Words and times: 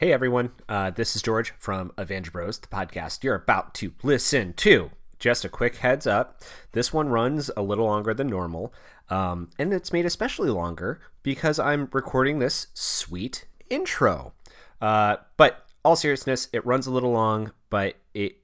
Hey 0.00 0.12
everyone, 0.12 0.52
uh, 0.68 0.90
this 0.92 1.16
is 1.16 1.22
George 1.22 1.52
from 1.58 1.90
Avenger 1.98 2.30
Bros, 2.30 2.56
the 2.56 2.68
podcast 2.68 3.24
you're 3.24 3.34
about 3.34 3.74
to 3.74 3.94
listen 4.04 4.52
to. 4.52 4.92
Just 5.18 5.44
a 5.44 5.48
quick 5.48 5.78
heads 5.78 6.06
up 6.06 6.40
this 6.70 6.92
one 6.92 7.08
runs 7.08 7.50
a 7.56 7.62
little 7.62 7.86
longer 7.86 8.14
than 8.14 8.28
normal, 8.28 8.72
um, 9.10 9.50
and 9.58 9.74
it's 9.74 9.92
made 9.92 10.06
especially 10.06 10.50
longer 10.50 11.00
because 11.24 11.58
I'm 11.58 11.88
recording 11.92 12.38
this 12.38 12.68
sweet 12.74 13.46
intro. 13.70 14.34
Uh, 14.80 15.16
but 15.36 15.66
all 15.84 15.96
seriousness, 15.96 16.46
it 16.52 16.64
runs 16.64 16.86
a 16.86 16.92
little 16.92 17.10
long, 17.10 17.50
but 17.68 17.96
it 18.14 18.36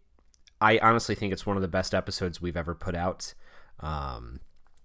I 0.61 0.79
honestly 0.79 1.15
think 1.15 1.33
it's 1.33 1.47
one 1.47 1.57
of 1.57 1.63
the 1.63 1.69
best 1.69 1.95
episodes 1.95 2.43
we've 2.43 2.57
ever 2.57 2.75
put 2.75 2.97
out. 2.97 3.33
Um, 3.79 4.41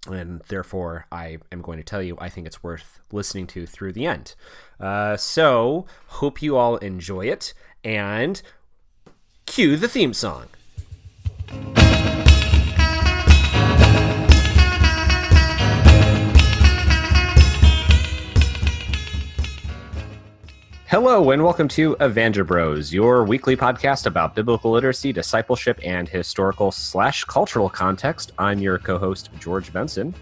and 0.07 0.41
therefore, 0.47 1.05
I 1.11 1.39
am 1.52 1.61
going 1.61 1.77
to 1.77 1.84
tell 1.84 2.02
you 2.02 2.18
I 2.20 2.29
think 2.29 2.48
it's 2.48 2.63
worth 2.63 2.99
listening 3.11 3.48
to 3.48 3.66
through 3.66 3.93
the 3.93 4.05
end. 4.05 4.36
Uh, 4.79 5.18
so, 5.18 5.86
hope 6.07 6.41
you 6.41 6.55
all 6.57 6.77
enjoy 6.77 7.25
it, 7.25 7.54
and 7.84 8.41
cue 9.45 9.76
the 9.76 9.88
theme 9.88 10.13
song. 10.13 10.48
Hello, 20.89 21.29
and 21.29 21.43
welcome 21.43 21.67
to 21.67 21.95
Avenger 21.99 22.43
Bros, 22.43 22.91
your 22.91 23.23
weekly 23.23 23.55
podcast 23.55 24.07
about 24.07 24.34
biblical 24.34 24.71
literacy, 24.71 25.13
discipleship, 25.13 25.79
and 25.84 26.09
historical 26.09 26.71
slash 26.71 27.23
cultural 27.25 27.70
context. 27.70 28.31
I'm 28.39 28.57
your 28.57 28.79
co-host 28.79 29.29
George 29.39 29.71
Benson, 29.71 30.15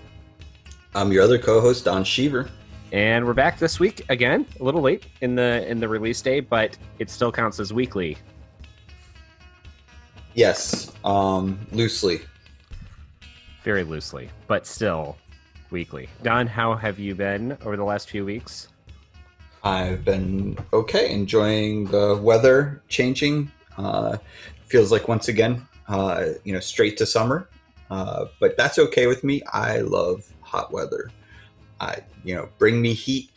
I'm 0.94 1.10
your 1.14 1.24
other 1.24 1.40
co-host 1.40 1.86
Don 1.86 2.04
Sheaver. 2.04 2.50
and 2.92 3.26
we're 3.26 3.34
back 3.34 3.58
this 3.60 3.80
week 3.80 4.04
again. 4.10 4.46
A 4.60 4.64
little 4.66 4.82
late 4.82 5.06
in 5.22 5.36
the 5.36 5.66
in 5.70 5.80
the 5.80 5.88
release 5.88 6.22
day, 6.22 6.42
but 6.42 6.78
it 7.00 7.10
still 7.10 7.32
counts 7.32 7.62
as 7.62 7.72
weekly. 7.72 8.18
Yes, 10.34 10.92
um, 11.06 11.66
loosely. 11.72 12.20
very 13.64 13.86
loosely, 13.86 14.30
but 14.48 14.68
still 14.68 15.18
weekly. 15.72 16.10
Don, 16.24 16.46
how 16.46 16.76
have 16.76 17.00
you 17.00 17.16
been 17.16 17.58
over 17.64 17.78
the 17.78 17.86
last 17.86 18.10
few 18.10 18.26
weeks? 18.26 18.68
I've 19.64 20.06
been 20.06 20.58
okay, 20.74 21.12
enjoying 21.12 21.86
the 21.86 22.16
weather 22.22 22.84
changing. 22.88 23.52
Uh, 23.78 24.18
feels 24.66 24.92
like 24.92 25.08
once 25.08 25.28
again, 25.28 25.68
uh, 25.88 26.26
you 26.44 26.54
know, 26.54 26.60
straight 26.60 26.98
to 26.98 27.06
summer. 27.06 27.50
Uh, 27.90 28.26
but 28.40 28.58
that's 28.58 28.78
okay 28.78 29.08
with 29.08 29.24
me. 29.24 29.42
I 29.54 29.80
love 29.80 30.32
hot 30.42 30.72
weather. 30.72 31.10
I, 31.80 32.00
you 32.24 32.36
know, 32.36 32.50
bring 32.58 32.82
me 32.82 32.94
heat, 32.94 33.32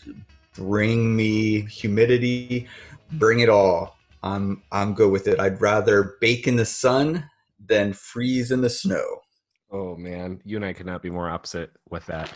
bring 0.55 1.15
me 1.15 1.63
humidity, 1.63 2.67
bring 3.13 3.41
it 3.41 3.49
all. 3.49 3.97
I'm 4.23 4.63
I'm 4.73 4.95
good 4.95 5.11
with 5.11 5.29
it. 5.29 5.41
I'd 5.41 5.61
rather 5.61 6.17
bake 6.21 6.47
in 6.47 6.57
the 6.57 6.65
sun 6.65 7.29
than 7.67 7.93
freeze 7.93 8.51
in 8.51 8.61
the 8.61 8.71
snow. 8.71 9.21
Oh 9.71 9.97
man, 9.97 10.41
you 10.45 10.57
and 10.57 10.65
I 10.65 10.73
could 10.73 10.87
not 10.87 11.03
be 11.03 11.11
more 11.11 11.29
opposite 11.31 11.71
with 11.89 12.05
that. 12.07 12.33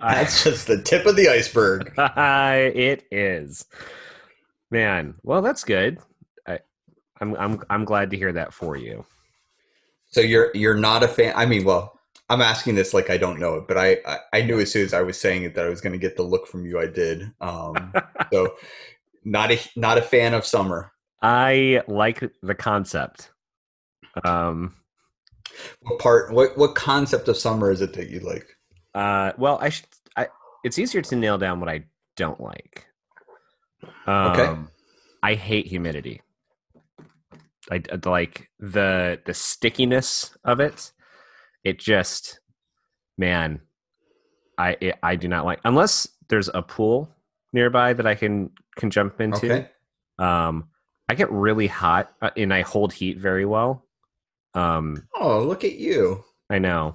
I- 0.00 0.14
That's 0.22 0.44
just 0.44 0.66
the 0.66 0.82
tip 0.82 1.06
of 1.06 1.16
the 1.16 1.28
iceberg. 1.28 1.92
it 1.98 3.06
is, 3.10 3.64
man. 4.70 5.14
Well, 5.22 5.42
that's 5.42 5.64
good. 5.64 5.98
I, 6.46 6.60
I'm 7.20 7.34
I'm 7.36 7.62
I'm 7.70 7.84
glad 7.84 8.10
to 8.10 8.16
hear 8.16 8.32
that 8.32 8.52
for 8.52 8.76
you. 8.76 9.04
So 10.10 10.20
you're 10.20 10.50
you're 10.54 10.76
not 10.76 11.02
a 11.02 11.08
fan. 11.08 11.32
I 11.36 11.46
mean, 11.46 11.64
well, 11.64 11.98
I'm 12.30 12.40
asking 12.40 12.74
this 12.74 12.94
like 12.94 13.10
I 13.10 13.16
don't 13.16 13.38
know 13.38 13.54
it, 13.56 13.68
but 13.68 13.76
I 13.78 13.98
I, 14.06 14.18
I 14.32 14.42
knew 14.42 14.60
as 14.60 14.70
soon 14.70 14.84
as 14.84 14.94
I 14.94 15.02
was 15.02 15.20
saying 15.20 15.44
it 15.44 15.54
that 15.54 15.66
I 15.66 15.68
was 15.68 15.80
going 15.80 15.92
to 15.92 15.98
get 15.98 16.16
the 16.16 16.22
look 16.22 16.46
from 16.46 16.66
you. 16.66 16.78
I 16.80 16.86
did. 16.86 17.32
Um, 17.40 17.92
so 18.32 18.56
not 19.24 19.50
a 19.50 19.60
not 19.76 19.98
a 19.98 20.02
fan 20.02 20.34
of 20.34 20.44
summer. 20.44 20.92
I 21.22 21.82
like 21.88 22.22
the 22.42 22.54
concept. 22.54 23.30
Um. 24.24 24.74
What 25.82 25.98
part? 25.98 26.32
What 26.32 26.56
what 26.58 26.74
concept 26.74 27.28
of 27.28 27.36
summer 27.36 27.70
is 27.70 27.80
it 27.80 27.92
that 27.94 28.10
you 28.10 28.20
like? 28.20 28.56
Uh. 28.94 29.32
Well, 29.38 29.58
I 29.60 29.68
should. 29.70 29.86
I. 30.16 30.28
It's 30.64 30.78
easier 30.78 31.02
to 31.02 31.16
nail 31.16 31.38
down 31.38 31.60
what 31.60 31.68
I 31.68 31.84
don't 32.16 32.40
like. 32.40 32.86
Um, 34.06 34.30
Okay. 34.32 34.54
I 35.22 35.34
hate 35.34 35.66
humidity. 35.66 36.20
I 37.70 37.82
I 37.90 38.08
like 38.08 38.50
the 38.58 39.20
the 39.24 39.34
stickiness 39.34 40.36
of 40.44 40.60
it. 40.60 40.92
It 41.64 41.78
just, 41.78 42.40
man, 43.16 43.60
I 44.58 44.76
it, 44.80 44.98
I 45.02 45.16
do 45.16 45.28
not 45.28 45.46
like 45.46 45.60
unless 45.64 46.06
there's 46.28 46.50
a 46.52 46.60
pool 46.62 47.08
nearby 47.54 47.94
that 47.94 48.06
I 48.06 48.14
can 48.14 48.50
can 48.76 48.90
jump 48.90 49.20
into. 49.20 49.36
Okay. 49.46 49.68
Um, 50.18 50.68
I 51.08 51.14
get 51.14 51.30
really 51.32 51.66
hot 51.66 52.12
uh, 52.22 52.30
and 52.36 52.52
I 52.52 52.60
hold 52.62 52.92
heat 52.92 53.18
very 53.18 53.44
well. 53.46 53.86
Um, 54.54 55.08
Oh, 55.14 55.40
look 55.42 55.64
at 55.64 55.74
you. 55.76 56.22
I 56.50 56.58
know. 56.58 56.94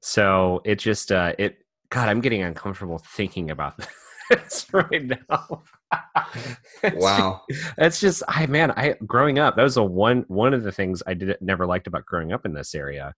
So 0.00 0.60
it 0.64 0.76
just 0.76 1.12
uh 1.12 1.34
it 1.38 1.58
God, 1.90 2.08
I'm 2.08 2.20
getting 2.20 2.42
uncomfortable 2.42 2.98
thinking 2.98 3.50
about 3.50 3.74
this 4.30 4.66
right 4.72 5.04
now. 5.04 5.62
Wow. 6.94 7.42
It's 7.78 7.98
just 7.98 8.22
I 8.28 8.46
man, 8.46 8.70
I 8.72 8.94
growing 9.06 9.38
up, 9.38 9.56
that 9.56 9.62
was 9.62 9.78
a 9.78 9.82
one 9.82 10.24
one 10.28 10.52
of 10.52 10.62
the 10.62 10.70
things 10.70 11.02
I 11.06 11.14
did 11.14 11.36
never 11.40 11.66
liked 11.66 11.86
about 11.86 12.06
growing 12.06 12.32
up 12.32 12.44
in 12.44 12.52
this 12.52 12.74
area 12.74 13.14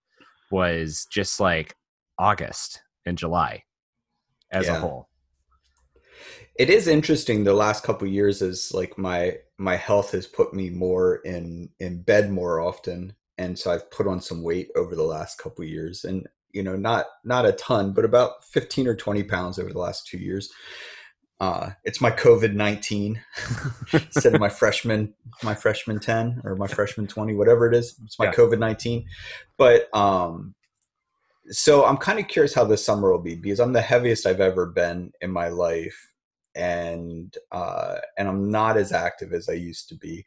was 0.51 1.07
just 1.11 1.41
like 1.41 1.75
August 2.19 2.81
and 3.05 3.19
July 3.19 3.65
as 4.53 4.69
a 4.69 4.79
whole. 4.79 5.09
It 6.59 6.71
is 6.71 6.89
interesting. 6.89 7.45
The 7.45 7.55
last 7.55 7.85
couple 7.85 8.07
years 8.07 8.43
is 8.43 8.73
like 8.73 8.99
my 8.99 9.39
my 9.59 9.77
health 9.77 10.13
has 10.13 10.27
put 10.27 10.55
me 10.55 10.71
more 10.71 11.17
in 11.25 11.71
in 11.81 12.03
bed 12.03 12.31
more 12.31 12.61
often, 12.61 13.15
and 13.39 13.59
so 13.59 13.71
I've 13.71 13.91
put 13.91 14.07
on 14.07 14.21
some 14.21 14.43
weight 14.43 14.69
over 14.77 14.95
the 14.95 15.03
last 15.03 15.39
couple 15.39 15.65
years, 15.65 16.05
and 16.05 16.27
you 16.53 16.63
know, 16.63 16.77
not 16.77 17.07
not 17.25 17.47
a 17.47 17.53
ton, 17.53 17.93
but 17.93 18.05
about 18.05 18.45
fifteen 18.45 18.87
or 18.87 18.95
twenty 18.95 19.23
pounds 19.23 19.59
over 19.59 19.73
the 19.73 19.79
last 19.79 20.07
two 20.07 20.19
years. 20.19 20.53
Uh, 21.41 21.71
it's 21.85 22.01
my 22.01 22.11
COVID 22.11 22.55
nineteen 22.55 23.23
instead 23.93 24.35
of 24.35 24.41
my 24.41 24.49
freshman 24.49 25.15
my 25.43 25.55
freshman 25.55 25.99
ten 25.99 26.41
or 26.45 26.55
my 26.57 26.67
freshman 26.67 27.07
twenty, 27.07 27.35
whatever 27.35 27.67
it 27.67 27.75
is. 27.75 27.99
It's 28.05 28.19
my 28.19 28.27
Yeah. 28.27 28.33
COVID 28.33 28.59
nineteen, 28.59 29.07
but 29.57 29.95
um, 29.97 30.55
so 31.49 31.85
I'm 31.85 31.97
kind 31.97 32.19
of 32.19 32.29
curious 32.29 32.55
how 32.55 32.65
this 32.65 32.85
summer 32.85 33.11
will 33.11 33.23
be 33.23 33.35
because 33.35 33.61
I'm 33.61 33.73
the 33.73 33.81
heaviest 33.81 34.27
I've 34.27 34.41
ever 34.41 34.67
been 34.67 35.13
in 35.21 35.31
my 35.31 35.49
life 35.49 36.13
and 36.55 37.35
uh, 37.53 37.97
and 38.19 38.29
I'm 38.29 38.51
not 38.51 38.77
as 38.77 38.93
active 38.93 39.33
as 39.33 39.49
I 39.49 39.55
used 39.55 39.89
to 39.91 39.95
be, 39.95 40.27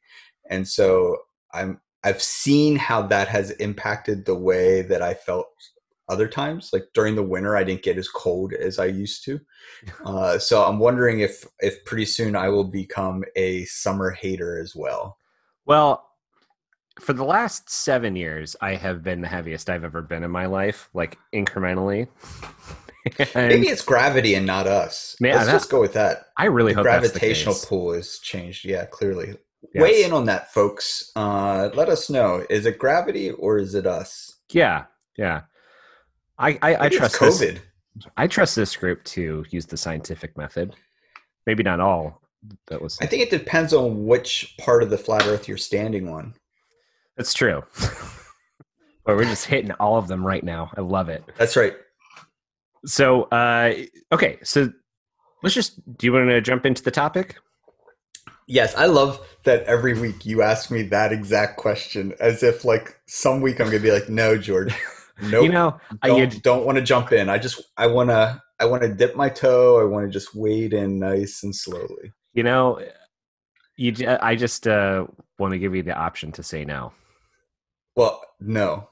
and 0.50 0.68
so 0.68 1.18
I'm 1.54 1.80
I've 2.04 2.22
seen 2.22 2.76
how 2.76 3.04
that 3.04 3.28
has 3.28 3.52
impacted 3.52 4.26
the 4.26 4.36
way 4.36 4.82
that 4.82 5.02
I 5.02 5.14
felt 5.14 5.48
other 6.10 6.28
times. 6.28 6.70
Like 6.74 6.86
during 6.94 7.16
the 7.16 7.24
winter, 7.24 7.56
I 7.56 7.64
didn't 7.64 7.84
get 7.84 7.98
as 7.98 8.10
cold 8.10 8.54
as 8.54 8.80
I 8.80 8.86
used 8.86 9.24
to, 9.26 9.40
uh, 10.06 10.38
so 10.38 10.64
I'm 10.64 10.80
wondering 10.80 11.20
if 11.22 11.46
if 11.60 11.84
pretty 11.86 12.06
soon 12.06 12.36
I 12.36 12.50
will 12.50 12.66
become 12.66 13.24
a 13.36 13.66
summer 13.66 14.12
hater 14.12 14.60
as 14.60 14.76
well. 14.76 15.18
Well, 15.66 16.10
for 17.00 17.14
the 17.14 17.24
last 17.24 17.70
seven 17.70 18.16
years, 18.16 18.56
I 18.62 18.76
have 18.76 19.02
been 19.04 19.22
the 19.22 19.28
heaviest 19.28 19.70
I've 19.70 19.84
ever 19.84 20.02
been 20.02 20.24
in 20.24 20.32
my 20.32 20.46
life, 20.46 20.90
like 20.94 21.18
incrementally. 21.34 22.08
And 23.36 23.50
Maybe 23.50 23.68
it's 23.68 23.84
gravity 23.84 24.36
and 24.36 24.46
not 24.46 24.66
us. 24.66 25.18
Man, 25.20 25.36
Let's 25.36 25.48
that- 25.48 25.52
just 25.52 25.70
go 25.70 25.82
with 25.82 25.92
that. 25.94 26.28
I 26.38 26.46
really 26.46 26.72
the 26.72 26.78
hope 26.78 26.84
gravitational 26.84 27.56
pull 27.68 27.92
has 27.94 28.20
changed. 28.20 28.64
Yeah, 28.64 28.86
clearly. 28.86 29.36
Yes. 29.74 29.82
Weigh 29.82 30.04
in 30.04 30.14
on 30.14 30.26
that, 30.28 30.54
folks. 30.54 31.12
Uh, 31.16 31.70
let 31.74 31.90
us 31.90 32.10
know. 32.10 32.46
Is 32.50 32.66
it 32.66 32.80
gravity 32.80 33.32
or 33.32 33.58
is 33.58 33.76
it 33.76 33.86
us? 33.86 34.38
Yeah, 34.52 34.86
yeah. 35.18 35.42
I 36.38 36.58
I, 36.62 36.86
I 36.86 36.90
trust 36.90 37.20
this. 37.20 37.42
COVID. 37.42 37.60
I 38.18 38.28
trust 38.28 38.56
this 38.56 38.76
group 38.76 39.04
to 39.06 39.46
use 39.50 39.66
the 39.66 39.78
scientific 39.78 40.38
method. 40.38 40.76
Maybe 41.46 41.64
not 41.64 41.80
all. 41.80 42.22
That 42.68 42.82
was 42.82 42.98
I 43.02 43.06
think 43.06 43.22
it 43.22 43.30
depends 43.30 43.74
on 43.74 44.06
which 44.06 44.56
part 44.60 44.84
of 44.84 44.90
the 44.90 44.98
flat 44.98 45.26
Earth 45.28 45.48
you're 45.48 45.58
standing 45.58 46.10
on. 46.10 46.34
that's 47.16 47.34
true. 47.34 47.64
but 49.06 49.16
we're 49.16 49.26
just 49.26 49.46
hitting 49.46 49.72
all 49.74 49.98
of 49.98 50.08
them 50.08 50.26
right 50.26 50.44
now. 50.44 50.72
I 50.78 50.82
love 50.82 51.10
it. 51.10 51.24
That's 51.38 51.56
right. 51.56 51.74
So, 52.86 53.24
uh, 53.24 53.74
okay, 54.12 54.40
so 54.44 54.72
let's 55.42 55.56
just. 55.56 55.80
Do 55.98 56.06
you 56.06 56.14
want 56.14 56.30
to 56.30 56.42
jump 56.42 56.66
into 56.66 56.84
the 56.84 56.92
topic? 56.92 57.38
Yes, 58.48 58.76
I 58.76 58.88
love 58.88 59.26
that 59.46 59.64
every 59.64 59.98
week 59.98 60.26
you 60.26 60.42
ask 60.42 60.70
me 60.70 60.82
that 60.84 61.14
exact 61.14 61.58
question 61.58 62.14
as 62.20 62.44
if 62.44 62.66
like 62.66 63.00
some 63.08 63.40
week 63.42 63.62
I'm 63.62 63.68
gonna 63.68 63.80
be 63.80 63.92
like, 63.92 64.10
no, 64.10 64.38
George, 64.38 64.74
nope, 65.24 65.44
You 65.44 65.52
know, 65.52 65.80
I 66.02 66.08
don't, 66.08 66.44
don't 66.44 66.66
want 66.66 66.78
to 66.78 66.84
jump 66.84 67.12
in. 67.12 67.30
I 67.30 67.38
just 67.38 67.62
I 67.78 67.88
wanna 67.88 68.42
I 68.60 68.66
wanna 68.66 68.94
dip 68.94 69.16
my 69.16 69.30
toe. 69.30 69.80
I 69.80 69.84
want 69.84 70.06
to 70.06 70.12
just 70.12 70.36
wade 70.36 70.74
in 70.74 71.00
nice 71.00 71.44
and 71.44 71.56
slowly. 71.56 72.14
you 72.34 72.44
know, 72.44 72.82
you. 73.76 73.94
I 74.22 74.36
just 74.36 74.68
uh, 74.68 75.06
want 75.40 75.54
to 75.54 75.60
give 75.60 75.76
you 75.76 75.84
the 75.84 75.96
option 75.96 76.32
to 76.34 76.44
say 76.44 76.66
no. 76.66 76.92
Well, 77.96 78.22
no. 78.40 78.90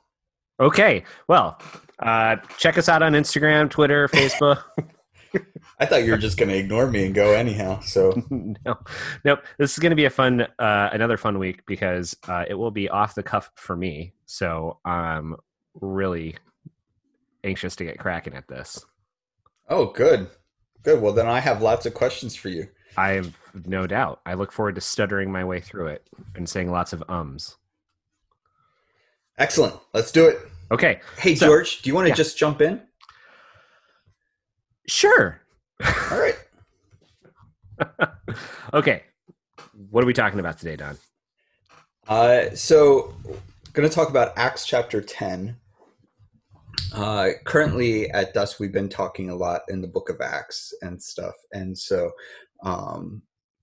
Okay, 0.59 1.03
well, 1.27 1.59
uh, 2.03 2.35
check 2.59 2.77
us 2.77 2.87
out 2.87 3.01
on 3.01 3.13
Instagram, 3.13 3.69
Twitter, 3.69 4.07
Facebook. 4.07 4.63
I 5.79 5.85
thought 5.85 6.03
you 6.03 6.11
were 6.11 6.17
just 6.17 6.37
going 6.37 6.49
to 6.49 6.57
ignore 6.57 6.87
me 6.87 7.05
and 7.05 7.15
go 7.15 7.33
anyhow. 7.33 7.79
So 7.79 8.21
no, 8.29 8.77
nope. 9.23 9.39
This 9.57 9.73
is 9.73 9.79
going 9.79 9.91
to 9.91 9.95
be 9.95 10.05
a 10.05 10.09
fun, 10.09 10.41
uh, 10.59 10.89
another 10.91 11.17
fun 11.17 11.39
week 11.39 11.65
because 11.65 12.15
uh, 12.27 12.45
it 12.47 12.53
will 12.53 12.71
be 12.71 12.89
off 12.89 13.15
the 13.15 13.23
cuff 13.23 13.51
for 13.55 13.75
me. 13.75 14.13
So 14.25 14.79
I'm 14.85 15.35
really 15.79 16.35
anxious 17.43 17.75
to 17.77 17.85
get 17.85 17.99
cracking 17.99 18.33
at 18.33 18.47
this. 18.47 18.85
Oh, 19.69 19.85
good, 19.87 20.29
good. 20.83 21.01
Well, 21.01 21.13
then 21.13 21.27
I 21.27 21.39
have 21.39 21.61
lots 21.61 21.85
of 21.85 21.93
questions 21.93 22.35
for 22.35 22.49
you. 22.49 22.67
I 22.97 23.11
have 23.11 23.33
no 23.65 23.87
doubt. 23.87 24.19
I 24.25 24.33
look 24.33 24.51
forward 24.51 24.75
to 24.75 24.81
stuttering 24.81 25.31
my 25.31 25.45
way 25.45 25.61
through 25.61 25.87
it 25.87 26.07
and 26.35 26.47
saying 26.47 26.69
lots 26.71 26.93
of 26.93 27.03
ums. 27.07 27.55
Excellent. 29.37 29.75
Let's 29.93 30.11
do 30.11 30.27
it. 30.27 30.39
Okay. 30.71 30.99
Hey, 31.17 31.35
so, 31.35 31.47
George, 31.47 31.81
do 31.81 31.89
you 31.89 31.95
want 31.95 32.05
to 32.05 32.09
yeah. 32.09 32.15
just 32.15 32.37
jump 32.37 32.61
in? 32.61 32.81
Sure. 34.87 35.41
All 35.83 36.19
right. 36.19 36.35
okay. 38.73 39.03
What 39.89 40.03
are 40.03 40.07
we 40.07 40.13
talking 40.13 40.39
about 40.39 40.57
today, 40.57 40.75
Don? 40.75 40.97
Uh, 42.07 42.53
so, 42.53 43.13
going 43.73 43.87
to 43.87 43.93
talk 43.93 44.09
about 44.09 44.33
Acts 44.37 44.65
chapter 44.65 45.01
10. 45.01 45.55
Uh, 46.93 47.29
currently 47.45 48.09
at 48.11 48.33
Dusk, 48.33 48.59
we've 48.59 48.71
been 48.71 48.89
talking 48.89 49.29
a 49.29 49.35
lot 49.35 49.61
in 49.69 49.81
the 49.81 49.87
book 49.87 50.09
of 50.09 50.21
Acts 50.21 50.73
and 50.81 51.01
stuff. 51.01 51.35
And 51.53 51.77
so, 51.77 52.11
um, 52.63 53.21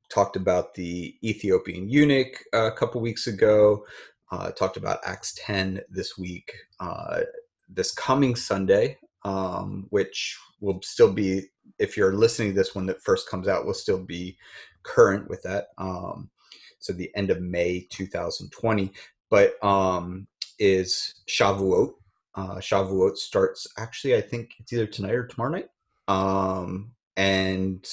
talked 0.08 0.36
about 0.36 0.74
the 0.74 1.14
Ethiopian 1.22 1.88
eunuch 1.88 2.42
a 2.52 2.72
couple 2.72 3.00
weeks 3.00 3.26
ago, 3.26 3.84
uh, 4.30 4.50
talked 4.52 4.76
about 4.76 5.00
Acts 5.04 5.34
10 5.44 5.80
this 5.90 6.16
week. 6.18 6.52
Uh, 6.80 7.20
this 7.68 7.92
coming 7.92 8.34
Sunday, 8.34 8.98
um, 9.24 9.86
which 9.90 10.36
will 10.60 10.80
still 10.82 11.12
be, 11.12 11.42
if 11.78 11.96
you're 11.96 12.14
listening 12.14 12.50
to 12.50 12.54
this 12.54 12.74
one 12.74 12.86
that 12.86 13.02
first 13.02 13.28
comes 13.28 13.48
out, 13.48 13.66
will 13.66 13.74
still 13.74 14.02
be 14.02 14.36
current 14.82 15.28
with 15.28 15.42
that. 15.42 15.68
Um, 15.76 16.30
so 16.78 16.92
the 16.92 17.10
end 17.14 17.30
of 17.30 17.42
May 17.42 17.86
2020, 17.90 18.92
but 19.30 19.62
um, 19.64 20.26
is 20.58 21.22
Shavuot. 21.28 21.92
Uh, 22.38 22.56
Shavuot 22.56 23.16
starts 23.16 23.66
actually, 23.76 24.14
I 24.14 24.20
think 24.20 24.52
it's 24.60 24.72
either 24.72 24.86
tonight 24.86 25.14
or 25.14 25.26
tomorrow 25.26 25.50
night. 25.50 25.68
Um, 26.06 26.92
and 27.16 27.84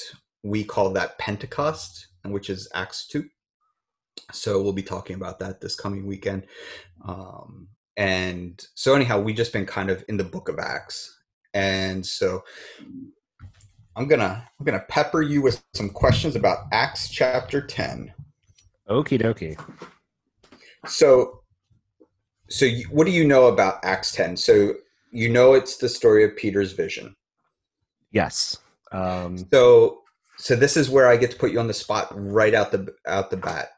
we 0.44 0.62
call 0.62 0.90
that 0.90 1.18
Pentecost, 1.18 2.08
which 2.24 2.48
is 2.48 2.68
Acts 2.74 3.06
2. 3.08 3.24
So 4.32 4.62
we'll 4.62 4.72
be 4.72 4.82
talking 4.82 5.16
about 5.16 5.40
that 5.40 5.60
this 5.60 5.74
coming 5.74 6.06
weekend. 6.06 6.46
Um, 7.04 7.68
and 7.96 8.64
so 8.74 8.94
anyhow, 8.94 9.20
we've 9.20 9.36
just 9.36 9.52
been 9.52 9.66
kind 9.66 9.90
of 9.90 10.04
in 10.08 10.16
the 10.16 10.24
book 10.24 10.48
of 10.48 10.58
Acts 10.58 11.16
and 11.56 12.04
so 12.04 12.44
I'm 13.96 14.06
gonna 14.06 14.46
I'm 14.60 14.66
gonna 14.66 14.84
pepper 14.88 15.22
you 15.22 15.40
with 15.40 15.64
some 15.74 15.88
questions 15.88 16.36
about 16.36 16.66
Acts 16.70 17.08
chapter 17.08 17.62
10. 17.62 18.12
Okie 18.90 19.20
dokie. 19.20 19.58
So, 20.86 21.42
so 22.48 22.64
you, 22.64 22.84
what 22.84 23.06
do 23.06 23.12
you 23.12 23.26
know 23.26 23.46
about 23.46 23.84
Acts 23.84 24.12
10? 24.12 24.36
So 24.36 24.74
you 25.10 25.28
know 25.28 25.54
it's 25.54 25.76
the 25.76 25.88
story 25.88 26.24
of 26.24 26.36
Peter's 26.36 26.72
vision. 26.72 27.14
Yes. 28.12 28.58
Um, 28.92 29.38
so, 29.52 30.02
so 30.38 30.56
this 30.56 30.76
is 30.76 30.90
where 30.90 31.08
I 31.08 31.16
get 31.16 31.30
to 31.32 31.36
put 31.36 31.50
you 31.50 31.60
on 31.60 31.66
the 31.66 31.74
spot 31.74 32.08
right 32.12 32.54
out 32.54 32.70
the 32.70 32.94
out 33.06 33.30
the 33.30 33.36
bat, 33.36 33.70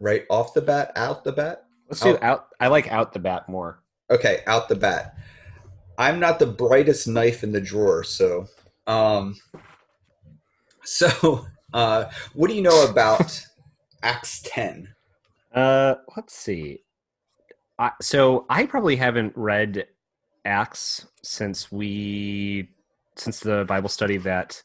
right 0.00 0.24
off 0.30 0.54
the 0.54 0.62
bat, 0.62 0.92
out 0.96 1.24
the 1.24 1.32
bat. 1.32 1.64
Let's 1.88 2.00
do 2.00 2.10
out. 2.16 2.22
out 2.22 2.46
I 2.60 2.68
like 2.68 2.90
out 2.90 3.12
the 3.12 3.18
bat 3.18 3.48
more. 3.48 3.82
Okay, 4.10 4.42
out 4.46 4.68
the 4.68 4.74
bat. 4.74 5.14
I'm 5.98 6.18
not 6.18 6.38
the 6.38 6.46
brightest 6.46 7.06
knife 7.06 7.44
in 7.44 7.52
the 7.52 7.60
drawer, 7.60 8.02
so 8.02 8.46
um, 8.86 9.36
so 10.84 11.46
uh, 11.72 12.06
what 12.34 12.48
do 12.48 12.56
you 12.56 12.62
know 12.62 12.86
about 12.88 13.44
Acts 14.02 14.42
10? 14.44 14.88
Uh, 15.54 15.96
let's 16.16 16.34
see. 16.34 16.80
I, 17.80 17.92
so 18.02 18.44
I 18.50 18.66
probably 18.66 18.94
haven't 18.96 19.32
read 19.34 19.86
Acts 20.44 21.06
since 21.22 21.72
we 21.72 22.68
since 23.16 23.40
the 23.40 23.64
Bible 23.66 23.88
study 23.88 24.18
that 24.18 24.62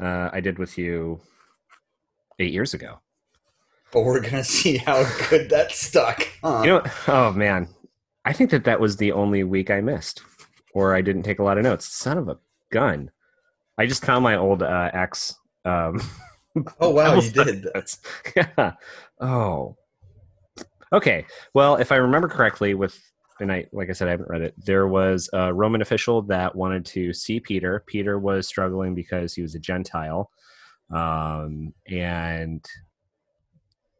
uh, 0.00 0.30
I 0.32 0.40
did 0.40 0.58
with 0.58 0.78
you 0.78 1.20
eight 2.38 2.52
years 2.52 2.72
ago. 2.72 2.98
But 3.92 4.04
we're 4.04 4.20
gonna 4.20 4.42
see 4.58 4.78
how 4.78 5.04
good 5.28 5.50
that 5.50 5.72
stuck. 5.72 6.26
Huh? 6.42 6.62
You 6.64 6.70
know, 6.70 6.82
oh 7.08 7.32
man, 7.32 7.68
I 8.24 8.32
think 8.32 8.50
that 8.50 8.64
that 8.64 8.80
was 8.80 8.96
the 8.96 9.12
only 9.12 9.44
week 9.44 9.70
I 9.70 9.82
missed 9.82 10.22
or 10.72 10.94
I 10.94 11.02
didn't 11.02 11.24
take 11.24 11.40
a 11.40 11.44
lot 11.44 11.58
of 11.58 11.64
notes. 11.64 11.86
Son 11.86 12.16
of 12.16 12.28
a 12.28 12.38
gun! 12.70 13.10
I 13.76 13.84
just 13.84 14.04
found 14.04 14.24
my 14.24 14.36
old 14.36 14.62
uh, 14.62 14.90
ex. 14.94 15.34
Um, 15.66 16.00
oh 16.80 16.88
wow, 16.88 17.16
you 17.16 17.30
did. 17.30 17.66
yeah. 18.34 18.72
Oh. 19.20 19.76
Okay. 20.94 21.26
Well, 21.54 21.76
if 21.76 21.90
I 21.90 21.96
remember 21.96 22.28
correctly, 22.28 22.74
with 22.74 22.98
and 23.40 23.50
I 23.50 23.66
like 23.72 23.90
I 23.90 23.92
said, 23.92 24.06
I 24.06 24.12
haven't 24.12 24.30
read 24.30 24.42
it. 24.42 24.54
There 24.56 24.86
was 24.86 25.28
a 25.32 25.52
Roman 25.52 25.82
official 25.82 26.22
that 26.22 26.54
wanted 26.54 26.86
to 26.86 27.12
see 27.12 27.40
Peter. 27.40 27.82
Peter 27.86 28.18
was 28.18 28.46
struggling 28.46 28.94
because 28.94 29.34
he 29.34 29.42
was 29.42 29.56
a 29.56 29.58
Gentile, 29.58 30.30
um, 30.90 31.74
and 31.88 32.64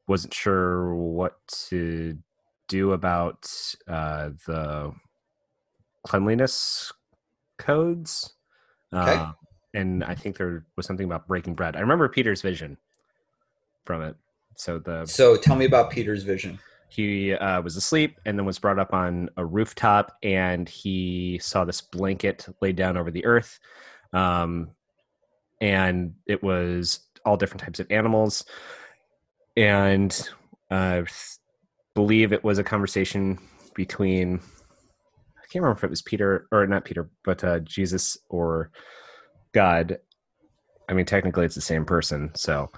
wasn't 0.07 0.33
sure 0.33 0.95
what 0.95 1.35
to 1.69 2.17
do 2.69 2.93
about 2.93 3.51
uh, 3.89 4.31
the 4.47 4.93
cleanliness 6.07 6.93
codes. 7.59 8.35
Okay. 8.93 9.15
Uh, 9.15 9.33
and 9.75 10.05
I 10.05 10.15
think 10.15 10.37
there 10.37 10.65
was 10.77 10.87
something 10.87 11.07
about 11.07 11.27
breaking 11.27 11.55
bread. 11.55 11.75
I 11.75 11.81
remember 11.81 12.09
Peter's 12.09 12.43
vision 12.43 12.77
from 13.85 14.03
it. 14.03 14.15
So 14.57 14.79
the 14.79 15.05
so 15.07 15.37
tell 15.37 15.57
me 15.57 15.65
about 15.65 15.91
Peter's 15.91 16.23
vision. 16.23 16.61
He 16.95 17.33
uh, 17.33 17.61
was 17.63 17.77
asleep 17.77 18.21
and 18.25 18.39
then 18.39 18.47
was 18.47 18.59
brought 18.59 18.79
up 18.79 18.93
on 18.93 19.29
a 19.37 19.45
rooftop, 19.45 20.17
and 20.23 20.69
he 20.69 21.41
saw 21.43 21.65
this 21.65 21.81
blanket 21.81 22.47
laid 22.61 22.77
down 22.77 22.97
over 22.97 23.11
the 23.11 23.25
earth, 23.25 23.59
um, 24.13 24.71
and 25.61 26.15
it 26.27 26.43
was 26.43 27.01
all 27.25 27.37
different 27.37 27.63
types 27.63 27.81
of 27.81 27.91
animals, 27.91 28.45
and 29.57 30.31
I 30.71 30.99
uh, 30.99 31.05
believe 31.95 32.33
it 32.33 32.45
was 32.45 32.59
a 32.59 32.65
conversation 32.65 33.39
between 33.75 34.41
I 35.45 35.47
can't 35.53 35.63
remember 35.63 35.79
if 35.79 35.85
it 35.85 35.91
was 35.91 36.03
Peter 36.03 36.47
or 36.53 36.67
not 36.67 36.85
Peter, 36.85 37.11
but 37.25 37.43
uh, 37.45 37.61
Jesus 37.61 38.17
or 38.29 38.71
God. 39.53 39.99
I 40.89 40.93
mean, 40.93 41.07
technically, 41.07 41.45
it's 41.45 41.55
the 41.55 41.61
same 41.61 41.85
person. 41.85 42.31
So, 42.35 42.71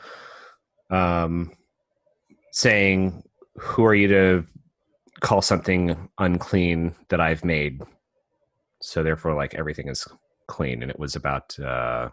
um, 0.91 1.53
saying, 2.53 3.23
"Who 3.59 3.85
are 3.85 3.95
you 3.95 4.09
to 4.09 4.45
call 5.21 5.43
something 5.43 6.09
unclean 6.19 6.95
that 7.09 7.21
I've 7.21 7.45
made?" 7.45 7.83
So 8.81 9.03
therefore, 9.03 9.35
like 9.35 9.55
everything 9.55 9.89
is 9.89 10.07
clean, 10.47 10.83
and 10.83 10.91
it 10.91 10.99
was 10.99 11.17
about, 11.17 11.59
uh, 11.59 12.11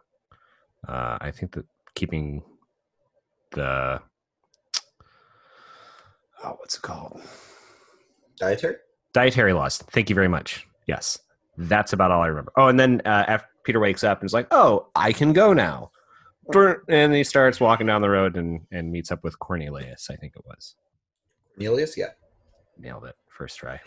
uh, 0.88 1.18
I 1.22 1.32
think 1.32 1.54
that 1.54 1.66
keeping 1.96 2.44
the 3.52 4.02
oh, 6.44 6.56
what's 6.58 6.76
it 6.76 6.82
called? 6.82 7.22
Dietary 8.38 8.76
dietary 9.14 9.54
laws. 9.54 9.78
Thank 9.78 10.10
you 10.10 10.16
very 10.16 10.28
much. 10.28 10.68
Yes, 10.88 11.20
that's 11.58 11.94
about 11.94 12.12
all 12.12 12.22
I 12.22 12.28
remember. 12.28 12.52
Oh, 12.58 12.68
and 12.68 12.80
then 12.80 13.02
uh, 13.06 13.26
after 13.28 13.48
Peter 13.64 13.80
wakes 13.80 14.04
up 14.04 14.20
and 14.20 14.28
is 14.28 14.34
like, 14.34 14.48
"Oh, 14.52 14.88
I 14.96 15.14
can 15.14 15.34
go 15.34 15.54
now," 15.54 15.92
and 16.88 17.14
he 17.14 17.24
starts 17.24 17.60
walking 17.60 17.88
down 17.88 18.02
the 18.02 18.10
road 18.10 18.36
and 18.36 18.62
and 18.72 18.92
meets 18.92 19.12
up 19.12 19.24
with 19.24 19.40
Cornelius. 19.40 20.10
I 20.10 20.16
think 20.16 20.34
it 20.36 20.44
was 20.46 20.76
Cornelius. 21.56 21.98
Yeah, 21.98 22.12
nailed 22.78 23.06
it 23.06 23.16
first 23.30 23.58
try. 23.58 23.80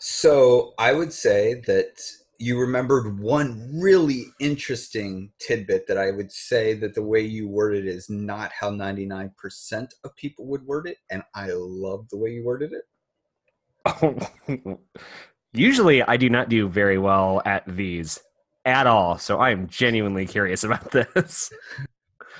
So 0.00 0.74
I 0.78 0.92
would 0.92 1.12
say 1.12 1.62
that 1.66 2.00
you 2.38 2.58
remembered 2.58 3.18
one 3.18 3.68
really 3.74 4.26
interesting 4.38 5.32
tidbit 5.40 5.88
that 5.88 5.98
I 5.98 6.12
would 6.12 6.30
say 6.30 6.74
that 6.74 6.94
the 6.94 7.02
way 7.02 7.20
you 7.20 7.48
worded 7.48 7.84
it 7.84 7.90
is 7.90 8.08
not 8.08 8.52
how 8.52 8.70
99% 8.70 9.32
of 10.04 10.14
people 10.14 10.46
would 10.46 10.64
word 10.64 10.86
it. 10.86 10.98
And 11.10 11.24
I 11.34 11.50
love 11.52 12.08
the 12.10 12.16
way 12.16 12.30
you 12.30 12.44
worded 12.44 12.72
it. 13.84 14.78
Usually, 15.52 16.02
I 16.02 16.16
do 16.16 16.30
not 16.30 16.48
do 16.48 16.68
very 16.68 16.98
well 16.98 17.42
at 17.44 17.64
these 17.66 18.20
at 18.64 18.86
all. 18.86 19.18
So 19.18 19.38
I 19.38 19.50
am 19.50 19.66
genuinely 19.66 20.26
curious 20.26 20.62
about 20.62 20.92
this. 20.92 21.50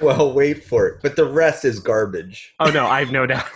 Well, 0.01 0.33
wait 0.33 0.65
for 0.65 0.87
it. 0.87 1.01
But 1.03 1.17
the 1.17 1.25
rest 1.25 1.65
is 1.65 1.81
garbage. 1.81 2.55
Oh, 2.61 2.71
no, 2.71 2.87
I 2.87 3.01
have 3.01 3.13
no 3.13 3.27
doubt. 3.27 3.47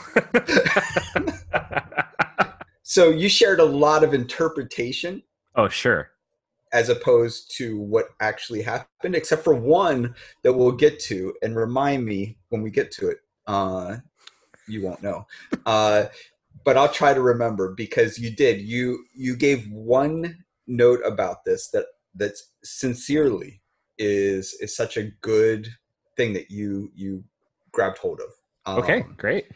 so 2.82 3.10
you 3.10 3.28
shared 3.28 3.60
a 3.60 3.64
lot 3.64 4.02
of 4.02 4.14
interpretation. 4.14 5.22
Oh, 5.54 5.68
sure. 5.68 6.10
As 6.72 6.88
opposed 6.88 7.54
to 7.56 7.78
what 7.78 8.08
actually 8.20 8.62
happened, 8.62 9.14
except 9.14 9.44
for 9.44 9.54
one 9.54 10.14
that 10.42 10.52
we'll 10.52 10.72
get 10.72 10.98
to 11.00 11.34
and 11.42 11.54
remind 11.54 12.04
me 12.04 12.38
when 12.48 12.62
we 12.62 12.70
get 12.70 12.90
to 12.92 13.08
it. 13.08 13.18
Uh, 13.46 13.98
you 14.68 14.82
won't 14.82 15.02
know. 15.02 15.26
Uh, 15.66 16.06
but 16.64 16.76
I'll 16.76 16.92
try 16.92 17.12
to 17.14 17.20
remember 17.20 17.74
because 17.74 18.18
you 18.18 18.30
did. 18.30 18.60
You 18.60 19.04
you 19.14 19.36
gave 19.36 19.70
one 19.70 20.44
note 20.66 21.00
about 21.04 21.44
this 21.44 21.68
that 21.70 21.86
that 22.14 22.38
sincerely 22.62 23.60
is 23.98 24.54
is 24.60 24.76
such 24.76 24.96
a 24.96 25.10
good 25.20 25.68
thing 26.16 26.32
that 26.34 26.50
you 26.50 26.90
you 26.94 27.24
grabbed 27.72 27.98
hold 27.98 28.20
of. 28.20 28.30
Um, 28.66 28.82
okay, 28.82 29.04
great. 29.16 29.46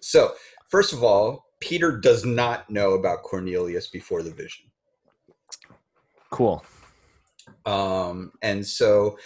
So 0.00 0.34
first 0.68 0.92
of 0.92 1.02
all, 1.02 1.46
Peter 1.60 1.96
does 1.96 2.24
not 2.24 2.68
know 2.70 2.92
about 2.92 3.22
Cornelius 3.22 3.88
before 3.88 4.22
the 4.22 4.30
vision. 4.30 4.66
Cool. 6.30 6.64
Um, 7.66 8.32
and 8.42 8.66
so 8.66 9.18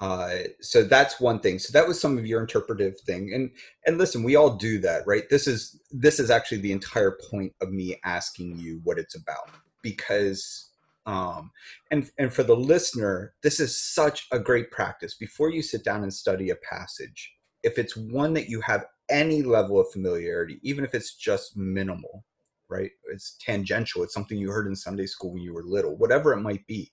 uh, 0.00 0.30
so 0.60 0.84
that's 0.84 1.20
one 1.20 1.40
thing 1.40 1.58
so 1.58 1.72
that 1.72 1.86
was 1.86 2.00
some 2.00 2.16
of 2.16 2.26
your 2.26 2.40
interpretive 2.40 3.00
thing 3.00 3.32
and 3.34 3.50
and 3.84 3.98
listen 3.98 4.22
we 4.22 4.36
all 4.36 4.54
do 4.54 4.78
that 4.78 5.02
right 5.06 5.28
this 5.28 5.48
is 5.48 5.80
this 5.90 6.20
is 6.20 6.30
actually 6.30 6.58
the 6.58 6.70
entire 6.70 7.18
point 7.30 7.52
of 7.60 7.72
me 7.72 7.98
asking 8.04 8.56
you 8.56 8.80
what 8.84 8.96
it's 8.96 9.16
about 9.16 9.50
because 9.82 10.67
um 11.08 11.50
and 11.90 12.10
and 12.18 12.32
for 12.32 12.44
the 12.44 12.54
listener 12.54 13.34
this 13.42 13.58
is 13.58 13.76
such 13.76 14.26
a 14.30 14.38
great 14.38 14.70
practice. 14.70 15.14
Before 15.14 15.50
you 15.50 15.62
sit 15.62 15.82
down 15.82 16.02
and 16.02 16.12
study 16.12 16.50
a 16.50 16.56
passage 16.56 17.32
if 17.64 17.78
it's 17.78 17.96
one 17.96 18.32
that 18.34 18.48
you 18.48 18.60
have 18.60 18.84
any 19.10 19.42
level 19.42 19.80
of 19.80 19.90
familiarity 19.90 20.60
even 20.62 20.84
if 20.84 20.94
it's 20.94 21.16
just 21.16 21.56
minimal 21.56 22.24
right 22.68 22.90
it's 23.10 23.36
tangential 23.40 24.02
it's 24.02 24.12
something 24.12 24.36
you 24.38 24.50
heard 24.50 24.66
in 24.66 24.76
sunday 24.76 25.06
school 25.06 25.32
when 25.32 25.42
you 25.42 25.54
were 25.54 25.64
little 25.64 25.96
whatever 25.96 26.34
it 26.34 26.42
might 26.42 26.64
be 26.66 26.92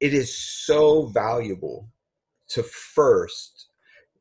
it 0.00 0.12
is 0.12 0.36
so 0.36 1.06
valuable 1.06 1.88
to 2.48 2.62
first 2.64 3.68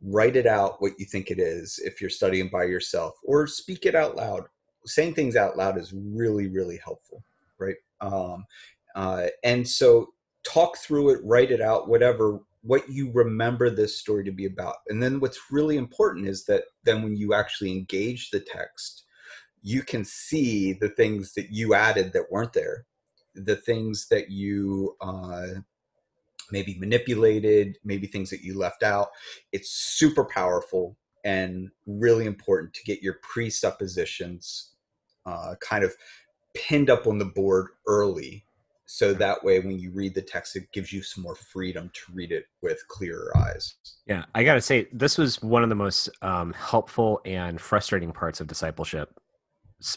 write 0.01 0.35
it 0.35 0.45
out 0.45 0.79
what 0.79 0.93
you 0.99 1.05
think 1.05 1.31
it 1.31 1.39
is 1.39 1.79
if 1.83 1.99
you're 1.99 2.09
studying 2.09 2.49
by 2.49 2.63
yourself 2.63 3.15
or 3.23 3.47
speak 3.47 3.85
it 3.87 3.95
out 3.95 4.15
loud. 4.15 4.43
Saying 4.85 5.15
things 5.15 5.35
out 5.35 5.57
loud 5.57 5.77
is 5.77 5.93
really 5.93 6.47
really 6.47 6.79
helpful 6.83 7.23
right? 7.59 7.75
Um, 8.01 8.45
uh, 8.97 9.27
and 9.43 9.65
so 9.65 10.09
talk 10.43 10.77
through 10.77 11.09
it 11.11 11.19
write 11.23 11.51
it 11.51 11.61
out 11.61 11.87
whatever 11.87 12.39
what 12.63 12.89
you 12.89 13.09
remember 13.13 13.69
this 13.69 13.97
story 13.97 14.23
to 14.25 14.31
be 14.31 14.45
about 14.45 14.75
and 14.89 15.01
then 15.01 15.19
what's 15.19 15.39
really 15.51 15.77
important 15.77 16.27
is 16.27 16.43
that 16.45 16.63
then 16.83 17.01
when 17.01 17.15
you 17.15 17.33
actually 17.33 17.71
engage 17.71 18.29
the 18.29 18.39
text 18.39 19.03
you 19.61 19.81
can 19.81 20.03
see 20.03 20.73
the 20.73 20.89
things 20.89 21.33
that 21.33 21.49
you 21.49 21.73
added 21.73 22.11
that 22.11 22.31
weren't 22.31 22.53
there 22.53 22.85
the 23.35 23.55
things 23.55 24.07
that 24.09 24.29
you 24.29 24.95
uh, 25.01 25.47
maybe 26.51 26.77
manipulated, 26.79 27.77
maybe 27.83 28.07
things 28.07 28.29
that 28.29 28.41
you 28.41 28.57
left 28.57 28.83
out. 28.83 29.09
It's 29.51 29.69
super 29.69 30.25
powerful 30.25 30.97
and 31.25 31.69
really 31.85 32.25
important 32.25 32.73
to 32.73 32.83
get 32.83 33.01
your 33.01 33.19
presuppositions 33.21 34.71
uh, 35.25 35.55
kind 35.59 35.83
of 35.83 35.93
pinned 36.55 36.89
up 36.89 37.05
on 37.05 37.17
the 37.17 37.25
board 37.25 37.67
early. 37.85 38.45
So 38.89 39.13
that 39.15 39.43
way, 39.43 39.59
when 39.59 39.77
you 39.77 39.91
read 39.91 40.15
the 40.15 40.21
text, 40.21 40.55
it 40.55 40.71
gives 40.71 40.93
you 40.93 41.03
some 41.03 41.21
more 41.21 41.35
freedom 41.35 41.91
to 41.93 42.13
read 42.13 42.31
it 42.31 42.45
with 42.61 42.79
clearer 42.87 43.37
eyes. 43.37 43.75
Yeah, 44.07 44.23
I 44.33 44.45
got 44.45 44.53
to 44.53 44.61
say, 44.61 44.87
this 44.93 45.17
was 45.17 45.41
one 45.41 45.61
of 45.61 45.67
the 45.67 45.75
most 45.75 46.09
um, 46.21 46.53
helpful 46.53 47.19
and 47.25 47.59
frustrating 47.59 48.13
parts 48.13 48.39
of 48.39 48.47
discipleship. 48.47 49.09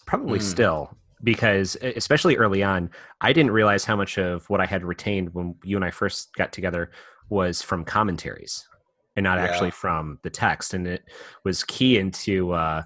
Probably 0.07 0.41
mm. 0.41 0.43
still, 0.43 0.91
because 1.23 1.77
especially 1.83 2.37
early 2.37 2.65
on, 2.65 2.91
I 3.21 3.33
didn't 3.33 3.53
realize 3.53 3.85
how 3.85 3.95
much 3.95 4.19
of 4.19 4.51
what 4.51 4.61
I 4.61 4.67
had 4.67 4.85
retained 4.85 5.33
when 5.35 5.55
you 5.63 5.77
and 5.77 5.85
I 5.85 5.93
first 5.93 6.35
got 6.35 6.53
together 6.53 6.91
was 7.29 7.63
from 7.63 7.85
commentaries 7.85 8.67
and 9.15 9.23
not 9.23 9.39
yeah. 9.39 9.45
actually 9.45 9.71
from 9.71 10.19
the 10.25 10.31
text. 10.31 10.75
And 10.75 10.89
it 10.89 11.05
was 11.45 11.63
key 11.63 11.97
into 11.97 12.53
uh, 12.55 12.83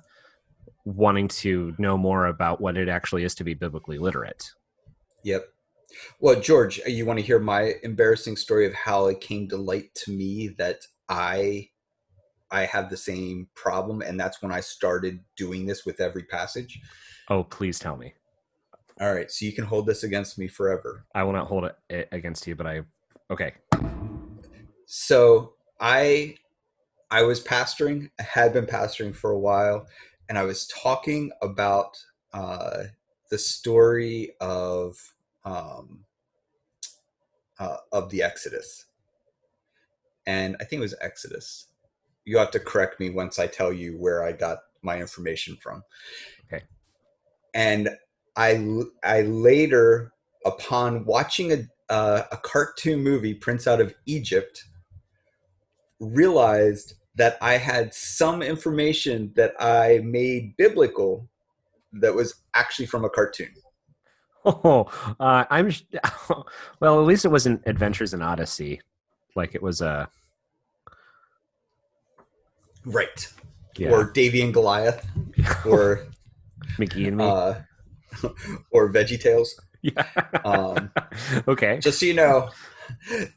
wanting 0.85 1.29
to 1.29 1.75
know 1.79 1.97
more 1.97 2.27
about 2.27 2.61
what 2.61 2.77
it 2.77 2.91
actually 2.91 3.25
is 3.25 3.35
to 3.37 3.45
be 3.45 3.55
biblically 3.55 3.97
literate. 3.97 4.51
Yep. 5.23 5.49
Well, 6.21 6.41
George, 6.41 6.81
uh, 6.87 6.91
you 6.91 7.07
want 7.07 7.19
to 7.19 7.25
hear 7.25 7.39
my 7.39 7.75
embarrassing 7.83 8.37
story 8.37 8.67
of 8.67 8.75
how 8.75 9.07
it 9.07 9.21
came 9.21 9.49
to 9.49 9.57
light 9.57 9.95
to 9.97 10.13
me 10.13 10.49
that 10.59 10.87
I 11.09 11.71
I 12.51 12.67
have 12.67 12.89
the 12.89 12.97
same 12.97 13.49
problem 13.55 14.01
and 14.01 14.19
that's 14.19 14.41
when 14.41 14.53
I 14.53 14.61
started 14.61 15.21
doing 15.37 15.67
this 15.67 15.85
with 15.85 16.01
every 16.01 16.23
passage. 16.23 16.81
Oh, 17.29 17.43
please 17.43 17.79
tell 17.79 17.97
me. 17.97 18.15
All 19.01 19.13
right, 19.13 19.29
so 19.29 19.45
you 19.45 19.53
can 19.53 19.65
hold 19.65 19.87
this 19.87 20.05
against 20.05 20.39
me 20.39 20.47
forever. 20.47 21.05
I 21.15 21.25
will 21.25 21.33
not 21.33 21.49
hold 21.49 21.69
it 21.91 22.09
against 22.13 22.47
you, 22.47 22.55
but 22.55 22.67
I 22.67 22.83
okay. 23.31 23.55
So 24.87 25.55
I 25.81 26.37
I 27.11 27.23
was 27.23 27.43
pastoring, 27.43 28.11
I 28.21 28.23
had 28.23 28.53
been 28.53 28.67
pastoring 28.67 29.15
for 29.15 29.31
a 29.31 29.39
while, 29.39 29.87
and 30.29 30.39
I 30.39 30.45
was 30.45 30.67
talking 30.69 31.33
about 31.43 31.97
uh, 32.33 32.85
the 33.31 33.39
story 33.39 34.33
of 34.41 34.97
um, 35.45 36.05
uh, 37.59 37.77
of 37.93 38.11
the 38.11 38.23
Exodus, 38.23 38.87
and 40.27 40.57
I 40.61 40.65
think 40.65 40.81
it 40.81 40.83
was 40.83 40.95
Exodus. 41.01 41.67
You 42.25 42.39
have 42.39 42.51
to 42.53 42.61
correct 42.61 43.01
me 43.01 43.11
once 43.11 43.39
I 43.39 43.47
tell 43.47 43.73
you 43.73 43.97
where 43.99 44.25
I 44.25 44.33
got 44.33 44.59
my 44.83 44.99
information 44.99 45.57
from. 45.61 45.83
Okay. 46.47 46.65
And 47.55 47.91
I 48.37 48.83
I 49.03 49.23
later, 49.23 50.13
upon 50.45 51.05
watching 51.05 51.53
a 51.53 51.93
uh, 51.93 52.23
a 52.33 52.37
cartoon 52.39 53.03
movie, 53.03 53.35
Prince 53.35 53.67
Out 53.67 53.81
of 53.81 53.95
Egypt, 54.07 54.65
realized 56.01 56.95
that 57.17 57.37
I 57.41 57.59
had 57.59 57.95
some 57.95 58.43
information 58.43 59.33
that 59.37 59.55
I 59.61 60.01
made 60.03 60.57
biblical 60.57 61.29
that 61.93 62.15
was 62.15 62.35
actually 62.55 62.87
from 62.87 63.05
a 63.05 63.11
cartoon. 63.11 63.53
Oh, 64.45 64.87
uh, 65.21 65.45
I'm 65.51 65.71
well. 66.81 67.01
At 67.01 67.07
least 67.07 67.25
it 67.25 67.31
wasn't 67.31 67.63
Adventures 67.67 68.15
in 68.15 68.23
Odyssey, 68.23 68.81
like 69.35 69.55
it 69.55 69.63
was 69.63 69.81
a 69.81 69.89
uh... 69.89 70.07
right, 72.85 73.33
yeah. 73.77 73.91
or 73.91 74.11
Davey 74.11 74.43
and 74.43 74.53
Goliath, 74.53 75.07
or 75.67 76.07
Mickey 76.79 77.09
and 77.09 77.17
me. 77.17 77.25
Uh, 77.25 77.55
or 78.71 78.93
Veggie 78.93 79.21
Tales. 79.21 79.61
Yeah. 79.83 80.07
Um, 80.45 80.91
okay. 81.49 81.79
Just 81.79 82.01
so 82.01 82.07
you 82.07 82.15
know, 82.15 82.49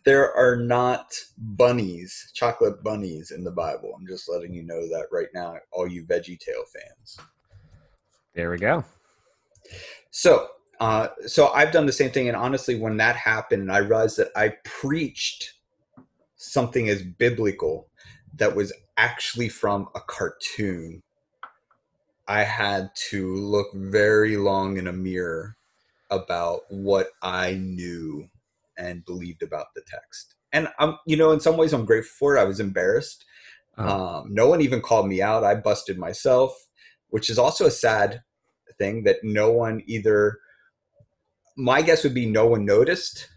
there 0.06 0.34
are 0.34 0.56
not 0.56 1.14
bunnies, 1.38 2.32
chocolate 2.34 2.84
bunnies 2.84 3.32
in 3.32 3.44
the 3.44 3.52
Bible. 3.52 3.94
I'm 3.98 4.08
just 4.08 4.30
letting 4.30 4.54
you 4.54 4.64
know 4.64 4.88
that 4.88 5.08
right 5.12 5.28
now, 5.34 5.56
all 5.72 5.88
you 5.88 6.06
Veggie 6.06 6.40
Tale 6.40 6.64
fans. 6.74 7.18
There 8.34 8.52
we 8.52 8.58
go. 8.58 8.86
So, 10.12 10.48
uh, 10.80 11.10
so 11.26 11.48
I've 11.50 11.72
done 11.72 11.86
the 11.86 11.92
same 11.92 12.12
thing, 12.12 12.28
and 12.28 12.38
honestly, 12.38 12.76
when 12.80 12.98
that 12.98 13.16
happened, 13.16 13.72
I 13.72 13.80
realized 13.80 14.18
that 14.18 14.32
I 14.36 14.54
preached 14.64 15.54
something 16.36 16.88
as 16.90 17.02
biblical 17.02 17.88
that 18.36 18.56
was 18.56 18.74
actually 18.98 19.50
from 19.50 19.90
a 19.96 20.02
cartoon 20.02 21.02
I 22.28 22.44
had 22.44 22.92
to 23.10 23.36
look 23.36 23.68
very 23.74 24.38
long 24.38 24.78
in 24.78 24.88
a 24.88 24.94
mirror 24.94 25.56
about 26.10 26.62
what 26.70 27.10
I 27.22 27.54
knew 27.54 28.30
and 28.78 29.06
believed 29.06 29.44
about 29.44 29.68
the 29.76 29.82
text. 29.88 30.36
And 30.52 30.68
I'm, 30.80 30.98
you 31.06 31.16
know, 31.16 31.32
in 31.32 31.40
some 31.40 31.58
ways 31.58 31.74
I'm 31.74 31.86
grateful 31.86 32.16
for 32.20 32.38
it. 32.38 32.42
I 32.42 32.46
was 32.46 32.60
embarrassed. 32.60 33.26
Uh-huh. 33.78 34.20
Um, 34.20 34.34
no 34.34 34.48
one 34.48 34.62
even 34.62 34.82
called 34.82 35.08
me 35.08 35.22
out. 35.22 35.44
I 35.44 35.56
busted 35.56 35.98
myself, 35.98 36.54
which 37.10 37.30
is 37.30 37.40
also 37.40 37.66
a 37.66 37.72
sad 37.72 38.24
thing 38.78 39.04
that 39.04 39.18
no 39.24 39.52
one 39.52 39.82
either, 39.88 40.40
my 41.58 41.82
guess 41.82 42.04
would 42.04 42.14
be 42.14 42.26
no 42.26 42.46
one 42.46 42.66
noticed 42.66 43.28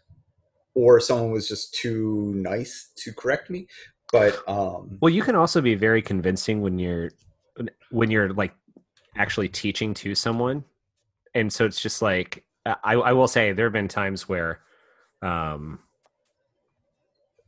or 0.74 1.00
someone 1.00 1.32
was 1.32 1.48
just 1.48 1.74
too 1.74 2.32
nice 2.36 2.90
to 2.96 3.12
correct 3.12 3.50
me. 3.50 3.66
But, 4.12 4.40
um, 4.48 4.98
well, 5.00 5.10
you 5.10 5.22
can 5.22 5.34
also 5.34 5.60
be 5.60 5.74
very 5.74 6.02
convincing 6.02 6.60
when 6.60 6.78
you're, 6.78 7.10
when 7.90 8.10
you're 8.10 8.32
like 8.32 8.52
actually 9.16 9.48
teaching 9.48 9.94
to 9.94 10.14
someone. 10.14 10.64
And 11.34 11.52
so 11.52 11.64
it's 11.64 11.80
just 11.80 12.02
like 12.02 12.44
i, 12.66 12.94
I 12.94 13.12
will 13.12 13.28
say 13.28 13.52
there 13.52 13.66
have 13.66 13.72
been 13.72 13.88
times 13.88 14.28
where 14.28 14.60
um 15.22 15.78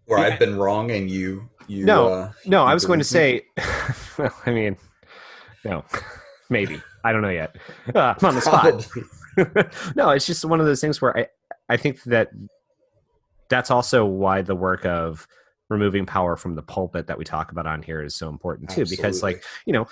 where 0.07 0.21
yeah. 0.21 0.27
i've 0.27 0.39
been 0.39 0.57
wrong 0.57 0.91
and 0.91 1.11
you 1.11 1.49
you 1.69 1.85
no 1.85 2.09
uh, 2.09 2.33
no 2.47 2.65
i 2.65 2.75
was 2.75 2.85
going 2.85 2.99
to 2.99 3.05
say 3.05 3.43
well 4.19 4.35
i 4.47 4.51
mean 4.51 4.77
no 5.65 5.85
maybe. 6.51 6.81
I 7.05 7.13
don't 7.13 7.23
know 7.23 7.31
yet. 7.31 7.57
Uh, 7.93 8.15
i'm 8.21 8.29
on 8.29 8.35
the 8.37 8.41
spot 8.41 8.87
no 9.97 10.11
it's 10.11 10.27
just 10.27 10.45
one 10.45 10.61
of 10.61 10.67
those 10.67 10.81
things 10.81 11.01
where 11.01 11.17
i 11.17 11.27
i 11.69 11.77
think 11.77 12.03
that 12.05 12.31
that's 13.49 13.71
also 13.71 14.05
why 14.05 14.43
the 14.43 14.55
work 14.55 14.85
of 14.87 15.27
removing 15.69 16.05
power 16.05 16.37
from 16.37 16.55
the 16.55 16.63
pulpit 16.63 17.07
that 17.07 17.19
we 17.19 17.25
talk 17.25 17.51
about 17.51 17.67
on 17.67 17.83
here 17.83 18.03
is 18.03 18.15
so 18.15 18.29
important 18.29 18.69
too 18.69 18.83
Absolutely. 18.83 18.97
because 18.97 19.23
like 19.23 19.45
you 19.67 19.73
know 19.73 19.87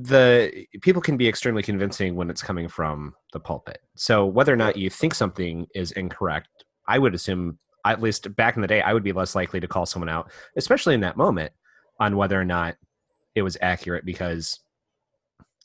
the 0.00 0.64
people 0.80 1.02
can 1.02 1.16
be 1.16 1.26
extremely 1.28 1.62
convincing 1.62 2.14
when 2.14 2.30
it's 2.30 2.42
coming 2.42 2.68
from 2.68 3.14
the 3.32 3.40
pulpit. 3.40 3.82
So 3.96 4.26
whether 4.26 4.52
or 4.52 4.56
not 4.56 4.76
you 4.76 4.88
think 4.90 5.12
something 5.12 5.66
is 5.74 5.90
incorrect, 5.92 6.64
I 6.86 7.00
would 7.00 7.16
assume 7.16 7.58
at 7.84 8.00
least 8.00 8.34
back 8.36 8.54
in 8.54 8.62
the 8.62 8.68
day 8.68 8.80
I 8.80 8.92
would 8.92 9.02
be 9.02 9.12
less 9.12 9.34
likely 9.34 9.58
to 9.58 9.66
call 9.66 9.86
someone 9.86 10.08
out, 10.08 10.30
especially 10.56 10.94
in 10.94 11.00
that 11.00 11.16
moment, 11.16 11.52
on 11.98 12.16
whether 12.16 12.40
or 12.40 12.44
not 12.44 12.76
it 13.34 13.42
was 13.42 13.56
accurate 13.60 14.04
because 14.04 14.60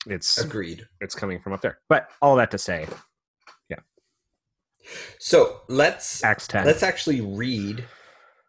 it's 0.08 0.38
agreed. 0.38 0.88
It's 1.02 1.16
coming 1.16 1.40
from 1.40 1.54
up 1.54 1.62
there. 1.62 1.80
But 1.90 2.10
all 2.22 2.36
that 2.38 2.52
to 2.52 2.58
say, 2.58 2.88
yeah. 3.70 3.80
So 5.20 5.62
let's 5.70 6.24
Acts 6.24 6.48
10. 6.48 6.66
let's 6.66 6.84
actually 6.84 7.22
read 7.22 7.86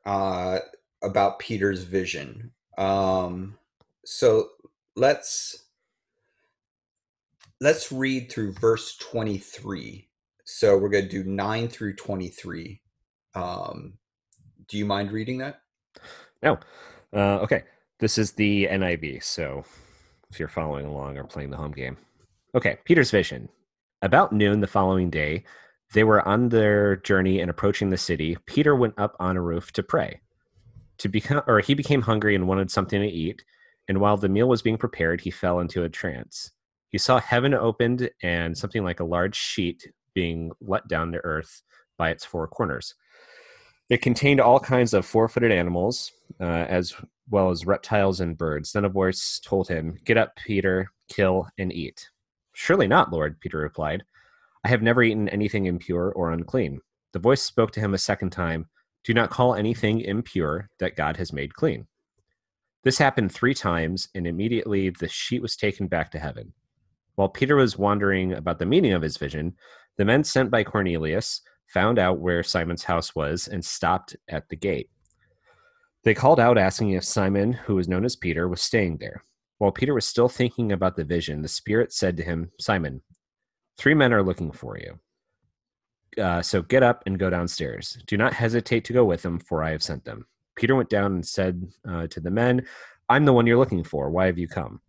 uh, 0.06 0.58
about 1.02 1.38
Peter's 1.38 1.84
vision. 1.84 2.52
Um, 2.76 3.56
so 4.04 4.48
let's 4.96 5.64
let's 7.60 7.92
read 7.92 8.30
through 8.30 8.52
verse 8.52 8.96
23. 8.98 10.08
So 10.44 10.76
we're 10.76 10.90
going 10.90 11.08
to 11.08 11.22
do 11.22 11.24
9 11.24 11.68
through 11.68 11.96
23. 11.96 12.80
Um, 13.34 13.94
do 14.68 14.76
you 14.76 14.84
mind 14.84 15.10
reading 15.12 15.38
that? 15.38 15.62
No. 16.42 16.58
Uh, 17.12 17.38
okay. 17.38 17.64
This 17.98 18.18
is 18.18 18.32
the 18.32 18.66
NIV. 18.70 19.22
So 19.22 19.64
if 20.34 20.40
you're 20.40 20.48
following 20.48 20.84
along 20.84 21.16
or 21.16 21.22
playing 21.22 21.50
the 21.50 21.56
home 21.56 21.70
game. 21.70 21.96
Okay. 22.56 22.76
Peter's 22.84 23.12
vision. 23.12 23.48
About 24.02 24.32
noon 24.32 24.60
the 24.60 24.66
following 24.66 25.08
day, 25.08 25.44
they 25.92 26.02
were 26.02 26.26
on 26.26 26.48
their 26.48 26.96
journey 26.96 27.40
and 27.40 27.48
approaching 27.48 27.88
the 27.88 27.96
city. 27.96 28.36
Peter 28.46 28.74
went 28.74 28.98
up 28.98 29.14
on 29.20 29.36
a 29.36 29.40
roof 29.40 29.72
to 29.74 29.82
pray. 29.84 30.20
To 30.98 31.08
become, 31.08 31.42
or 31.46 31.60
he 31.60 31.74
became 31.74 32.02
hungry 32.02 32.34
and 32.34 32.48
wanted 32.48 32.70
something 32.70 33.00
to 33.00 33.06
eat. 33.06 33.44
And 33.86 34.00
while 34.00 34.16
the 34.16 34.28
meal 34.28 34.48
was 34.48 34.60
being 34.60 34.76
prepared, 34.76 35.20
he 35.20 35.30
fell 35.30 35.60
into 35.60 35.84
a 35.84 35.88
trance. 35.88 36.50
He 36.88 36.98
saw 36.98 37.20
heaven 37.20 37.54
opened 37.54 38.10
and 38.22 38.58
something 38.58 38.82
like 38.82 38.98
a 38.98 39.04
large 39.04 39.36
sheet 39.36 39.88
being 40.14 40.50
let 40.60 40.88
down 40.88 41.12
to 41.12 41.24
earth 41.24 41.62
by 41.96 42.10
its 42.10 42.24
four 42.24 42.48
corners. 42.48 42.94
It 43.88 44.02
contained 44.02 44.40
all 44.40 44.58
kinds 44.58 44.94
of 44.94 45.06
four 45.06 45.28
footed 45.28 45.52
animals, 45.52 46.10
uh, 46.40 46.44
as 46.44 46.94
well 47.30 47.50
as 47.50 47.66
reptiles 47.66 48.20
and 48.20 48.36
birds. 48.36 48.72
Then 48.72 48.84
a 48.84 48.88
voice 48.88 49.40
told 49.44 49.68
him, 49.68 49.98
Get 50.04 50.18
up, 50.18 50.36
Peter, 50.36 50.88
kill 51.08 51.48
and 51.58 51.72
eat. 51.72 52.08
Surely 52.54 52.86
not, 52.86 53.12
Lord, 53.12 53.40
Peter 53.40 53.58
replied. 53.58 54.04
I 54.64 54.68
have 54.68 54.82
never 54.82 55.02
eaten 55.02 55.28
anything 55.28 55.66
impure 55.66 56.12
or 56.12 56.32
unclean. 56.32 56.80
The 57.12 57.18
voice 57.18 57.42
spoke 57.42 57.70
to 57.72 57.80
him 57.80 57.94
a 57.94 57.98
second 57.98 58.30
time 58.30 58.68
Do 59.04 59.14
not 59.14 59.30
call 59.30 59.54
anything 59.54 60.00
impure 60.00 60.70
that 60.78 60.96
God 60.96 61.16
has 61.16 61.32
made 61.32 61.54
clean. 61.54 61.86
This 62.82 62.98
happened 62.98 63.32
three 63.32 63.54
times, 63.54 64.08
and 64.14 64.26
immediately 64.26 64.90
the 64.90 65.08
sheet 65.08 65.40
was 65.42 65.56
taken 65.56 65.86
back 65.86 66.10
to 66.10 66.18
heaven. 66.18 66.52
While 67.14 67.28
Peter 67.28 67.56
was 67.56 67.78
wondering 67.78 68.32
about 68.32 68.58
the 68.58 68.66
meaning 68.66 68.92
of 68.92 69.02
his 69.02 69.16
vision, 69.16 69.54
the 69.96 70.04
men 70.04 70.24
sent 70.24 70.50
by 70.50 70.64
Cornelius 70.64 71.40
found 71.68 71.98
out 71.98 72.18
where 72.18 72.42
Simon's 72.42 72.84
house 72.84 73.14
was 73.14 73.48
and 73.48 73.64
stopped 73.64 74.16
at 74.28 74.48
the 74.48 74.56
gate. 74.56 74.90
They 76.04 76.14
called 76.14 76.38
out 76.38 76.58
asking 76.58 76.90
if 76.90 77.04
Simon, 77.04 77.54
who 77.54 77.76
was 77.76 77.88
known 77.88 78.04
as 78.04 78.14
Peter, 78.14 78.46
was 78.46 78.60
staying 78.60 78.98
there. 78.98 79.24
While 79.58 79.72
Peter 79.72 79.94
was 79.94 80.06
still 80.06 80.28
thinking 80.28 80.72
about 80.72 80.96
the 80.96 81.04
vision, 81.04 81.40
the 81.40 81.48
Spirit 81.48 81.92
said 81.92 82.16
to 82.18 82.22
him, 82.22 82.50
Simon, 82.60 83.00
three 83.78 83.94
men 83.94 84.12
are 84.12 84.22
looking 84.22 84.52
for 84.52 84.78
you. 84.78 86.22
Uh, 86.22 86.42
so 86.42 86.60
get 86.60 86.82
up 86.82 87.02
and 87.06 87.18
go 87.18 87.30
downstairs. 87.30 87.96
Do 88.06 88.18
not 88.18 88.34
hesitate 88.34 88.84
to 88.84 88.92
go 88.92 89.04
with 89.04 89.22
them, 89.22 89.38
for 89.40 89.64
I 89.64 89.70
have 89.70 89.82
sent 89.82 90.04
them. 90.04 90.26
Peter 90.56 90.76
went 90.76 90.90
down 90.90 91.12
and 91.12 91.26
said 91.26 91.64
uh, 91.88 92.06
to 92.08 92.20
the 92.20 92.30
men, 92.30 92.66
I'm 93.08 93.24
the 93.24 93.32
one 93.32 93.46
you're 93.46 93.58
looking 93.58 93.82
for. 93.82 94.10
Why 94.10 94.26
have 94.26 94.38
you 94.38 94.46
come? 94.46 94.80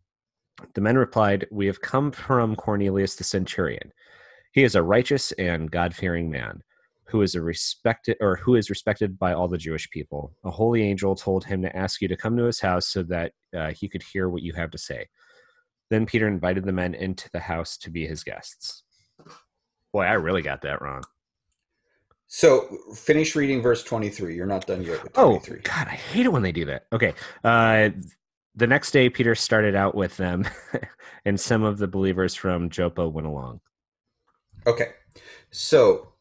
The 0.74 0.81
men 0.81 0.98
replied, 0.98 1.48
We 1.50 1.65
have 1.67 1.81
come 1.81 2.12
from 2.12 2.55
Cornelius 2.55 3.15
the 3.15 3.24
centurion. 3.24 3.91
He 4.51 4.63
is 4.63 4.75
a 4.75 4.84
righteous 4.84 5.31
and 5.34 5.72
God 5.72 5.95
fearing 5.95 6.29
man 6.29 6.62
who 7.08 7.22
is 7.22 7.36
a 7.36 7.42
respected 7.42 8.18
or 8.20 8.36
who 8.38 8.56
is 8.56 8.70
respected 8.70 9.18
by 9.20 9.34
all 9.34 9.48
the 9.48 9.58
Jewish 9.58 9.90
people. 9.90 10.34
A 10.44 10.52
holy 10.52 10.82
angel 10.84 11.16
told 11.16 11.46
him 11.46 11.62
to 11.62 11.76
ask 11.76 12.02
you 12.02 12.08
to 12.08 12.18
come 12.18 12.36
to 12.38 12.46
his 12.46 12.60
house 12.60 12.88
so 12.88 13.04
that 13.04 13.34
uh, 13.56 13.72
he 13.72 13.88
could 13.88 14.04
hear 14.04 14.28
what 14.28 14.42
you 14.42 14.54
have 14.54 14.72
to 14.72 14.78
say. 14.78 15.08
Then 15.90 16.06
Peter 16.06 16.28
invited 16.28 16.66
the 16.66 16.72
men 16.72 16.96
into 16.96 17.30
the 17.32 17.40
house 17.40 17.78
to 17.78 17.92
be 17.92 18.08
his 18.08 18.24
guests. 18.24 18.84
Boy, 19.94 20.04
I 20.04 20.14
really 20.14 20.42
got 20.42 20.64
that 20.64 20.82
wrong. 20.82 21.04
So 22.28 22.68
finish 22.96 23.36
reading 23.36 23.62
verse 23.62 23.84
23. 23.84 24.36
You're 24.36 24.48
not 24.48 24.66
done 24.66 24.84
yet 24.84 25.04
with 25.04 25.12
Oh 25.16 25.40
God, 25.40 25.88
I 25.88 25.96
hate 25.96 26.26
it 26.26 26.32
when 26.32 26.42
they 26.42 26.52
do 26.52 26.66
that. 26.66 26.88
Okay. 26.92 27.14
Uh, 27.44 27.90
the 28.56 28.68
next 28.68 28.92
day, 28.92 29.10
Peter 29.10 29.36
started 29.36 29.76
out 29.76 29.96
with 29.96 30.18
them, 30.18 30.46
and 31.26 31.39
some 31.39 31.63
of 31.63 31.78
the 31.78 31.88
believers 31.88 32.36
from 32.36 32.70
Joppa 32.70 33.08
went 33.08 33.28
along. 33.28 33.60
Okay. 34.65 34.94
So 35.52 36.14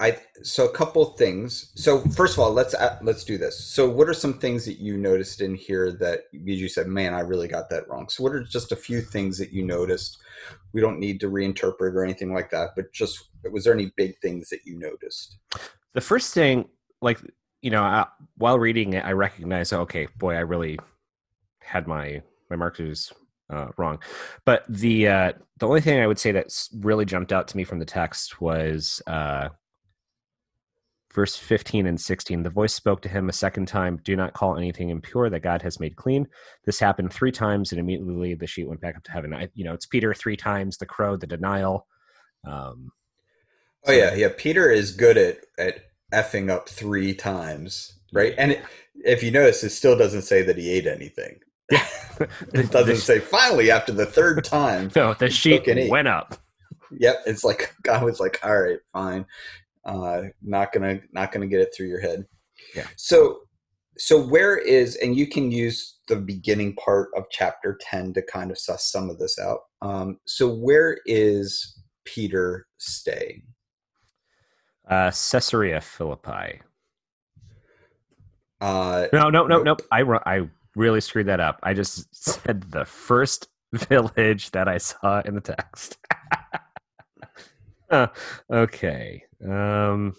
I 0.00 0.16
so 0.42 0.66
a 0.66 0.72
couple 0.72 1.04
things. 1.04 1.72
So 1.74 2.00
first 2.00 2.32
of 2.32 2.40
all, 2.40 2.52
let's 2.52 2.72
uh, 2.72 2.98
let's 3.02 3.22
do 3.22 3.36
this. 3.36 3.62
So 3.62 3.88
what 3.88 4.08
are 4.08 4.14
some 4.14 4.38
things 4.38 4.64
that 4.64 4.78
you 4.78 4.96
noticed 4.96 5.42
in 5.42 5.54
here 5.54 5.92
that 5.92 6.20
you 6.32 6.68
said, 6.68 6.86
"Man, 6.86 7.12
I 7.12 7.20
really 7.20 7.48
got 7.48 7.68
that 7.68 7.86
wrong." 7.86 8.08
So 8.08 8.22
what 8.24 8.32
are 8.32 8.42
just 8.42 8.72
a 8.72 8.76
few 8.76 9.02
things 9.02 9.36
that 9.38 9.52
you 9.52 9.62
noticed? 9.62 10.18
We 10.72 10.80
don't 10.80 10.98
need 10.98 11.20
to 11.20 11.30
reinterpret 11.30 11.92
or 11.94 12.02
anything 12.02 12.32
like 12.32 12.50
that, 12.50 12.70
but 12.74 12.92
just 12.92 13.28
was 13.52 13.64
there 13.64 13.74
any 13.74 13.92
big 13.96 14.18
things 14.20 14.48
that 14.48 14.60
you 14.64 14.78
noticed? 14.78 15.36
The 15.92 16.00
first 16.00 16.32
thing, 16.32 16.70
like 17.02 17.20
you 17.60 17.70
know, 17.70 17.82
I, 17.82 18.06
while 18.38 18.58
reading 18.58 18.94
it, 18.94 19.04
I 19.04 19.12
recognized, 19.12 19.74
okay, 19.74 20.08
boy, 20.16 20.34
I 20.34 20.40
really 20.40 20.78
had 21.60 21.86
my 21.86 22.22
my 22.48 22.56
markers 22.56 23.12
uh, 23.50 23.68
wrong. 23.76 23.98
But 24.46 24.64
the 24.66 25.08
uh, 25.08 25.32
the 25.58 25.68
only 25.68 25.82
thing 25.82 26.00
I 26.00 26.06
would 26.06 26.18
say 26.18 26.32
that 26.32 26.46
really 26.78 27.04
jumped 27.04 27.34
out 27.34 27.48
to 27.48 27.56
me 27.58 27.64
from 27.64 27.80
the 27.80 27.84
text 27.84 28.40
was 28.40 29.02
uh, 29.06 29.50
verse 31.12 31.36
15 31.36 31.86
and 31.86 32.00
16 32.00 32.42
the 32.44 32.50
voice 32.50 32.72
spoke 32.72 33.02
to 33.02 33.08
him 33.08 33.28
a 33.28 33.32
second 33.32 33.66
time 33.66 33.98
do 34.04 34.14
not 34.14 34.32
call 34.32 34.56
anything 34.56 34.90
impure 34.90 35.28
that 35.28 35.40
god 35.40 35.60
has 35.60 35.80
made 35.80 35.96
clean 35.96 36.26
this 36.66 36.78
happened 36.78 37.12
three 37.12 37.32
times 37.32 37.72
and 37.72 37.80
immediately 37.80 38.34
the 38.34 38.46
sheet 38.46 38.68
went 38.68 38.80
back 38.80 38.96
up 38.96 39.02
to 39.02 39.10
heaven 39.10 39.34
I, 39.34 39.48
you 39.54 39.64
know 39.64 39.74
it's 39.74 39.86
peter 39.86 40.14
three 40.14 40.36
times 40.36 40.76
the 40.76 40.86
crow 40.86 41.16
the 41.16 41.26
denial 41.26 41.86
um, 42.46 42.92
Oh 43.86 43.92
yeah, 43.92 44.14
yeah. 44.14 44.28
Peter 44.36 44.70
is 44.70 44.92
good 44.92 45.16
at 45.16 45.38
at 45.58 45.80
effing 46.12 46.50
up 46.50 46.68
three 46.68 47.14
times, 47.14 47.98
right? 48.12 48.34
And 48.36 48.52
it, 48.52 48.62
if 49.04 49.22
you 49.22 49.30
notice, 49.30 49.64
it 49.64 49.70
still 49.70 49.96
doesn't 49.96 50.22
say 50.22 50.42
that 50.42 50.58
he 50.58 50.70
ate 50.70 50.86
anything. 50.86 51.38
yeah 51.70 51.86
it 52.52 52.70
doesn't 52.70 52.96
say 52.98 53.18
finally 53.18 53.70
after 53.70 53.92
the 53.92 54.04
third 54.06 54.44
time. 54.44 54.90
no 54.94 55.14
the 55.14 55.30
sheet 55.30 55.58
took 55.58 55.68
an 55.68 55.78
eight. 55.78 55.90
went 55.90 56.08
up 56.08 56.36
Yep, 56.98 57.22
it's 57.26 57.44
like 57.44 57.74
God 57.82 58.02
was 58.04 58.20
like, 58.20 58.40
all 58.42 58.60
right, 58.60 58.78
fine. 58.92 59.24
Uh, 59.90 60.22
not 60.42 60.72
gonna 60.72 61.00
not 61.12 61.32
gonna 61.32 61.46
get 61.46 61.60
it 61.60 61.70
through 61.76 61.88
your 61.88 62.00
head. 62.00 62.24
Yeah. 62.76 62.86
So 62.96 63.40
so 63.98 64.20
where 64.22 64.56
is 64.56 64.96
and 64.96 65.16
you 65.16 65.26
can 65.26 65.50
use 65.50 65.98
the 66.08 66.16
beginning 66.16 66.74
part 66.76 67.08
of 67.16 67.24
chapter 67.30 67.76
10 67.82 68.14
to 68.14 68.22
kind 68.22 68.50
of 68.50 68.58
suss 68.58 68.90
some 68.90 69.10
of 69.10 69.18
this 69.18 69.38
out. 69.38 69.58
Um, 69.82 70.18
so 70.26 70.48
where 70.54 70.98
is 71.06 71.82
Peter 72.04 72.66
staying? 72.78 73.42
uh, 74.88 75.10
caesarea 75.10 75.80
philippi 75.80 76.60
Uh, 78.60 79.06
no 79.12 79.30
no 79.30 79.46
no 79.46 79.62
Nope. 79.62 79.64
nope 79.64 79.82
I, 79.92 80.02
I 80.26 80.48
really 80.76 81.00
screwed 81.00 81.26
that 81.26 81.40
up 81.40 81.60
i 81.62 81.72
just 81.74 82.14
said 82.14 82.62
the 82.70 82.84
first 82.84 83.48
village 83.72 84.50
that 84.52 84.68
i 84.68 84.78
saw 84.78 85.20
in 85.24 85.34
the 85.34 85.40
text 85.40 85.98
okay 88.50 89.24
um 89.44 90.14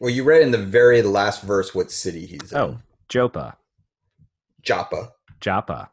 well, 0.00 0.10
you 0.10 0.24
read 0.24 0.42
in 0.42 0.50
the 0.50 0.58
very 0.58 1.00
last 1.02 1.42
verse 1.42 1.74
what 1.74 1.90
city 1.90 2.26
he's 2.26 2.52
in. 2.52 2.58
oh 2.58 2.78
joppa 3.08 3.56
Joppa. 4.62 5.12
joppa 5.40 5.90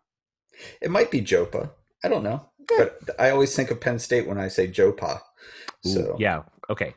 It 0.82 0.92
might 0.92 1.10
be 1.10 1.22
Joppa. 1.22 1.72
I 2.04 2.08
don't 2.10 2.24
know. 2.24 2.50
But 2.78 3.00
I 3.18 3.32
always 3.32 3.56
think 3.56 3.72
of 3.72 3.82
Penn 3.82 3.98
State 3.98 4.28
when 4.28 4.38
I 4.38 4.48
say 4.48 4.68
Joppa. 4.68 5.22
Ooh, 5.88 5.90
So 5.90 6.16
yeah 6.20 6.44
okay 6.70 6.94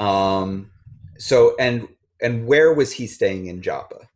um 0.00 0.70
so 1.18 1.54
and 1.58 1.86
and 2.20 2.46
where 2.46 2.72
was 2.74 2.92
he 2.92 3.06
staying 3.06 3.46
in 3.46 3.62
Joppa? 3.62 4.08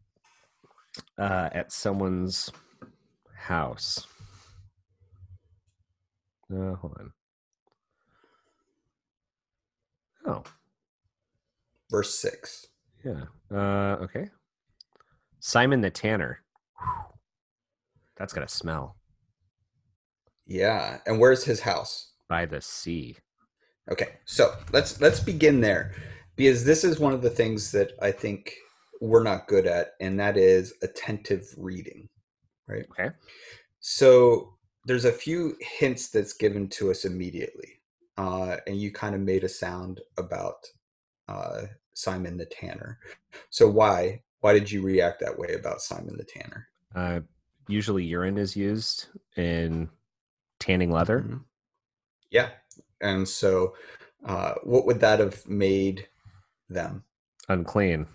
uh, 1.18 1.48
at 1.52 1.70
someone's 1.72 2.50
house. 3.36 4.06
Uh, 6.52 6.74
hold 6.74 6.96
on. 6.98 7.12
Oh, 10.26 10.42
Verse 11.90 12.18
six. 12.18 12.66
yeah. 13.04 13.24
Uh, 13.52 13.96
okay. 14.02 14.26
Simon 15.40 15.80
the 15.80 15.90
Tanner. 15.90 16.40
Whew. 16.78 17.04
That's 18.16 18.32
got 18.32 18.44
a 18.44 18.48
smell 18.48 18.96
Yeah. 20.46 20.98
And 21.06 21.18
where's 21.20 21.44
his 21.44 21.60
house? 21.60 22.12
by 22.28 22.46
the 22.46 22.60
sea. 22.60 23.16
Okay. 23.92 24.14
So 24.24 24.54
let's 24.72 25.00
let's 25.00 25.20
begin 25.20 25.60
there. 25.60 25.92
Because 26.36 26.64
this 26.64 26.84
is 26.84 26.98
one 26.98 27.12
of 27.12 27.20
the 27.22 27.30
things 27.30 27.70
that 27.72 27.92
I 28.00 28.10
think 28.10 28.54
we're 29.00 29.22
not 29.22 29.46
good 29.46 29.66
at, 29.66 29.90
and 30.00 30.18
that 30.18 30.36
is 30.38 30.72
attentive 30.82 31.44
reading. 31.58 32.08
Right. 32.66 32.86
Okay. 32.90 33.10
So 33.80 34.54
there's 34.86 35.04
a 35.04 35.12
few 35.12 35.54
hints 35.60 36.08
that's 36.08 36.32
given 36.32 36.68
to 36.70 36.90
us 36.90 37.04
immediately, 37.04 37.80
uh, 38.16 38.56
and 38.66 38.76
you 38.80 38.92
kind 38.92 39.14
of 39.14 39.20
made 39.20 39.44
a 39.44 39.48
sound 39.48 40.00
about 40.18 40.64
uh, 41.28 41.62
Simon 41.94 42.36
the 42.36 42.46
Tanner. 42.46 42.98
So 43.50 43.68
why 43.68 44.22
why 44.40 44.52
did 44.52 44.70
you 44.70 44.82
react 44.82 45.20
that 45.20 45.38
way 45.38 45.54
about 45.54 45.80
Simon 45.80 46.16
the 46.16 46.24
Tanner? 46.24 46.68
Uh, 46.94 47.20
usually 47.66 48.04
urine 48.04 48.36
is 48.38 48.54
used 48.56 49.06
in 49.36 49.88
tanning 50.60 50.90
leather. 50.90 51.20
Mhm. 51.20 51.44
Yeah, 52.30 52.50
and 53.00 53.26
so 53.28 53.74
uh, 54.24 54.54
what 54.64 54.86
would 54.86 55.00
that 55.00 55.18
have 55.20 55.46
made 55.48 56.08
them? 56.68 57.04
Unclean. 57.48 58.06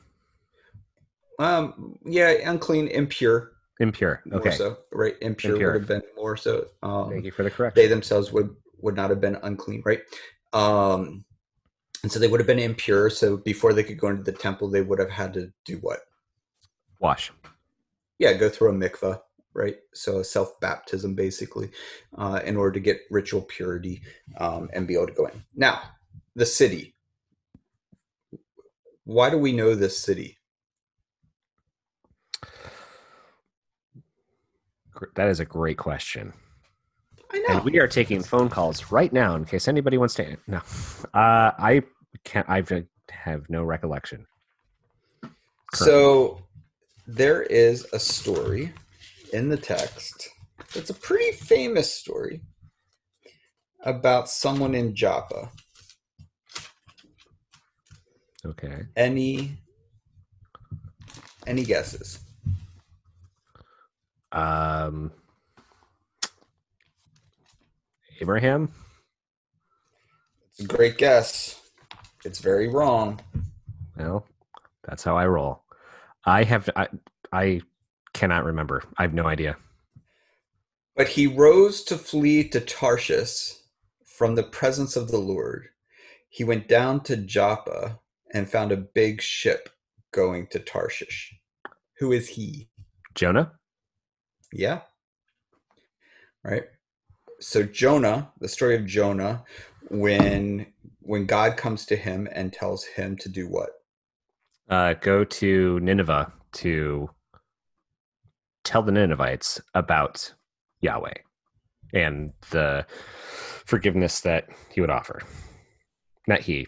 Um, 1.40 1.98
yeah, 2.06 2.30
unclean, 2.50 2.88
impure. 2.90 3.54
Impure. 3.80 4.22
More 4.26 4.42
Okay. 4.42 4.52
so, 4.56 4.78
right? 4.92 5.16
Impure, 5.22 5.54
Impure. 5.54 5.72
would 5.74 5.80
have 5.82 5.88
been 5.88 6.02
more 6.18 6.36
so. 6.36 6.68
Um, 6.84 7.10
Thank 7.12 7.26
you 7.26 7.32
for 7.32 7.44
the 7.44 7.50
correction. 7.52 7.82
they 7.82 7.88
themselves 7.88 8.32
would 8.34 8.54
would 8.82 8.96
not 8.96 9.10
have 9.10 9.22
been 9.22 9.38
unclean, 9.44 9.82
right? 9.86 10.02
Um, 10.54 11.26
and 12.04 12.12
so 12.12 12.20
they 12.20 12.28
would 12.28 12.40
have 12.40 12.48
been 12.48 12.60
impure. 12.60 13.10
So 13.10 13.38
before 13.38 13.74
they 13.74 13.84
could 13.84 14.00
go 14.00 14.08
into 14.08 14.24
the 14.24 14.32
temple, 14.32 14.70
they 14.70 14.82
would 14.82 15.00
have 15.00 15.10
had 15.10 15.34
to 15.34 15.52
do 15.66 15.78
what? 15.78 16.00
Wash. 17.00 17.32
Yeah, 18.20 18.34
go 18.34 18.50
through 18.50 18.70
a 18.70 18.74
mikvah, 18.74 19.20
right? 19.54 19.78
So 19.94 20.20
a 20.20 20.24
self 20.24 20.60
baptism, 20.60 21.16
basically, 21.16 21.72
uh, 22.18 22.42
in 22.46 22.58
order 22.58 22.74
to 22.74 22.80
get 22.80 23.02
ritual 23.10 23.42
purity 23.42 24.02
um, 24.38 24.70
and 24.74 24.88
be 24.88 24.96
able 24.96 25.08
to 25.08 25.14
go 25.14 25.26
in. 25.26 25.44
Now, 25.56 25.82
the 26.36 26.46
city. 26.46 26.96
Why 29.06 29.30
do 29.30 29.38
we 29.38 29.54
know 29.54 29.74
this 29.74 29.98
city? 29.98 30.38
That 35.16 35.30
is 35.30 35.40
a 35.40 35.46
great 35.46 35.78
question. 35.78 36.34
I 37.32 37.40
know. 37.40 37.58
And 37.58 37.64
we 37.66 37.80
are 37.80 37.88
taking 37.88 38.24
phone 38.24 38.50
calls 38.50 38.92
right 38.92 39.12
now 39.14 39.36
in 39.36 39.46
case 39.46 39.68
anybody 39.68 39.98
wants 39.98 40.16
to. 40.16 40.38
No, 40.48 40.58
uh, 41.14 41.52
I 41.58 41.84
can't. 42.24 42.50
I 42.50 42.64
have 43.12 43.50
no 43.50 43.64
recollection. 43.64 44.26
So 45.74 46.42
there 47.06 47.44
is 47.44 47.86
a 47.94 48.00
story 48.00 48.74
in 49.34 49.50
the 49.50 49.58
text. 49.58 50.30
It's 50.76 50.90
a 50.90 50.94
pretty 50.94 51.32
famous 51.32 51.94
story 51.94 52.42
about 53.84 54.30
someone 54.30 54.76
in 54.76 54.96
Joppa. 54.96 55.52
Okay. 58.46 58.84
Any 58.96 59.58
any 61.46 61.64
guesses? 61.64 62.20
Um, 64.32 65.12
Abraham. 68.20 68.72
It's 70.52 70.60
a 70.62 70.68
great 70.68 70.98
guess. 70.98 71.62
It's 72.26 72.40
very 72.40 72.68
wrong. 72.68 73.22
Well, 73.98 74.26
that's 74.84 75.04
how 75.04 75.18
I 75.18 75.26
roll. 75.26 75.64
I 76.26 76.44
have. 76.44 76.70
I, 76.76 76.88
I 77.32 77.62
cannot 78.14 78.44
remember. 78.44 78.84
I 78.98 79.04
have 79.04 79.14
no 79.14 79.26
idea. 79.26 79.56
But 80.96 81.08
he 81.08 81.28
rose 81.28 81.84
to 81.86 81.98
flee 81.98 82.48
to 82.50 82.60
Tarshish 82.60 83.54
from 84.06 84.36
the 84.36 84.44
presence 84.44 84.98
of 84.98 85.10
the 85.10 85.18
Lord. 85.18 85.70
He 86.28 86.44
went 86.44 86.68
down 86.68 87.02
to 87.04 87.16
Joppa 87.16 88.00
and 88.34 88.50
found 88.50 88.72
a 88.72 88.78
big 88.78 89.22
ship 89.22 89.70
going 90.12 90.48
to 90.48 90.60
Tarshish. 90.60 91.34
Who 92.00 92.12
is 92.12 92.28
he? 92.30 92.70
Jonah. 93.16 93.54
Yeah. 94.52 94.82
Right. 96.44 96.64
So 97.40 97.64
Jonah, 97.64 98.32
the 98.40 98.48
story 98.48 98.76
of 98.76 98.86
Jonah, 98.86 99.44
when 99.90 100.68
when 101.02 101.26
God 101.26 101.58
comes 101.58 101.86
to 101.88 101.96
him 101.96 102.28
and 102.32 102.54
tells 102.54 102.84
him 102.84 103.18
to 103.18 103.30
do 103.30 103.48
what? 103.48 103.70
Uh, 104.70 104.94
go 104.94 105.24
to 105.24 105.80
Nineveh 105.80 106.32
to 106.54 107.10
tell 108.64 108.84
the 108.84 108.92
Ninevites 108.92 109.60
about 109.74 110.34
Yahweh 110.82 111.16
and 111.94 112.32
the 112.52 112.86
forgiveness 113.66 114.22
that 114.22 114.48
he 114.70 114.82
would 114.82 114.92
offer. 114.92 115.22
Not 116.28 116.42
he, 116.42 116.68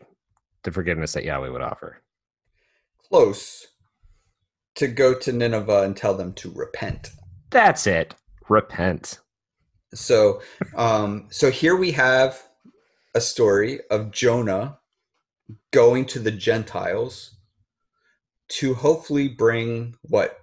the 0.64 0.72
forgiveness 0.72 1.14
that 1.14 1.26
Yahweh 1.26 1.50
would 1.50 1.62
offer. 1.62 2.02
Close 3.10 3.68
to 4.76 4.88
go 4.88 5.14
to 5.14 5.32
Nineveh 5.32 5.84
and 5.84 5.96
tell 5.96 6.16
them 6.16 6.34
to 6.34 6.52
repent. 6.52 7.12
That's 7.52 7.86
it. 7.86 8.16
Repent. 8.50 9.20
So 9.94 10.42
um 10.76 11.28
so 11.30 11.52
here 11.52 11.76
we 11.76 11.92
have 11.92 12.42
a 13.14 13.22
story 13.22 13.80
of 13.90 14.12
Jonah 14.12 14.80
going 15.72 16.06
to 16.06 16.20
the 16.20 16.32
Gentiles 16.32 17.36
to 18.50 18.74
hopefully 18.74 19.28
bring 19.28 19.96
what 20.04 20.38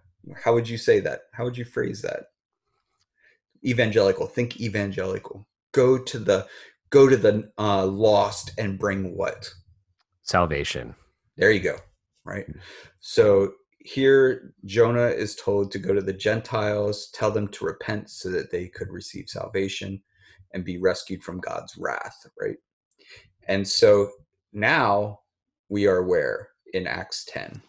how 0.45 0.55
would 0.55 0.69
you 0.69 0.79
say 0.79 1.01
that? 1.01 1.23
How 1.33 1.45
would 1.45 1.57
you 1.57 1.65
phrase 1.65 2.03
that? 2.03 2.27
Evangelical. 3.65 4.27
Think 4.27 4.61
evangelical. 4.61 5.47
Go 5.73 5.99
to 5.99 6.19
the 6.19 6.47
go 6.91 7.09
to 7.09 7.17
the 7.17 7.51
uh, 7.59 7.87
lost 7.87 8.53
and 8.59 8.79
bring 8.79 9.17
what? 9.17 9.51
Salvation. 10.23 10.95
There 11.37 11.51
you 11.51 11.61
go. 11.61 11.77
Right. 12.25 12.47
So 13.01 13.53
here 13.81 14.55
Jonah 14.65 15.09
is 15.09 15.37
told 15.37 15.71
to 15.73 15.79
go 15.79 15.95
to 15.95 16.01
the 16.01 16.13
Gentiles, 16.13 17.11
tell 17.15 17.31
them 17.31 17.49
to 17.49 17.65
repent 17.65 18.11
so 18.11 18.31
that 18.31 18.51
they 18.51 18.69
could 18.69 18.91
receive 18.91 19.29
salvation 19.29 20.03
and 20.53 20.65
be 20.65 20.79
rescued 20.79 21.23
from 21.23 21.41
God's 21.41 21.77
wrath, 21.79 22.17
right? 22.41 22.57
And 23.47 23.67
so 23.67 24.11
now 24.53 25.21
we 25.69 25.87
are 25.87 26.03
where 26.03 26.51
in 26.73 26.87
Acts 26.87 27.25
10. 27.27 27.63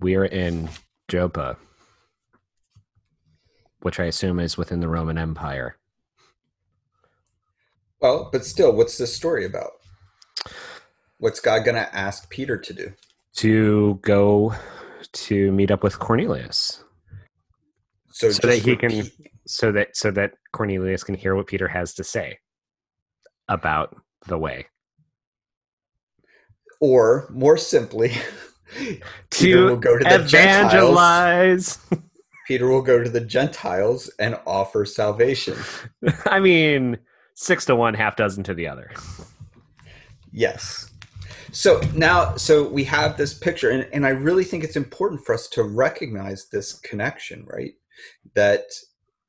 We 0.00 0.16
are 0.16 0.26
in 0.26 0.68
Joppa, 1.08 1.56
which 3.80 3.98
I 4.00 4.04
assume 4.04 4.40
is 4.40 4.56
within 4.56 4.80
the 4.80 4.88
Roman 4.88 5.18
Empire. 5.18 5.76
Well, 8.00 8.28
but 8.30 8.44
still, 8.44 8.72
what's 8.72 8.98
this 8.98 9.14
story 9.14 9.46
about? 9.46 9.70
What's 11.18 11.40
God 11.40 11.64
going 11.64 11.76
to 11.76 11.96
ask 11.96 12.28
Peter 12.28 12.58
to 12.58 12.72
do? 12.72 12.92
To 13.36 13.98
go 14.02 14.54
to 15.14 15.50
meet 15.52 15.70
up 15.70 15.82
with 15.82 15.98
Cornelius. 15.98 16.84
So, 18.10 18.30
So 18.30 18.46
that 18.48 18.58
he 18.58 18.76
can- 18.76 19.10
so 19.46 19.72
that 19.72 19.96
so 19.96 20.10
that 20.12 20.34
Cornelius 20.52 21.02
can 21.04 21.14
hear 21.14 21.34
what 21.34 21.46
Peter 21.46 21.68
has 21.68 21.92
to 21.94 22.04
say 22.04 22.38
about 23.48 23.94
the 24.26 24.38
way. 24.38 24.66
or 26.80 27.26
more 27.30 27.56
simply, 27.56 28.12
Peter 29.30 29.64
will 29.64 29.76
To 29.76 29.76
go 29.76 29.96
to 29.98 30.04
the 30.04 30.18
Gentiles. 30.24 30.72
evangelize. 30.72 31.78
Peter 32.46 32.68
will 32.68 32.82
go 32.82 33.02
to 33.02 33.08
the 33.08 33.20
Gentiles 33.20 34.10
and 34.18 34.38
offer 34.46 34.84
salvation. 34.84 35.56
I 36.26 36.40
mean, 36.40 36.98
six 37.34 37.64
to 37.66 37.76
one, 37.76 37.94
half 37.94 38.16
dozen 38.16 38.44
to 38.44 38.54
the 38.54 38.68
other. 38.68 38.90
Yes. 40.30 40.90
So 41.52 41.80
now, 41.94 42.36
so 42.36 42.68
we 42.68 42.84
have 42.84 43.16
this 43.16 43.34
picture, 43.34 43.70
and, 43.70 43.88
and 43.92 44.06
I 44.06 44.10
really 44.10 44.44
think 44.44 44.64
it's 44.64 44.76
important 44.76 45.24
for 45.24 45.34
us 45.34 45.48
to 45.50 45.62
recognize 45.62 46.48
this 46.48 46.74
connection, 46.80 47.46
right? 47.46 47.74
That 48.34 48.64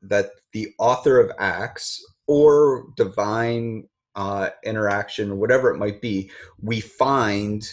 that 0.01 0.31
the 0.51 0.73
author 0.79 1.19
of 1.19 1.31
Acts 1.39 2.03
or 2.27 2.87
divine 2.95 3.87
uh, 4.15 4.49
interaction, 4.63 5.37
whatever 5.37 5.71
it 5.71 5.77
might 5.77 6.01
be, 6.01 6.31
we 6.61 6.79
find 6.79 7.67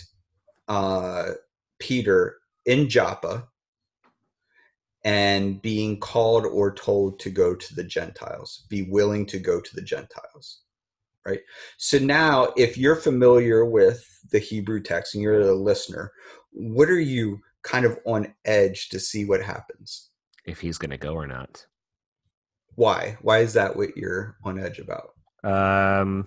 uh, 0.69 1.33
Peter 1.79 2.39
in 2.67 2.89
Joppa 2.89 3.49
and 5.05 5.61
being 5.63 5.99
called 5.99 6.47
or 6.47 6.73
told 6.73 7.19
to 7.21 7.31
go 7.31 7.55
to 7.55 7.75
the 7.75 7.85
Gentiles, 7.85 8.65
be 8.69 8.83
willing 8.83 9.27
to 9.27 9.39
go 9.39 9.61
to 9.61 9.75
the 9.75 9.83
Gentiles. 9.83 10.63
So 11.79 11.99
now, 11.99 12.53
if 12.57 12.77
you're 12.77 12.97
familiar 12.97 13.65
with 13.65 14.05
the 14.31 14.39
Hebrew 14.39 14.83
text 14.83 15.15
and 15.15 15.23
you're 15.23 15.41
a 15.41 15.55
listener, 15.55 16.13
what 16.53 16.89
are 16.89 17.01
you 17.01 17.39
kind 17.63 17.85
of 17.85 17.99
on 18.07 18.35
edge 18.45 18.89
to 18.91 19.01
see 19.01 19.25
what 19.25 19.43
happens? 19.43 20.11
If 20.45 20.61
he's 20.61 20.79
going 20.79 20.91
to 20.91 20.99
go 20.99 21.15
or 21.15 21.27
not. 21.27 21.65
Why? 22.75 23.17
Why 23.23 23.39
is 23.39 23.53
that 23.55 23.77
what 23.77 23.97
you're 23.97 24.37
on 24.45 24.59
edge 24.59 24.79
about? 24.79 25.11
Um, 25.45 26.27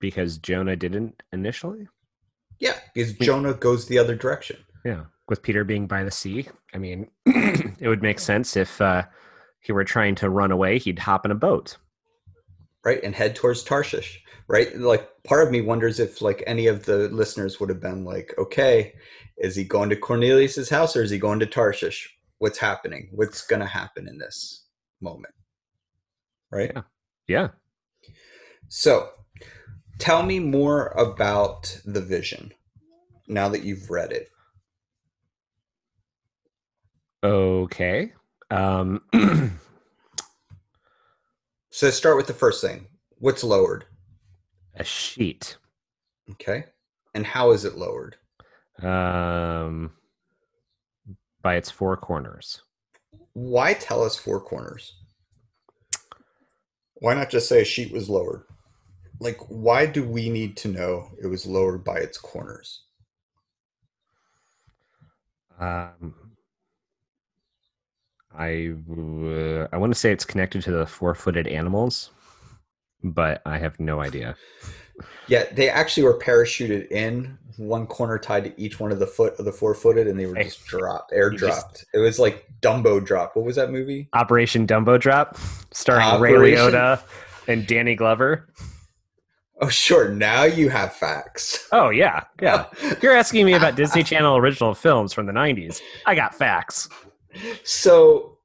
because 0.00 0.38
Jonah 0.38 0.76
didn't 0.76 1.22
initially. 1.32 1.88
Yeah, 2.58 2.76
because 2.94 3.12
Jonah 3.14 3.54
goes 3.54 3.86
the 3.86 3.98
other 3.98 4.14
direction, 4.14 4.56
Yeah, 4.84 5.04
with 5.28 5.42
Peter 5.42 5.62
being 5.62 5.86
by 5.86 6.04
the 6.04 6.10
sea. 6.10 6.48
I 6.72 6.78
mean, 6.78 7.10
it 7.26 7.86
would 7.88 8.02
make 8.02 8.18
sense 8.18 8.56
if 8.56 8.80
uh, 8.80 9.02
he 9.60 9.72
were 9.72 9.84
trying 9.84 10.14
to 10.16 10.30
run 10.30 10.50
away, 10.50 10.78
he'd 10.78 11.00
hop 11.00 11.26
in 11.26 11.32
a 11.32 11.36
boat. 11.36 11.76
Right? 12.86 13.02
And 13.02 13.16
head 13.16 13.34
towards 13.34 13.64
Tarshish, 13.64 14.22
right? 14.46 14.74
Like 14.78 15.08
part 15.24 15.44
of 15.44 15.50
me 15.50 15.60
wonders 15.60 15.98
if 15.98 16.22
like 16.22 16.44
any 16.46 16.68
of 16.68 16.84
the 16.84 17.08
listeners 17.08 17.58
would 17.58 17.68
have 17.68 17.80
been 17.80 18.04
like, 18.04 18.32
okay, 18.38 18.94
is 19.38 19.56
he 19.56 19.64
going 19.64 19.90
to 19.90 19.96
Cornelius's 19.96 20.70
house 20.70 20.94
or 20.94 21.02
is 21.02 21.10
he 21.10 21.18
going 21.18 21.40
to 21.40 21.46
Tarshish? 21.46 22.08
What's 22.38 22.58
happening? 22.58 23.08
What's 23.10 23.44
going 23.44 23.58
to 23.58 23.66
happen 23.66 24.06
in 24.06 24.18
this 24.18 24.66
moment? 25.00 25.34
Right? 26.52 26.70
Yeah. 26.72 26.82
Yeah. 27.26 27.48
So, 28.68 29.08
tell 29.98 30.22
me 30.22 30.38
more 30.38 30.88
about 30.90 31.80
the 31.84 32.00
vision 32.00 32.54
now 33.26 33.48
that 33.48 33.64
you've 33.64 33.90
read 33.90 34.12
it. 34.12 34.28
Okay. 37.24 38.12
Um, 38.52 39.02
So, 41.76 41.90
start 41.90 42.16
with 42.16 42.26
the 42.26 42.32
first 42.32 42.62
thing. 42.62 42.86
What's 43.18 43.44
lowered? 43.44 43.84
a 44.76 44.82
sheet. 44.82 45.58
Okay. 46.30 46.64
And 47.14 47.26
how 47.26 47.50
is 47.50 47.66
it 47.66 47.76
lowered? 47.76 48.16
Um, 48.82 49.92
by 51.42 51.56
its 51.56 51.70
four 51.70 51.98
corners. 51.98 52.62
Why 53.34 53.74
tell 53.74 54.02
us 54.02 54.16
four 54.16 54.40
corners? 54.40 54.94
Why 56.94 57.12
not 57.12 57.28
just 57.28 57.46
say 57.46 57.60
a 57.60 57.64
sheet 57.66 57.92
was 57.92 58.08
lowered? 58.08 58.44
Like, 59.20 59.36
why 59.48 59.84
do 59.84 60.02
we 60.02 60.30
need 60.30 60.56
to 60.56 60.68
know 60.68 61.10
it 61.22 61.26
was 61.26 61.44
lowered 61.44 61.84
by 61.84 61.98
its 61.98 62.16
corners? 62.16 62.84
Um, 65.60 66.14
I 68.38 68.74
uh, 68.90 69.68
I 69.72 69.76
want 69.78 69.92
to 69.92 69.98
say 69.98 70.12
it's 70.12 70.24
connected 70.24 70.62
to 70.62 70.70
the 70.72 70.86
four-footed 70.86 71.46
animals, 71.46 72.10
but 73.02 73.42
I 73.46 73.58
have 73.58 73.78
no 73.80 74.00
idea. 74.00 74.36
Yeah, 75.28 75.44
they 75.52 75.68
actually 75.68 76.04
were 76.04 76.18
parachuted 76.18 76.90
in, 76.90 77.36
one 77.58 77.86
corner 77.86 78.18
tied 78.18 78.44
to 78.44 78.60
each 78.60 78.80
one 78.80 78.92
of 78.92 78.98
the 78.98 79.06
foot 79.06 79.38
of 79.38 79.44
the 79.44 79.52
four-footed, 79.52 80.06
and 80.06 80.18
they 80.18 80.26
were 80.26 80.34
just 80.36 80.64
dropped, 80.66 81.12
air 81.12 81.32
you 81.32 81.38
just- 81.38 81.60
dropped. 81.60 81.84
It 81.94 81.98
was 81.98 82.18
like 82.18 82.46
Dumbo 82.60 83.04
drop. 83.04 83.36
What 83.36 83.44
was 83.44 83.56
that 83.56 83.70
movie? 83.70 84.08
Operation 84.14 84.66
Dumbo 84.66 84.98
Drop, 84.98 85.36
starring 85.72 86.20
Ray 86.20 86.30
Operation- 86.34 86.72
Liotta 86.72 87.02
and 87.48 87.66
Danny 87.66 87.94
Glover. 87.94 88.48
Oh, 89.60 89.68
sure. 89.70 90.10
Now 90.10 90.44
you 90.44 90.68
have 90.68 90.94
facts. 90.94 91.66
Oh 91.72 91.88
yeah, 91.90 92.24
yeah. 92.42 92.66
You're 93.02 93.14
asking 93.16 93.46
me 93.46 93.54
about 93.54 93.74
Disney 93.76 94.02
Channel 94.02 94.36
original 94.36 94.74
films 94.74 95.12
from 95.14 95.24
the 95.26 95.32
'90s, 95.32 95.80
I 96.04 96.14
got 96.14 96.34
facts. 96.34 96.88
So, 97.64 98.38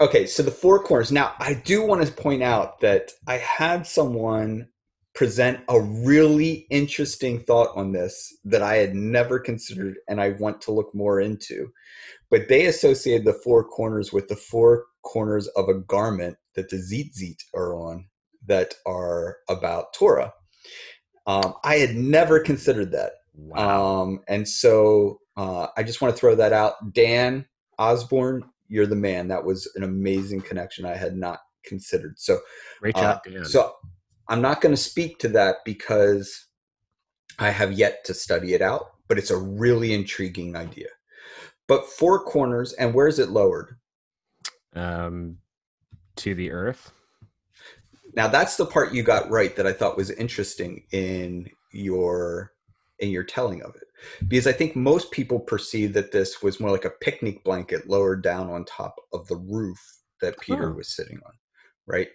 okay, 0.00 0.26
so 0.26 0.42
the 0.42 0.50
four 0.50 0.82
corners. 0.82 1.12
Now, 1.12 1.34
I 1.38 1.54
do 1.54 1.84
want 1.84 2.06
to 2.06 2.12
point 2.12 2.42
out 2.42 2.80
that 2.80 3.12
I 3.26 3.38
had 3.38 3.86
someone 3.86 4.68
present 5.14 5.60
a 5.68 5.80
really 5.80 6.66
interesting 6.70 7.40
thought 7.40 7.76
on 7.76 7.92
this 7.92 8.38
that 8.44 8.62
I 8.62 8.76
had 8.76 8.94
never 8.94 9.38
considered 9.38 9.96
and 10.08 10.20
I 10.20 10.30
want 10.30 10.60
to 10.62 10.72
look 10.72 10.94
more 10.94 11.20
into. 11.20 11.72
But 12.30 12.48
they 12.48 12.66
associated 12.66 13.26
the 13.26 13.40
four 13.44 13.64
corners 13.64 14.12
with 14.12 14.28
the 14.28 14.36
four 14.36 14.84
corners 15.02 15.48
of 15.48 15.68
a 15.68 15.74
garment 15.74 16.36
that 16.54 16.68
the 16.70 16.76
tzitzit 16.76 17.42
are 17.54 17.74
on 17.74 18.06
that 18.46 18.74
are 18.86 19.38
about 19.48 19.92
Torah. 19.94 20.32
Um, 21.26 21.54
I 21.64 21.76
had 21.76 21.96
never 21.96 22.40
considered 22.40 22.92
that. 22.92 23.12
Wow. 23.34 24.02
Um, 24.02 24.20
and 24.28 24.48
so 24.48 25.20
uh, 25.36 25.68
I 25.76 25.82
just 25.82 26.00
want 26.00 26.14
to 26.14 26.18
throw 26.18 26.34
that 26.36 26.52
out. 26.52 26.92
Dan 26.92 27.46
Osborne, 27.80 28.44
you're 28.68 28.86
the 28.86 28.94
man. 28.94 29.26
That 29.26 29.44
was 29.44 29.70
an 29.74 29.82
amazing 29.82 30.42
connection 30.42 30.84
I 30.84 30.94
had 30.94 31.16
not 31.16 31.40
considered. 31.64 32.18
So, 32.18 32.38
Great 32.80 32.96
uh, 32.96 33.00
job, 33.00 33.20
Dan. 33.24 33.44
so 33.44 33.74
I'm 34.28 34.40
not 34.40 34.60
going 34.60 34.74
to 34.74 34.80
speak 34.80 35.18
to 35.20 35.28
that 35.30 35.56
because 35.64 36.46
I 37.40 37.50
have 37.50 37.72
yet 37.72 38.04
to 38.04 38.14
study 38.14 38.54
it 38.54 38.62
out, 38.62 38.90
but 39.08 39.18
it's 39.18 39.30
a 39.30 39.36
really 39.36 39.92
intriguing 39.92 40.54
idea. 40.54 40.88
But 41.66 41.86
four 41.86 42.22
corners, 42.24 42.72
and 42.74 42.94
where 42.94 43.08
is 43.08 43.18
it 43.18 43.30
lowered? 43.30 43.76
um, 44.74 45.38
to 46.16 46.34
the 46.34 46.50
earth. 46.50 46.92
Now 48.14 48.28
that's 48.28 48.56
the 48.56 48.66
part 48.66 48.92
you 48.92 49.02
got 49.02 49.30
right 49.30 49.54
that 49.56 49.66
I 49.66 49.72
thought 49.72 49.96
was 49.96 50.10
interesting 50.10 50.84
in 50.92 51.48
your 51.72 52.52
in 53.00 53.10
your 53.10 53.24
telling 53.24 53.62
of 53.62 53.74
it. 53.76 53.84
Because 54.28 54.46
I 54.46 54.52
think 54.52 54.76
most 54.76 55.10
people 55.10 55.38
perceive 55.40 55.92
that 55.94 56.12
this 56.12 56.42
was 56.42 56.60
more 56.60 56.70
like 56.70 56.84
a 56.84 56.90
picnic 56.90 57.44
blanket 57.44 57.88
lowered 57.88 58.22
down 58.22 58.48
on 58.50 58.64
top 58.64 58.96
of 59.12 59.26
the 59.28 59.36
roof 59.36 59.78
that 60.20 60.38
Peter 60.40 60.70
Oh. 60.70 60.76
was 60.76 60.94
sitting 60.94 61.18
on, 61.26 61.32
right? 61.86 62.08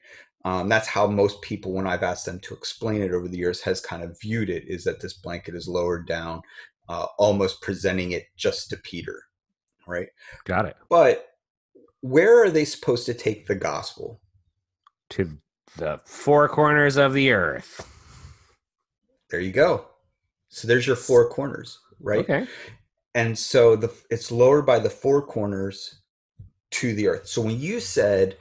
Um, 0.45 0.69
that's 0.69 0.87
how 0.87 1.07
most 1.07 1.41
people, 1.41 1.73
when 1.73 1.87
I've 1.87 2.03
asked 2.03 2.25
them 2.25 2.39
to 2.41 2.53
explain 2.53 3.01
it 3.01 3.11
over 3.11 3.27
the 3.27 3.37
years, 3.37 3.61
has 3.61 3.81
kind 3.81 4.03
of 4.03 4.19
viewed 4.21 4.49
it 4.49 4.63
is 4.67 4.83
that 4.83 5.01
this 5.01 5.13
blanket 5.13 5.55
is 5.55 5.67
lowered 5.67 6.07
down, 6.07 6.41
uh, 6.87 7.07
almost 7.17 7.61
presenting 7.61 8.11
it 8.11 8.25
just 8.37 8.69
to 8.69 8.77
Peter, 8.77 9.23
right? 9.87 10.07
Got 10.45 10.65
it. 10.65 10.75
But 10.89 11.29
where 12.01 12.43
are 12.43 12.51
they 12.51 12.65
supposed 12.65 13.07
to 13.07 13.15
take 13.15 13.47
the 13.47 13.55
gospel? 13.55 14.21
To 15.11 15.37
the 15.77 15.99
four 16.05 16.47
corners 16.47 16.97
of 16.97 17.13
the 17.13 17.31
earth. 17.31 17.87
There 19.31 19.39
you 19.39 19.51
go. 19.51 19.87
So 20.55 20.69
there's 20.69 20.87
your 20.87 20.95
four 20.95 21.27
corners, 21.29 21.79
right? 21.99 22.19
Okay. 22.19 22.47
And 23.13 23.37
so 23.37 23.75
the 23.75 23.91
it's 24.09 24.31
lowered 24.31 24.65
by 24.65 24.79
the 24.79 24.89
four 24.89 25.21
corners 25.21 25.99
to 26.71 26.95
the 26.95 27.09
earth. 27.09 27.27
So 27.27 27.41
when 27.41 27.59
you 27.59 27.81
said 27.81 28.37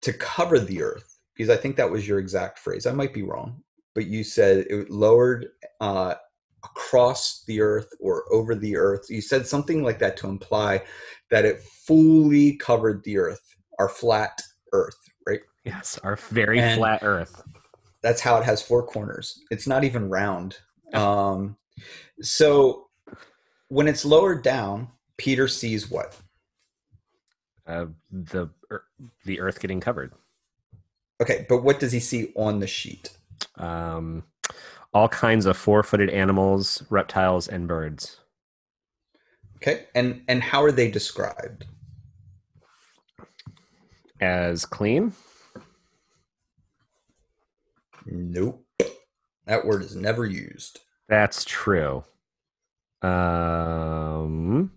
to 0.00 0.14
cover 0.14 0.58
the 0.58 0.82
earth, 0.82 1.18
because 1.36 1.50
I 1.50 1.56
think 1.58 1.76
that 1.76 1.90
was 1.90 2.08
your 2.08 2.18
exact 2.18 2.58
phrase, 2.58 2.86
I 2.86 2.92
might 2.92 3.12
be 3.12 3.22
wrong, 3.22 3.62
but 3.94 4.06
you 4.06 4.24
said 4.24 4.64
it 4.70 4.88
lowered 4.88 5.48
uh, 5.82 6.14
across 6.64 7.44
the 7.46 7.60
earth 7.60 7.88
or 8.00 8.24
over 8.32 8.54
the 8.54 8.74
earth. 8.78 9.04
You 9.10 9.20
said 9.20 9.46
something 9.46 9.82
like 9.82 9.98
that 9.98 10.16
to 10.18 10.28
imply 10.28 10.82
that 11.30 11.44
it 11.44 11.60
fully 11.60 12.56
covered 12.56 13.04
the 13.04 13.18
earth, 13.18 13.42
our 13.78 13.90
flat 13.90 14.40
earth, 14.72 14.96
right? 15.26 15.40
Yes, 15.64 15.98
our 16.04 16.16
very 16.16 16.58
And- 16.58 16.78
flat 16.78 17.02
earth. 17.02 17.42
that's 18.02 18.22
how 18.22 18.38
it 18.38 18.44
has 18.44 18.62
four 18.62 18.82
corners. 18.86 19.38
It's 19.50 19.66
not 19.66 19.84
even 19.84 20.08
round. 20.08 20.56
Um, 20.98 21.56
so 22.20 22.88
when 23.68 23.88
it's 23.88 24.04
lowered 24.04 24.42
down, 24.42 24.88
Peter 25.16 25.48
sees 25.48 25.90
what? 25.90 26.14
Uh, 27.66 27.86
the 28.10 28.48
the 29.24 29.40
earth 29.40 29.60
getting 29.60 29.80
covered. 29.80 30.12
Okay, 31.22 31.46
but 31.48 31.62
what 31.62 31.80
does 31.80 31.92
he 31.92 32.00
see 32.00 32.32
on 32.36 32.58
the 32.58 32.66
sheet? 32.66 33.16
Um, 33.56 34.24
all 34.92 35.08
kinds 35.08 35.46
of 35.46 35.56
four-footed 35.56 36.10
animals, 36.10 36.82
reptiles, 36.90 37.48
and 37.48 37.66
birds. 37.68 38.20
Okay, 39.56 39.86
and 39.94 40.22
and 40.28 40.42
how 40.42 40.62
are 40.64 40.72
they 40.72 40.90
described? 40.90 41.64
As 44.20 44.66
clean. 44.66 45.12
Nope, 48.06 48.61
that 49.46 49.66
word 49.66 49.82
is 49.82 49.96
never 49.96 50.24
used. 50.24 50.80
That's 51.08 51.44
true. 51.44 52.04
Um, 53.02 54.70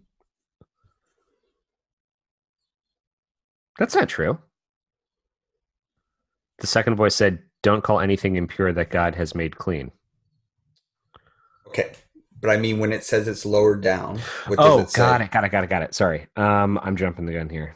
that's 3.78 3.96
not 3.96 4.10
true. 4.10 4.40
The 6.60 6.68
second 6.68 6.96
voice 6.96 7.16
said, 7.16 7.44
"Don't 7.62 7.84
call 7.84 8.00
anything 8.00 8.36
impure 8.36 8.74
that 8.74 8.90
God 8.90 9.16
has 9.16 9.36
made 9.36 9.58
clean." 9.58 9.92
Okay, 11.68 11.92
but 12.42 12.50
I 12.50 12.58
mean 12.58 12.80
when 12.80 12.92
it 12.92 13.04
says 13.04 13.28
it's 13.28 13.46
lowered 13.46 13.82
down, 13.82 14.20
what 14.48 14.58
does 14.58 14.66
oh, 14.68 14.80
it 14.80 14.90
say? 14.90 14.98
got 14.98 15.22
it, 15.22 15.32
got 15.32 15.44
it, 15.44 15.50
got 15.50 15.64
it, 15.64 15.70
got 15.70 15.84
it. 15.84 15.94
Sorry, 15.94 16.28
um, 16.36 16.80
I'm 16.82 16.96
jumping 16.96 17.26
the 17.26 17.34
gun 17.34 17.50
here, 17.50 17.76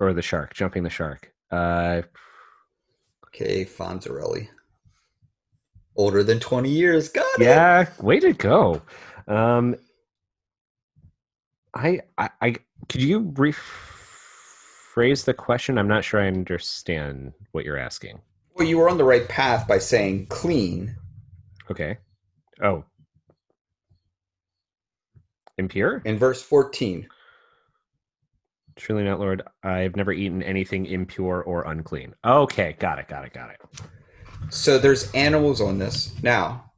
or 0.00 0.14
the 0.14 0.22
shark, 0.22 0.54
jumping 0.54 0.84
the 0.84 0.90
shark. 0.90 1.32
Uh, 1.50 2.02
Okay, 3.34 3.64
Fonzarelli, 3.64 4.48
older 5.96 6.22
than 6.22 6.40
twenty 6.40 6.70
years. 6.70 7.08
Got 7.08 7.26
it. 7.38 7.44
yeah, 7.44 7.86
way 8.00 8.20
to 8.20 8.32
go. 8.32 8.82
Um, 9.28 9.76
I, 11.74 12.00
I, 12.18 12.30
I 12.40 12.56
could 12.88 13.02
you 13.02 13.22
rephrase 13.22 15.24
the 15.24 15.34
question? 15.34 15.78
I'm 15.78 15.88
not 15.88 16.04
sure 16.04 16.20
I 16.20 16.26
understand 16.26 17.32
what 17.52 17.64
you're 17.64 17.78
asking. 17.78 18.20
Well, 18.54 18.68
you 18.68 18.78
were 18.78 18.90
on 18.90 18.98
the 18.98 19.04
right 19.04 19.26
path 19.28 19.66
by 19.66 19.78
saying 19.78 20.26
clean. 20.26 20.94
Okay. 21.70 21.96
Oh, 22.62 22.84
impure? 25.56 26.02
In 26.04 26.18
verse 26.18 26.42
fourteen, 26.42 27.08
Truly 28.76 29.04
not, 29.04 29.20
Lord. 29.20 29.42
I've 29.62 29.96
never 29.96 30.12
eaten 30.12 30.42
anything 30.42 30.86
impure 30.86 31.42
or 31.42 31.62
unclean. 31.62 32.14
Okay, 32.24 32.76
got 32.78 32.98
it, 32.98 33.08
got 33.08 33.24
it, 33.24 33.32
got 33.32 33.50
it. 33.50 33.60
So 34.50 34.78
there's 34.78 35.10
animals 35.12 35.60
on 35.60 35.78
this. 35.78 36.12
Now, 36.22 36.72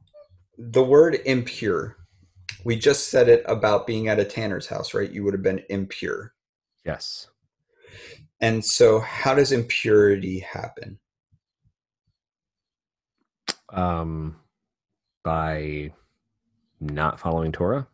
the 0.57 0.83
word 0.83 1.19
impure, 1.25 1.97
we 2.63 2.75
just 2.75 3.09
said 3.09 3.29
it 3.29 3.43
about 3.47 3.85
being 3.85 4.07
at 4.07 4.19
a 4.19 4.25
tanner's 4.25 4.67
house, 4.67 4.93
right? 4.93 5.11
You 5.11 5.23
would 5.23 5.33
have 5.33 5.43
been 5.43 5.63
impure. 5.69 6.33
Yes. 6.85 7.27
And 8.41 8.63
so, 8.63 8.99
how 8.99 9.33
does 9.33 9.51
impurity 9.51 10.39
happen? 10.39 10.99
Um, 13.69 14.37
by 15.23 15.91
not 16.79 17.19
following 17.19 17.51
Torah. 17.51 17.87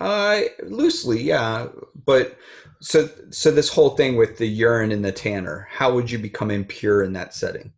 Uh, 0.00 0.42
loosely, 0.62 1.22
yeah. 1.22 1.66
But 2.06 2.38
so, 2.80 3.08
so 3.30 3.50
this 3.50 3.68
whole 3.68 3.90
thing 3.90 4.16
with 4.16 4.38
the 4.38 4.46
urine 4.46 4.92
and 4.92 5.04
the 5.04 5.12
tanner, 5.12 5.66
how 5.70 5.92
would 5.94 6.10
you 6.10 6.18
become 6.18 6.50
impure 6.50 7.02
in 7.02 7.12
that 7.14 7.34
setting? 7.34 7.72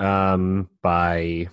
Um, 0.00 0.68
by 0.82 1.48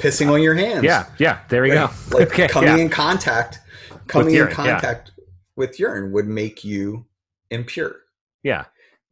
Pissing 0.00 0.32
on 0.32 0.42
your 0.42 0.54
hands. 0.54 0.82
yeah, 0.84 1.06
yeah. 1.18 1.40
There 1.48 1.62
we 1.62 1.70
Right? 1.72 1.90
go. 2.10 2.18
Like 2.18 2.28
okay, 2.32 2.48
coming 2.48 2.76
yeah. 2.76 2.82
in 2.82 2.88
contact, 2.88 3.60
coming 4.06 4.34
urine, 4.34 4.50
in 4.50 4.56
yeah. 4.64 4.72
contact 4.80 5.12
with 5.56 5.78
urine 5.78 6.12
would 6.12 6.26
make 6.26 6.64
you 6.64 7.06
impure. 7.50 7.96
yeah. 8.42 8.64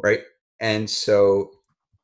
right? 0.03 0.23
And 0.61 0.89
so 0.89 1.51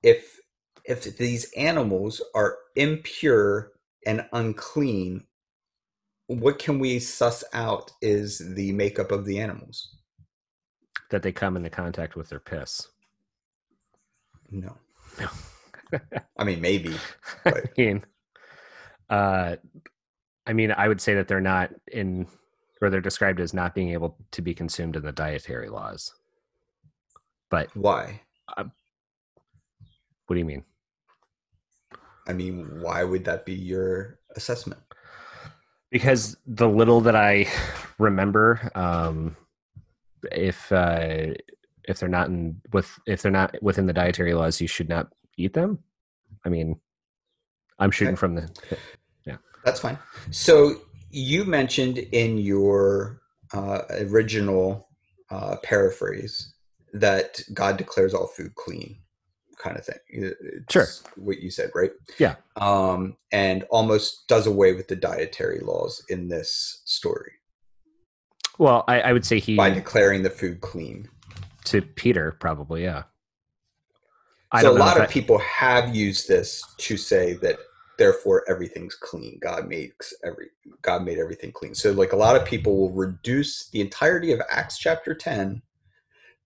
if 0.03 0.39
if 0.85 1.17
these 1.17 1.51
animals 1.57 2.21
are 2.35 2.59
impure 2.77 3.73
and 4.07 4.27
unclean, 4.33 5.25
what 6.27 6.59
can 6.59 6.79
we 6.79 6.99
suss 6.99 7.43
out 7.55 7.91
is 8.03 8.43
the 8.55 8.73
makeup 8.73 9.11
of 9.11 9.25
the 9.25 9.39
animals? 9.41 9.97
That 11.11 11.23
they 11.23 11.33
come 11.33 11.57
into 11.57 11.71
contact 11.71 12.17
with 12.17 12.29
their 12.29 12.41
piss. 12.41 12.87
No. 14.51 14.77
No. 15.19 15.29
I 16.39 16.45
mean, 16.45 16.61
maybe. 16.61 16.95
I 17.45 17.63
mean, 17.77 18.05
uh, 19.11 19.57
I 20.47 20.53
mean, 20.53 20.73
I 20.73 20.89
would 20.89 21.01
say 21.01 21.15
that 21.15 21.29
they're 21.29 21.41
not 21.41 21.71
in, 21.91 22.27
or 22.81 22.91
they're 22.91 23.01
described 23.01 23.41
as 23.41 23.55
not 23.55 23.75
being 23.75 23.91
able 23.91 24.17
to 24.33 24.43
be 24.43 24.55
consumed 24.55 24.97
in 24.97 25.03
the 25.03 25.13
dietary 25.13 25.69
laws. 25.69 26.15
But 27.51 27.75
Why? 27.77 28.21
what 30.27 30.35
do 30.35 30.39
you 30.39 30.45
mean? 30.45 30.65
I 32.27 32.33
mean, 32.33 32.81
why 32.81 33.05
would 33.05 33.25
that 33.25 33.45
be 33.45 33.53
your 33.53 34.19
assessment? 34.37 34.81
Because 35.91 36.37
the 36.47 36.69
little 36.69 37.01
that 37.03 37.15
I 37.15 37.47
remember, 37.99 38.71
um, 38.75 39.37
if 40.33 40.73
uh, 40.73 41.35
if 41.89 41.99
they're 41.99 42.09
not 42.09 42.29
in 42.29 42.61
with 42.73 42.99
if 43.07 43.23
they're 43.23 43.33
not 43.33 43.55
within 43.63 43.87
the 43.87 43.93
dietary 43.93 44.35
laws, 44.35 44.61
you 44.61 44.69
should 44.69 44.89
not 44.89 45.09
eat 45.37 45.53
them. 45.53 45.79
I 46.45 46.49
mean, 46.49 46.81
I'm 47.79 47.91
shooting 47.91 48.15
Okay. 48.15 48.21
from 48.21 48.35
the 48.35 48.51
yeah. 49.25 49.37
That's 49.65 49.81
fine. 49.81 49.99
So 50.31 50.77
you 51.11 51.45
mentioned 51.45 51.99
in 51.99 52.39
your 52.39 53.21
uh, 53.53 53.83
original 53.91 54.89
uh, 55.31 55.57
paraphrase 55.63 56.55
that 56.93 57.41
God 57.53 57.77
declares 57.77 58.15
all 58.15 58.27
food 58.27 58.55
clean, 58.55 58.99
kind 59.59 59.77
of 59.77 59.85
thing. 59.85 59.99
It's 60.09 60.73
Sure. 60.73 60.87
What 61.17 61.41
you 61.41 61.51
said, 61.51 61.71
right? 61.75 61.93
Yeah. 62.19 62.37
Um, 62.57 63.17
and 63.33 63.65
almost 63.71 64.27
does 64.29 64.47
away 64.47 64.75
with 64.75 64.89
the 64.89 64.97
dietary 64.97 65.61
laws 65.61 66.05
in 66.09 66.29
this 66.29 66.83
story 66.85 67.33
well. 68.59 68.85
I, 68.89 69.01
I 69.01 69.13
would 69.13 69.25
say 69.25 69.39
he 69.39 69.57
by 69.57 69.71
declaring 69.71 70.23
the 70.23 70.31
food 70.31 70.61
clean. 70.61 71.09
To 71.65 71.83
Peter 71.83 72.33
probably 72.41 72.83
yeah. 72.85 73.05
I 74.53 74.63
so 74.63 74.73
a 74.73 74.79
lot 74.79 74.97
of 74.97 75.05
I- 75.05 75.07
people 75.07 75.39
have 75.39 75.95
used 75.95 76.29
this 76.29 76.63
to 76.79 76.97
say 76.97 77.35
that 77.35 77.59
therefore 77.99 78.45
everything's 78.49 78.95
clean. 78.95 79.39
God 79.41 79.69
makes 79.69 80.13
every 80.25 80.49
god 80.83 81.05
made 81.05 81.19
everything 81.19 81.53
clean. 81.53 81.75
So 81.75 81.93
like 81.93 82.13
a 82.13 82.17
lot 82.17 82.37
of 82.37 82.45
people 82.45 82.77
will 82.77 82.93
reduce 82.93 83.69
the 83.71 83.81
entirety 83.81 84.33
of 84.33 84.41
acts 84.51 84.79
chapter 84.79 85.15
10 85.15 85.63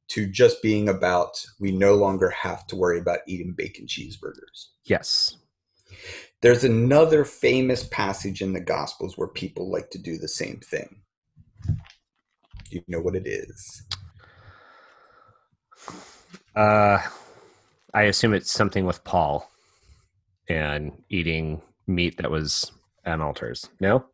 to 0.08 0.26
just 0.26 0.62
being 0.62 0.88
about 0.88 1.44
we 1.60 1.70
no 1.70 1.94
longer 1.94 2.30
have 2.30 2.66
to 2.68 2.76
worry 2.76 2.98
about 2.98 3.20
eating 3.26 3.52
bacon 3.56 3.86
cheeseburgers. 3.86 4.68
Yes. 4.84 5.36
there's 6.40 6.64
another 6.64 7.24
famous 7.24 7.84
passage 7.84 8.40
in 8.42 8.52
the 8.52 8.60
gospels 8.60 9.18
where 9.18 9.28
people 9.28 9.70
like 9.70 9.90
to 9.90 9.98
do 9.98 10.16
the 10.18 10.28
same 10.28 10.60
thing. 10.64 11.02
Do 11.66 11.74
you 12.76 12.82
know 12.88 13.00
what 13.00 13.16
it 13.16 13.26
is 13.26 13.82
Uh, 16.58 17.00
I 17.94 18.02
assume 18.04 18.34
it's 18.34 18.50
something 18.52 18.84
with 18.84 19.04
Paul 19.04 19.48
and 20.48 20.92
eating 21.08 21.62
meat 21.86 22.16
that 22.18 22.30
was 22.30 22.72
on 23.06 23.20
altars. 23.20 23.68
No. 23.80 24.04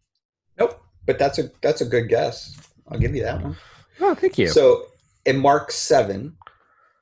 nope 0.59 0.81
but 1.07 1.19
that's 1.19 1.39
a 1.39 1.51
that's 1.61 1.81
a 1.81 1.85
good 1.85 2.09
guess 2.09 2.57
i'll 2.89 2.99
give 2.99 3.15
you 3.15 3.23
that 3.23 3.43
one 3.43 3.57
Oh, 4.01 4.15
thank 4.15 4.39
you. 4.39 4.49
So 4.49 4.87
in 5.25 5.39
Mark 5.39 5.71
7, 5.71 6.37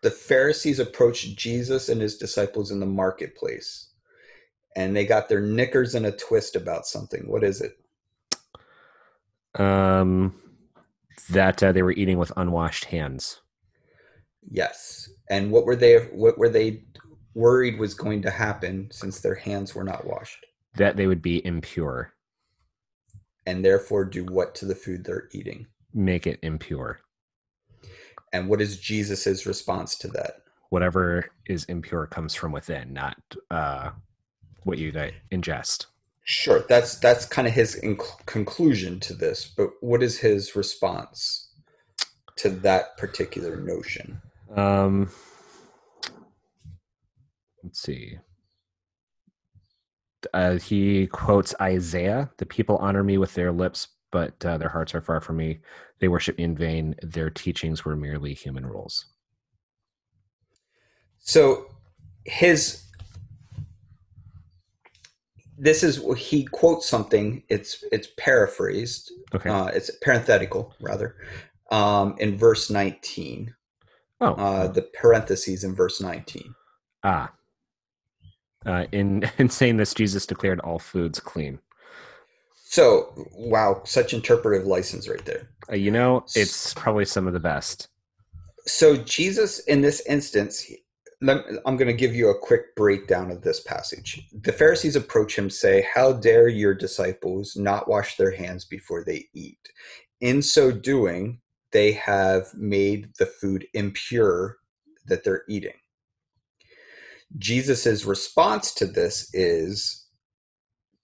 the 0.03 0.11
Pharisees 0.11 0.79
approached 0.79 1.37
Jesus 1.37 1.89
and 1.89 2.01
his 2.01 2.17
disciples 2.17 2.71
in 2.71 2.81
the 2.81 2.87
marketplace. 2.87 3.89
And 4.75 4.97
they 4.97 5.05
got 5.05 5.29
their 5.29 5.41
knickers 5.41 5.95
in 5.95 6.05
a 6.05 6.13
twist 6.13 6.57
about 6.57 6.87
something. 6.87 7.25
What 7.27 7.45
is 7.45 7.61
it? 7.61 7.79
um, 9.55 10.35
that 11.29 11.63
uh, 11.63 11.73
they 11.73 11.83
were 11.83 11.93
eating 11.93 12.17
with 12.17 12.33
unwashed 12.39 12.87
hands. 12.87 13.43
Yes. 14.51 15.11
And 15.31 15.51
what 15.51 15.65
were 15.65 15.77
they 15.77 15.97
what 16.13 16.39
were 16.39 16.49
they 16.49 16.83
worried 17.35 17.79
was 17.79 17.95
going 17.95 18.23
to 18.23 18.31
happen 18.31 18.89
since 18.91 19.21
their 19.21 19.35
hands 19.35 19.75
were 19.75 19.85
not 19.85 20.07
washed? 20.07 20.45
That 20.77 20.97
they 20.97 21.07
would 21.07 21.23
be 21.23 21.45
impure. 21.45 22.13
And 23.47 23.65
therefore 23.65 24.05
do 24.05 24.25
what 24.25 24.55
to 24.57 24.67
the 24.67 24.75
food 24.75 25.05
they're 25.05 25.29
eating? 25.33 25.67
Make 25.93 26.27
it 26.27 26.39
impure. 26.43 27.01
And 28.33 28.49
what 28.49 28.61
is 28.61 28.79
Jesus's 28.79 29.47
response 29.47 29.97
to 29.99 30.09
that? 30.09 30.43
Whatever 30.71 31.27
is 31.47 31.65
impure 31.65 32.07
comes 32.07 32.35
from 32.35 32.51
within, 32.53 32.95
not 32.95 33.19
uh, 33.51 33.91
what 34.65 34.79
you 34.79 34.93
ingest. 35.31 35.87
Sure, 36.25 36.61
that's 36.69 36.99
that's 36.99 37.27
kind 37.27 37.49
of 37.49 37.53
his 37.53 37.79
inc- 37.83 38.27
conclusion 38.27 39.01
to 39.01 39.13
this, 39.13 39.53
but 39.55 39.71
what 39.81 40.03
is 40.03 40.19
his 40.19 40.55
response 40.55 41.49
to 42.37 42.49
that 42.49 42.97
particular 42.97 43.57
notion? 43.57 44.23
Um, 44.55 45.11
let's 47.62 47.81
see. 47.81 48.19
Uh, 50.33 50.59
he 50.59 51.07
quotes 51.09 51.55
Isaiah: 51.61 52.31
"The 52.38 52.47
people 52.47 52.77
honor 52.77 53.03
me 53.03 53.19
with 53.19 53.35
their 53.35 53.53
lips, 53.53 53.88
but 54.11 54.45
uh, 54.45 54.59
their 54.59 54.69
hearts 54.69 54.95
are 54.95 55.01
far 55.01 55.21
from 55.21 55.37
me. 55.37 55.61
They 56.01 56.09
worship 56.09 56.38
me 56.38 56.45
in 56.45 56.57
vain. 56.57 56.95
Their 57.03 57.31
teachings 57.31 57.85
were 57.85 57.97
merely 57.97 58.35
human 58.35 58.67
rules." 58.67 59.07
So 61.19 61.67
his 62.25 62.85
this 65.59 65.83
is 65.83 66.03
he 66.19 66.45
quotes 66.45 66.88
something. 66.88 67.43
It's 67.49 67.85
it's 67.93 68.09
paraphrased. 68.19 69.12
Okay. 69.35 69.49
Uh, 69.49 69.67
it's 69.67 69.91
parenthetical 70.03 70.75
rather. 70.81 71.17
Um, 71.71 72.17
in 72.19 72.37
verse 72.37 72.69
nineteen, 72.71 73.55
oh. 74.23 74.35
uh, 74.35 74.69
the 74.69 74.83
parentheses 74.83 75.65
in 75.65 75.75
verse 75.75 76.01
nineteen. 76.01 76.55
ah. 77.03 77.33
Uh, 78.65 78.87
in 78.93 79.29
in 79.39 79.49
saying 79.49 79.77
this, 79.77 79.95
Jesus 79.95 80.27
declared 80.27 80.61
all 80.61 80.79
foods 80.79 81.21
clean. 81.21 81.59
So 82.65 83.13
wow, 83.33 83.83
such 83.85 84.15
interpretive 84.15 84.67
license 84.67 85.09
right 85.09 85.25
there. 85.25 85.49
Uh, 85.71 85.77
you 85.77 85.91
know, 85.91 86.25
it's 86.35 86.73
probably 86.75 87.05
some 87.05 87.27
of 87.27 87.35
the 87.35 87.41
best. 87.41 87.89
So 88.65 88.97
Jesus, 88.97 89.59
in 89.61 89.83
this 89.83 90.01
instance, 90.07 90.71
I'm 91.21 91.77
going 91.77 91.87
to 91.87 91.93
give 91.93 92.15
you 92.15 92.31
a 92.31 92.39
quick 92.39 92.75
breakdown 92.77 93.31
of 93.31 93.43
this 93.43 93.61
passage. 93.61 94.27
The 94.43 94.53
Pharisees 94.53 94.97
approach 94.97 95.37
him, 95.37 95.51
say, 95.51 95.87
"How 95.93 96.13
dare 96.13 96.49
your 96.49 96.75
disciples 96.75 97.57
not 97.57 97.89
wash 97.89 98.17
their 98.17 98.31
hands 98.31 98.65
before 98.65 99.05
they 99.05 99.27
eat? 99.35 99.59
In 100.21 100.41
so 100.41 100.71
doing, 100.71 101.41
they 101.73 101.93
have 101.93 102.55
made 102.55 103.11
the 103.19 103.27
food 103.27 103.67
impure 103.75 104.59
that 105.07 105.25
they're 105.25 105.45
eating." 105.49 105.79
Jesus's 107.39 108.05
response 108.05 108.75
to 108.75 108.87
this 108.87 109.29
is, 109.35 110.07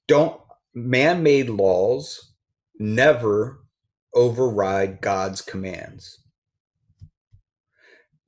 "Don't 0.06 0.40
man-made 0.74 1.48
laws 1.48 2.34
never 2.78 3.64
override 4.14 5.00
God's 5.00 5.40
commands." 5.40 6.22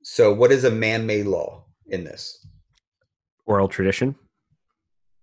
So, 0.03 0.33
what 0.33 0.51
is 0.51 0.63
a 0.63 0.71
man-made 0.71 1.27
law 1.27 1.67
in 1.85 2.03
this? 2.03 2.45
Oral 3.45 3.67
tradition. 3.67 4.15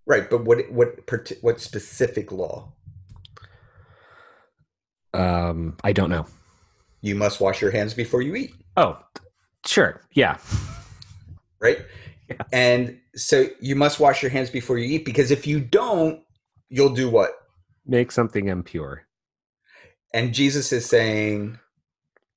Right, 0.06 0.30
but 0.30 0.44
what 0.44 0.70
what 0.70 1.10
what 1.42 1.60
specific 1.60 2.32
law? 2.32 2.72
Um, 5.12 5.76
I 5.84 5.92
don't 5.92 6.10
know. 6.10 6.26
You 7.00 7.14
must 7.14 7.40
wash 7.40 7.60
your 7.60 7.70
hands 7.70 7.94
before 7.94 8.22
you 8.22 8.34
eat, 8.34 8.54
Oh, 8.76 8.98
sure. 9.66 10.02
Yeah. 10.12 10.38
right? 11.60 11.78
Yeah. 12.30 12.42
And 12.52 13.00
so 13.16 13.46
you 13.58 13.74
must 13.74 13.98
wash 13.98 14.22
your 14.22 14.30
hands 14.30 14.50
before 14.50 14.76
you 14.76 14.96
eat 14.96 15.06
because 15.06 15.30
if 15.30 15.46
you 15.46 15.60
don't, 15.60 16.20
you'll 16.68 16.90
do 16.92 17.08
what? 17.08 17.30
Make 17.86 18.12
something 18.12 18.48
impure. 18.48 19.06
And 20.12 20.34
Jesus 20.34 20.70
is 20.70 20.84
saying, 20.84 21.58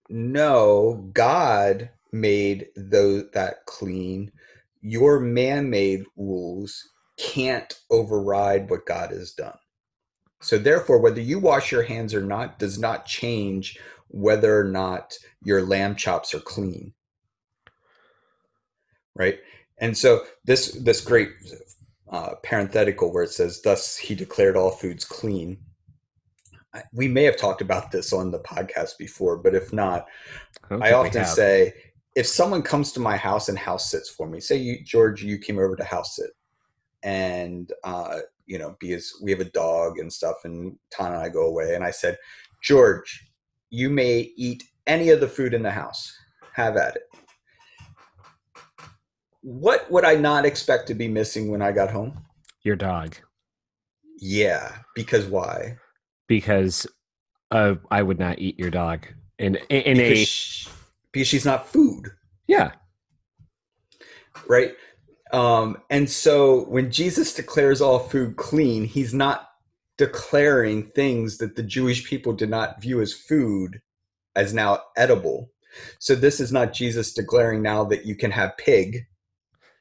"No, 0.08 1.10
God 1.14 1.90
made 2.14 2.68
those 2.78 3.30
that 3.34 3.66
clean. 3.66 4.32
Your 4.82 5.20
man-made 5.20 6.06
rules 6.16 6.88
can't 7.18 7.78
override 7.90 8.70
what 8.70 8.86
God 8.86 9.12
has 9.12 9.34
done." 9.34 9.58
So 10.40 10.58
therefore, 10.58 11.00
whether 11.00 11.20
you 11.20 11.38
wash 11.38 11.70
your 11.70 11.84
hands 11.84 12.14
or 12.14 12.22
not 12.24 12.60
does 12.60 12.80
not 12.80 13.06
change 13.06 13.78
whether 14.12 14.60
or 14.60 14.66
not 14.66 15.18
your 15.44 15.62
lamb 15.62 15.96
chops 15.96 16.34
are 16.34 16.40
clean. 16.40 16.94
Right? 19.16 19.40
And 19.80 19.98
so 19.98 20.22
this 20.46 20.74
this 20.74 21.02
great 21.02 21.30
uh, 22.12 22.36
parenthetical 22.44 23.12
where 23.12 23.24
it 23.24 23.32
says, 23.32 23.62
"Thus 23.62 23.98
he 23.98 24.16
declared 24.16 24.56
all 24.56 24.72
foods 24.72 25.04
clean." 25.06 25.58
We 26.94 27.10
may 27.10 27.24
have 27.24 27.36
talked 27.36 27.62
about 27.62 27.92
this 27.92 28.14
on 28.14 28.32
the 28.32 28.40
podcast 28.40 28.98
before, 28.98 29.38
but 29.38 29.54
if 29.54 29.74
not, 29.74 30.06
don't 30.70 30.82
I 30.82 30.94
often 30.94 31.26
say 31.26 31.74
if 32.16 32.28
someone 32.28 32.62
comes 32.62 32.94
to 32.94 33.00
my 33.00 33.18
house 33.18 33.50
and 33.50 33.58
house 33.58 33.90
sits 33.90 34.10
for 34.10 34.28
me, 34.28 34.40
say 34.40 34.58
you 34.58 34.84
George, 34.84 35.24
you 35.24 35.38
came 35.38 35.58
over 35.58 35.76
to 35.76 35.84
house 35.84 36.16
sit, 36.16 36.32
and 37.04 37.72
uh, 37.84 38.20
you 38.46 38.60
know, 38.60 38.76
because 38.80 39.20
we 39.24 39.32
have 39.32 39.40
a 39.40 39.46
dog 39.46 40.00
and 40.00 40.12
stuff, 40.12 40.38
and 40.44 40.78
Tana 40.92 41.16
and 41.16 41.24
I 41.24 41.30
go 41.30 41.48
away, 41.48 41.76
and 41.76 41.84
I 41.84 41.92
said, 41.92 42.18
George, 42.62 43.31
you 43.72 43.90
may 43.90 44.32
eat 44.36 44.66
any 44.86 45.10
of 45.10 45.22
the 45.22 45.28
food 45.28 45.54
in 45.54 45.64
the 45.64 45.72
house. 45.72 46.16
Have 46.54 46.78
at 46.78 46.98
it. 46.98 47.04
What 49.42 49.90
would 49.90 50.06
I 50.06 50.16
not 50.16 50.46
expect 50.46 50.88
to 50.88 50.94
be 50.94 51.08
missing 51.08 51.50
when 51.50 51.62
I 51.62 51.72
got 51.72 51.90
home? 51.90 52.26
Your 52.62 52.76
dog. 52.76 53.16
Yeah, 54.20 54.76
because 54.94 55.26
why? 55.26 55.78
Because 56.28 56.86
uh, 57.50 57.76
I 57.90 58.04
would 58.04 58.20
not 58.20 58.38
eat 58.40 58.60
your 58.60 58.70
dog 58.70 59.08
in 59.40 59.56
in, 59.70 59.98
because 59.98 60.12
a 60.12 60.26
she, 60.26 60.70
because 61.12 61.28
she's 61.28 61.46
not 61.46 61.68
food, 61.68 62.12
yeah. 62.48 62.72
right? 64.48 64.76
Um, 65.34 65.78
and 65.90 66.10
so 66.10 66.66
when 66.66 66.92
Jesus 66.92 67.34
declares 67.34 67.82
all 67.82 68.00
food 68.00 68.36
clean, 68.36 68.86
he's 68.86 69.14
not 69.14 69.51
declaring 69.98 70.88
things 70.92 71.38
that 71.38 71.56
the 71.56 71.64
Jewish 71.64 72.06
people 72.06 72.34
did 72.34 72.50
not 72.50 72.82
view 72.82 73.02
as 73.02 73.14
food 73.14 73.82
as 74.36 74.54
now 74.54 74.80
edible. 74.98 75.50
So 76.00 76.16
this 76.16 76.40
is 76.40 76.52
not 76.52 76.74
Jesus 76.74 77.14
declaring 77.14 77.62
now 77.62 77.84
that 77.86 78.06
you 78.06 78.16
can 78.16 78.32
have 78.32 78.58
pig. 78.58 79.06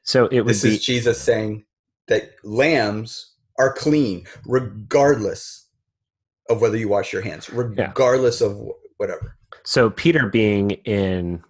So 0.03 0.27
it 0.27 0.41
would 0.41 0.49
This 0.49 0.63
be 0.63 0.75
is 0.75 0.85
Jesus 0.85 1.19
saying 1.21 1.65
that 2.07 2.31
lambs 2.43 3.35
are 3.57 3.73
clean 3.73 4.25
regardless 4.45 5.67
of 6.49 6.61
whether 6.61 6.77
you 6.77 6.89
wash 6.89 7.13
your 7.13 7.21
hands, 7.21 7.49
regardless 7.49 8.41
of 8.41 8.59
whatever. 8.97 9.37
so 9.63 9.89
Peter 9.89 10.27
being 10.27 10.71
in 10.71 11.43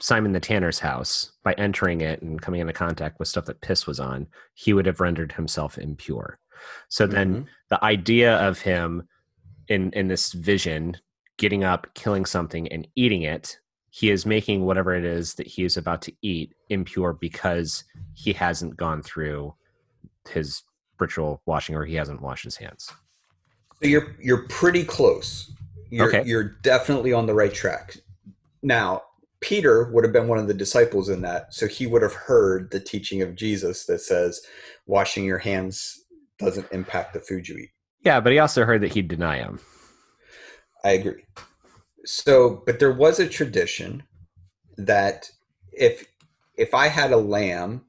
Simon 0.00 0.32
the 0.32 0.40
Tanner's 0.40 0.78
house 0.78 1.32
by 1.44 1.52
entering 1.54 2.00
it 2.00 2.22
and 2.22 2.40
coming 2.40 2.60
into 2.60 2.72
contact 2.72 3.18
with 3.18 3.28
stuff 3.28 3.44
that 3.44 3.60
piss 3.60 3.86
was 3.86 4.00
on, 4.00 4.26
he 4.54 4.72
would 4.72 4.86
have 4.86 5.00
rendered 5.00 5.32
himself 5.32 5.78
impure. 5.78 6.38
So 6.88 7.06
then 7.06 7.36
Mhm. 7.36 7.46
the 7.70 7.84
idea 7.84 8.36
of 8.36 8.60
him 8.60 9.08
in 9.68 9.92
in 9.92 10.08
this 10.08 10.32
vision 10.32 10.96
getting 11.38 11.64
up 11.64 11.86
killing 11.94 12.26
something 12.26 12.68
and 12.68 12.86
eating 12.96 13.22
it 13.22 13.58
he 13.92 14.10
is 14.10 14.24
making 14.26 14.64
whatever 14.64 14.94
it 14.94 15.04
is 15.04 15.34
that 15.34 15.46
he 15.46 15.64
is 15.64 15.76
about 15.76 16.02
to 16.02 16.12
eat 16.22 16.54
impure 16.68 17.12
because 17.12 17.84
he 18.14 18.32
hasn't 18.32 18.76
gone 18.76 19.02
through 19.02 19.54
his 20.28 20.62
ritual 20.98 21.42
washing 21.46 21.74
or 21.74 21.84
he 21.84 21.94
hasn't 21.94 22.20
washed 22.20 22.44
his 22.44 22.56
hands 22.56 22.90
So 23.82 23.88
you're 23.88 24.16
you're 24.20 24.46
pretty 24.48 24.84
close. 24.84 25.52
You're 25.90 26.08
Okay. 26.08 26.22
you're 26.28 26.44
definitely 26.62 27.12
on 27.12 27.26
the 27.26 27.34
right 27.34 27.52
track. 27.54 27.96
Now, 28.62 29.02
Peter 29.40 29.90
would 29.92 30.04
have 30.04 30.12
been 30.12 30.28
one 30.28 30.38
of 30.38 30.46
the 30.48 30.54
disciples 30.54 31.08
in 31.08 31.22
that, 31.22 31.54
so 31.54 31.66
he 31.66 31.86
would 31.86 32.02
have 32.02 32.12
heard 32.12 32.70
the 32.70 32.80
teaching 32.80 33.22
of 33.22 33.34
Jesus 33.36 33.86
that 33.86 34.00
says 34.00 34.42
washing 34.86 35.24
your 35.24 35.38
hands 35.38 35.99
doesn't 36.40 36.66
impact 36.72 37.12
the 37.14 37.20
food 37.20 37.48
you 37.48 37.56
eat. 37.56 37.70
yeah 38.02 38.20
but 38.20 38.32
he 38.32 38.38
also 38.38 38.64
heard 38.64 38.80
that 38.82 38.92
he'd 38.92 39.08
deny 39.08 39.38
him 39.38 39.60
I 40.84 40.92
agree. 40.92 41.24
So, 42.04 42.62
but 42.66 42.78
there 42.78 42.92
was 42.92 43.18
a 43.18 43.28
tradition 43.28 44.02
that 44.76 45.30
if 45.72 46.06
if 46.56 46.74
I 46.74 46.88
had 46.88 47.12
a 47.12 47.16
lamb 47.16 47.84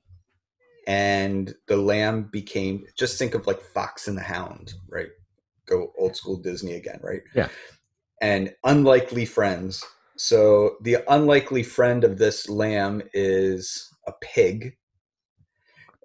and 0.87 1.53
the 1.67 1.77
lamb 1.77 2.29
became 2.31 2.85
just 2.97 3.17
think 3.17 3.33
of 3.33 3.47
like 3.47 3.61
Fox 3.61 4.07
and 4.07 4.17
the 4.17 4.21
Hound, 4.21 4.73
right? 4.89 5.09
Go 5.67 5.93
old 5.97 6.15
school 6.15 6.37
Disney 6.37 6.73
again, 6.73 6.99
right? 7.01 7.21
Yeah. 7.35 7.49
And 8.21 8.53
unlikely 8.63 9.25
friends. 9.25 9.83
So 10.17 10.75
the 10.81 10.97
unlikely 11.07 11.63
friend 11.63 12.03
of 12.03 12.17
this 12.17 12.49
lamb 12.49 13.01
is 13.13 13.89
a 14.05 14.11
pig. 14.21 14.75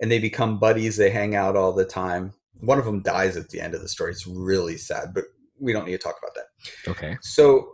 And 0.00 0.10
they 0.10 0.18
become 0.18 0.58
buddies, 0.58 0.96
they 0.96 1.10
hang 1.10 1.34
out 1.34 1.56
all 1.56 1.72
the 1.72 1.84
time. 1.84 2.32
One 2.60 2.78
of 2.78 2.84
them 2.84 3.02
dies 3.02 3.36
at 3.36 3.48
the 3.50 3.60
end 3.60 3.74
of 3.74 3.80
the 3.80 3.88
story. 3.88 4.12
It's 4.12 4.26
really 4.26 4.76
sad, 4.76 5.14
but 5.14 5.24
we 5.58 5.72
don't 5.72 5.86
need 5.86 5.92
to 5.92 5.98
talk 5.98 6.16
about 6.22 6.34
that. 6.34 6.90
okay 6.90 7.16
So, 7.22 7.72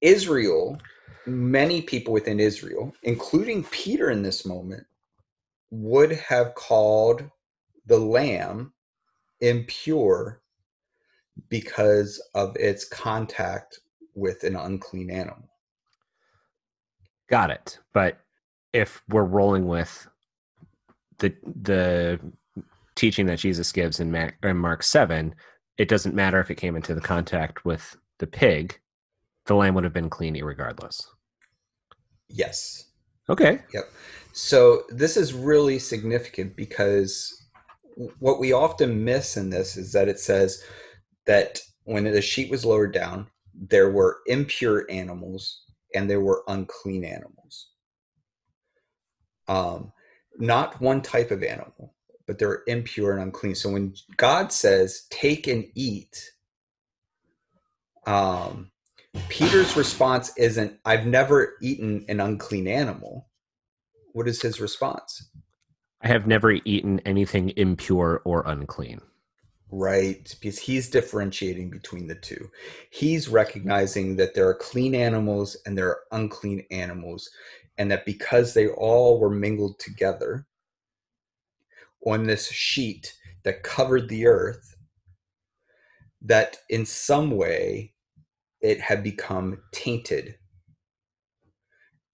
Israel, 0.00 0.78
many 1.26 1.82
people 1.82 2.12
within 2.12 2.38
Israel, 2.38 2.92
including 3.02 3.64
Peter 3.64 4.10
in 4.10 4.22
this 4.22 4.46
moment, 4.46 4.86
would 5.70 6.12
have 6.12 6.54
called 6.54 7.28
the 7.86 7.98
lamb 7.98 8.72
impure 9.40 10.40
because 11.48 12.20
of 12.34 12.56
its 12.56 12.86
contact 12.86 13.80
with 14.14 14.42
an 14.44 14.56
unclean 14.56 15.10
animal. 15.10 15.48
got 17.28 17.50
it 17.50 17.78
but 17.92 18.18
if 18.72 19.02
we're 19.08 19.24
rolling 19.24 19.66
with 19.66 20.08
the 21.18 21.34
the 21.62 22.20
teaching 22.94 23.26
that 23.26 23.38
jesus 23.38 23.70
gives 23.72 24.00
in, 24.00 24.10
Mac, 24.10 24.36
in 24.42 24.56
mark 24.56 24.82
7 24.82 25.34
it 25.76 25.88
doesn't 25.88 26.14
matter 26.14 26.40
if 26.40 26.50
it 26.50 26.56
came 26.56 26.76
into 26.76 26.94
the 26.94 27.00
contact 27.00 27.64
with 27.64 27.96
the 28.18 28.26
pig 28.26 28.78
the 29.46 29.54
lamb 29.54 29.74
would 29.74 29.84
have 29.84 29.92
been 29.92 30.10
clean 30.10 30.42
regardless 30.42 31.08
Yes. 32.28 32.90
okay 33.28 33.60
Yep. 33.72 33.84
So, 34.32 34.84
this 34.90 35.16
is 35.16 35.32
really 35.32 35.80
significant 35.80 36.54
because 36.54 37.48
what 38.20 38.38
we 38.38 38.52
often 38.52 39.04
miss 39.04 39.36
in 39.36 39.50
this 39.50 39.76
is 39.76 39.90
that 39.92 40.06
it 40.08 40.20
says 40.20 40.62
that 41.26 41.60
when 41.82 42.04
the 42.04 42.22
sheet 42.22 42.48
was 42.48 42.64
lowered 42.64 42.92
down, 42.92 43.26
there 43.52 43.90
were 43.90 44.18
impure 44.26 44.86
animals 44.90 45.62
and 45.92 46.08
there 46.08 46.20
were 46.20 46.44
unclean 46.46 47.04
animals. 47.04 47.70
Um, 49.48 49.92
not 50.38 50.80
one 50.80 51.02
type 51.02 51.30
of 51.30 51.42
animal, 51.42 51.94
but 52.26 52.38
they're 52.38 52.62
impure 52.66 53.12
and 53.12 53.22
unclean. 53.22 53.54
So 53.54 53.70
when 53.70 53.94
God 54.16 54.52
says, 54.52 55.06
take 55.10 55.46
and 55.46 55.64
eat, 55.74 56.32
um, 58.06 58.70
Peter's 59.28 59.76
response 59.76 60.32
isn't, 60.36 60.78
I've 60.84 61.06
never 61.06 61.54
eaten 61.60 62.04
an 62.08 62.20
unclean 62.20 62.68
animal. 62.68 63.28
What 64.12 64.28
is 64.28 64.42
his 64.42 64.60
response? 64.60 65.28
i 66.00 66.08
have 66.08 66.26
never 66.26 66.52
eaten 66.64 67.00
anything 67.00 67.50
impure 67.56 68.22
or 68.24 68.42
unclean 68.46 69.00
Right, 69.70 70.34
because 70.40 70.58
he's 70.58 70.88
differentiating 70.88 71.68
between 71.70 72.06
the 72.06 72.14
two. 72.14 72.50
He's 72.90 73.28
recognizing 73.28 74.16
that 74.16 74.34
there 74.34 74.48
are 74.48 74.54
clean 74.54 74.94
animals 74.94 75.58
and 75.66 75.76
there 75.76 75.88
are 75.88 76.00
unclean 76.10 76.64
animals, 76.70 77.28
and 77.76 77.90
that 77.90 78.06
because 78.06 78.54
they 78.54 78.68
all 78.68 79.20
were 79.20 79.28
mingled 79.30 79.78
together 79.78 80.46
on 82.06 82.24
this 82.24 82.50
sheet 82.50 83.14
that 83.42 83.62
covered 83.62 84.08
the 84.08 84.26
earth, 84.26 84.74
that 86.22 86.58
in 86.70 86.86
some 86.86 87.32
way 87.32 87.92
it 88.62 88.80
had 88.80 89.02
become 89.02 89.62
tainted. 89.72 90.38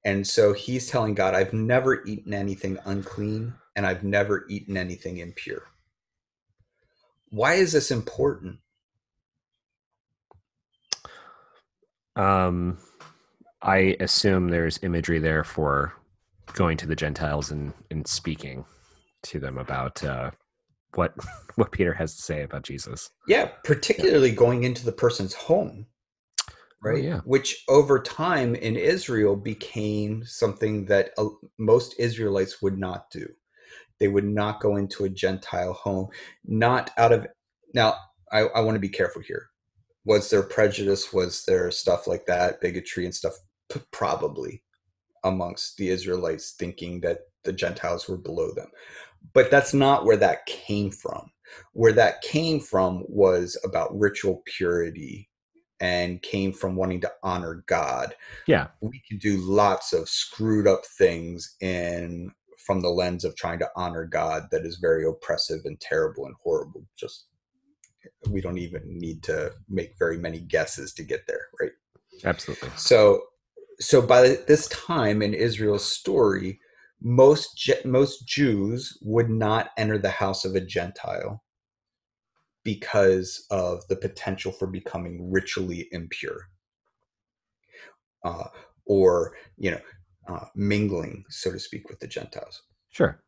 And 0.04 0.26
so 0.26 0.52
he's 0.52 0.88
telling 0.88 1.14
God, 1.14 1.34
I've 1.34 1.52
never 1.52 2.04
eaten 2.04 2.34
anything 2.34 2.78
unclean 2.84 3.54
and 3.76 3.86
I've 3.86 4.02
never 4.04 4.44
eaten 4.48 4.76
anything 4.76 5.18
impure 5.18 5.62
why 7.34 7.54
is 7.54 7.72
this 7.72 7.90
important? 7.90 8.58
um 12.16 12.78
i 13.62 13.96
assume 14.00 14.48
there's 14.48 14.80
imagery 14.82 15.18
there 15.20 15.44
for 15.44 15.94
going 16.54 16.76
to 16.78 16.86
the 16.86 16.96
gentiles 16.96 17.50
and 17.50 17.72
and 17.90 18.06
speaking 18.08 18.64
to 19.22 19.40
them 19.40 19.58
about 19.58 20.02
uh 20.04 20.30
what 20.94 21.14
what 21.56 21.72
peter 21.72 21.94
has 21.94 22.16
to 22.16 22.22
say 22.22 22.42
about 22.42 22.62
jesus 22.64 23.10
Yeah, 23.26 23.46
particularly 23.64 24.32
going 24.32 24.64
into 24.64 24.84
the 24.84 24.92
person's 24.92 25.34
home, 25.34 25.86
right? 26.82 27.04
yeah. 27.04 27.20
Which 27.24 27.64
over 27.68 28.00
time 28.00 28.54
in 28.54 28.76
Israel 28.76 29.36
became 29.36 30.24
something 30.24 30.86
that 30.86 31.12
uh, 31.18 31.26
most 31.58 31.96
Israelites 31.98 32.62
would 32.62 32.78
not 32.78 33.10
do. 33.10 33.28
They 34.04 34.08
would 34.08 34.26
not 34.26 34.60
go 34.60 34.76
into 34.76 35.04
a 35.06 35.08
Gentile 35.08 35.72
home, 35.72 36.08
not 36.44 36.90
out 36.98 37.10
of. 37.10 37.26
Now, 37.72 37.94
I, 38.30 38.40
I 38.40 38.60
want 38.60 38.74
to 38.74 38.78
be 38.78 38.90
careful 38.90 39.22
here. 39.22 39.46
Was 40.04 40.28
there 40.28 40.42
prejudice? 40.42 41.10
Was 41.10 41.46
there 41.46 41.70
stuff 41.70 42.06
like 42.06 42.26
that, 42.26 42.60
bigotry 42.60 43.06
and 43.06 43.14
stuff? 43.14 43.32
P- 43.72 43.80
Probably 43.92 44.62
amongst 45.24 45.78
the 45.78 45.88
Israelites, 45.88 46.52
thinking 46.58 47.00
that 47.00 47.20
the 47.44 47.52
Gentiles 47.54 48.06
were 48.06 48.18
below 48.18 48.52
them. 48.52 48.68
But 49.32 49.50
that's 49.50 49.72
not 49.72 50.04
where 50.04 50.18
that 50.18 50.44
came 50.44 50.90
from. 50.90 51.30
Where 51.72 51.92
that 51.92 52.20
came 52.20 52.60
from 52.60 53.04
was 53.08 53.56
about 53.64 53.98
ritual 53.98 54.42
purity 54.44 55.30
and 55.80 56.20
came 56.20 56.52
from 56.52 56.76
wanting 56.76 57.00
to 57.00 57.12
honor 57.22 57.64
God. 57.66 58.14
Yeah. 58.46 58.66
We 58.82 59.00
can 59.08 59.16
do 59.16 59.38
lots 59.38 59.94
of 59.94 60.10
screwed 60.10 60.68
up 60.68 60.84
things 60.84 61.56
in 61.62 62.32
from 62.64 62.80
the 62.80 62.88
lens 62.88 63.24
of 63.24 63.36
trying 63.36 63.58
to 63.58 63.68
honor 63.76 64.06
God 64.06 64.44
that 64.50 64.64
is 64.64 64.76
very 64.76 65.06
oppressive 65.06 65.60
and 65.64 65.78
terrible 65.80 66.26
and 66.26 66.34
horrible. 66.42 66.84
Just 66.96 67.26
we 68.30 68.40
don't 68.40 68.58
even 68.58 68.82
need 68.84 69.22
to 69.24 69.52
make 69.68 69.98
very 69.98 70.18
many 70.18 70.40
guesses 70.40 70.92
to 70.94 71.02
get 71.02 71.26
there, 71.26 71.46
right? 71.60 71.72
absolutely 72.24 72.70
So 72.76 73.22
so 73.80 74.00
by 74.00 74.36
this 74.46 74.68
time 74.68 75.22
in 75.22 75.34
Israel's 75.34 75.84
story, 75.84 76.60
most 77.02 77.70
most 77.84 78.26
Jews 78.26 78.96
would 79.02 79.28
not 79.28 79.70
enter 79.76 79.98
the 79.98 80.10
house 80.10 80.44
of 80.44 80.54
a 80.54 80.60
Gentile 80.60 81.42
because 82.62 83.46
of 83.50 83.86
the 83.88 83.96
potential 83.96 84.52
for 84.52 84.66
becoming 84.66 85.30
ritually 85.30 85.88
impure, 85.92 86.48
uh, 88.24 88.48
or 88.86 89.34
you 89.58 89.70
know, 89.70 89.80
uh, 90.28 90.46
mingling, 90.54 91.24
so 91.28 91.52
to 91.52 91.58
speak, 91.58 91.88
with 91.88 92.00
the 92.00 92.06
Gentiles. 92.06 92.62
Sure. 92.90 93.20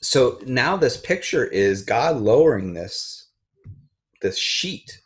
So 0.00 0.40
now 0.46 0.76
this 0.76 0.96
picture 0.96 1.44
is 1.44 1.82
God 1.82 2.16
lowering 2.16 2.74
this 2.74 3.26
this 4.20 4.38
sheet, 4.38 5.00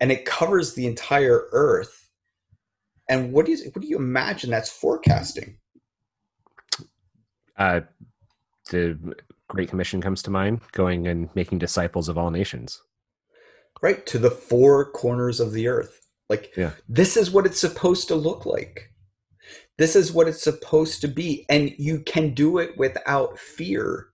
and 0.00 0.12
it 0.12 0.24
covers 0.24 0.74
the 0.74 0.86
entire 0.86 1.46
earth. 1.52 2.10
And 3.08 3.32
what 3.32 3.48
is 3.48 3.64
what 3.72 3.82
do 3.82 3.88
you 3.88 3.96
imagine 3.96 4.50
that's 4.50 4.70
forecasting? 4.70 5.58
Uh, 7.56 7.80
the 8.70 8.98
Great 9.48 9.68
Commission 9.68 10.00
comes 10.00 10.22
to 10.22 10.30
mind, 10.30 10.60
going 10.72 11.06
and 11.06 11.28
making 11.34 11.58
disciples 11.58 12.08
of 12.08 12.18
all 12.18 12.30
nations. 12.30 12.82
Right 13.82 14.04
to 14.06 14.18
the 14.18 14.30
four 14.30 14.90
corners 14.90 15.38
of 15.38 15.52
the 15.52 15.68
earth. 15.68 16.00
Like 16.28 16.56
yeah. 16.56 16.72
this 16.88 17.16
is 17.16 17.30
what 17.30 17.46
it's 17.46 17.60
supposed 17.60 18.08
to 18.08 18.16
look 18.16 18.46
like. 18.46 18.90
This 19.78 19.94
is 19.94 20.12
what 20.12 20.28
it's 20.28 20.42
supposed 20.42 21.00
to 21.02 21.08
be. 21.08 21.44
And 21.48 21.72
you 21.78 22.00
can 22.00 22.32
do 22.32 22.58
it 22.58 22.76
without 22.78 23.38
fear. 23.38 24.08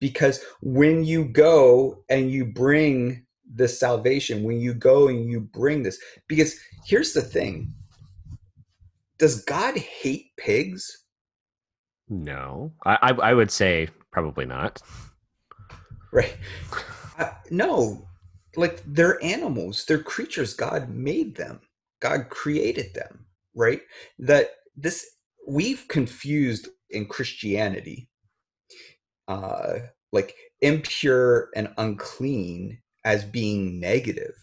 Because 0.00 0.44
when 0.60 1.04
you 1.04 1.24
go 1.24 2.02
and 2.08 2.30
you 2.30 2.44
bring 2.44 3.24
this 3.48 3.78
salvation, 3.78 4.42
when 4.42 4.60
you 4.60 4.74
go 4.74 5.08
and 5.08 5.30
you 5.30 5.40
bring 5.40 5.82
this, 5.82 5.98
because 6.26 6.58
here's 6.84 7.12
the 7.12 7.22
thing 7.22 7.72
Does 9.18 9.44
God 9.44 9.76
hate 9.76 10.32
pigs? 10.36 11.04
No, 12.08 12.72
I, 12.84 13.14
I, 13.22 13.32
would 13.32 13.50
say 13.50 13.88
probably 14.10 14.44
not. 14.44 14.82
Right. 16.12 16.36
Uh, 17.18 17.30
no, 17.50 18.06
like 18.56 18.82
they're 18.86 19.22
animals, 19.24 19.86
they're 19.86 20.02
creatures. 20.02 20.52
God 20.52 20.90
made 20.90 21.36
them, 21.36 21.60
God 22.00 22.28
created 22.28 22.92
them 22.92 23.24
right? 23.54 23.80
That 24.18 24.50
this 24.76 25.06
we've 25.46 25.86
confused 25.88 26.68
in 26.90 27.06
Christianity, 27.06 28.08
uh, 29.28 29.74
like 30.12 30.34
impure 30.60 31.50
and 31.54 31.72
unclean 31.76 32.78
as 33.04 33.24
being 33.24 33.80
negative. 33.80 34.34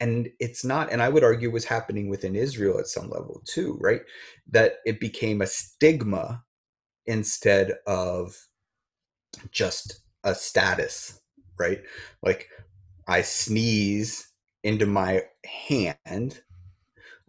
And 0.00 0.30
it's 0.40 0.64
not, 0.64 0.90
and 0.92 1.00
I 1.00 1.08
would 1.08 1.22
argue 1.22 1.50
was 1.50 1.64
happening 1.66 2.08
within 2.08 2.34
Israel 2.34 2.78
at 2.78 2.88
some 2.88 3.08
level 3.08 3.40
too, 3.46 3.78
right? 3.80 4.02
That 4.50 4.76
it 4.84 4.98
became 4.98 5.40
a 5.40 5.46
stigma 5.46 6.42
instead 7.06 7.74
of 7.86 8.36
just 9.50 10.00
a 10.24 10.34
status, 10.34 11.20
right? 11.58 11.82
Like 12.22 12.48
I 13.06 13.22
sneeze 13.22 14.28
into 14.64 14.86
my 14.86 15.22
hand 15.44 16.42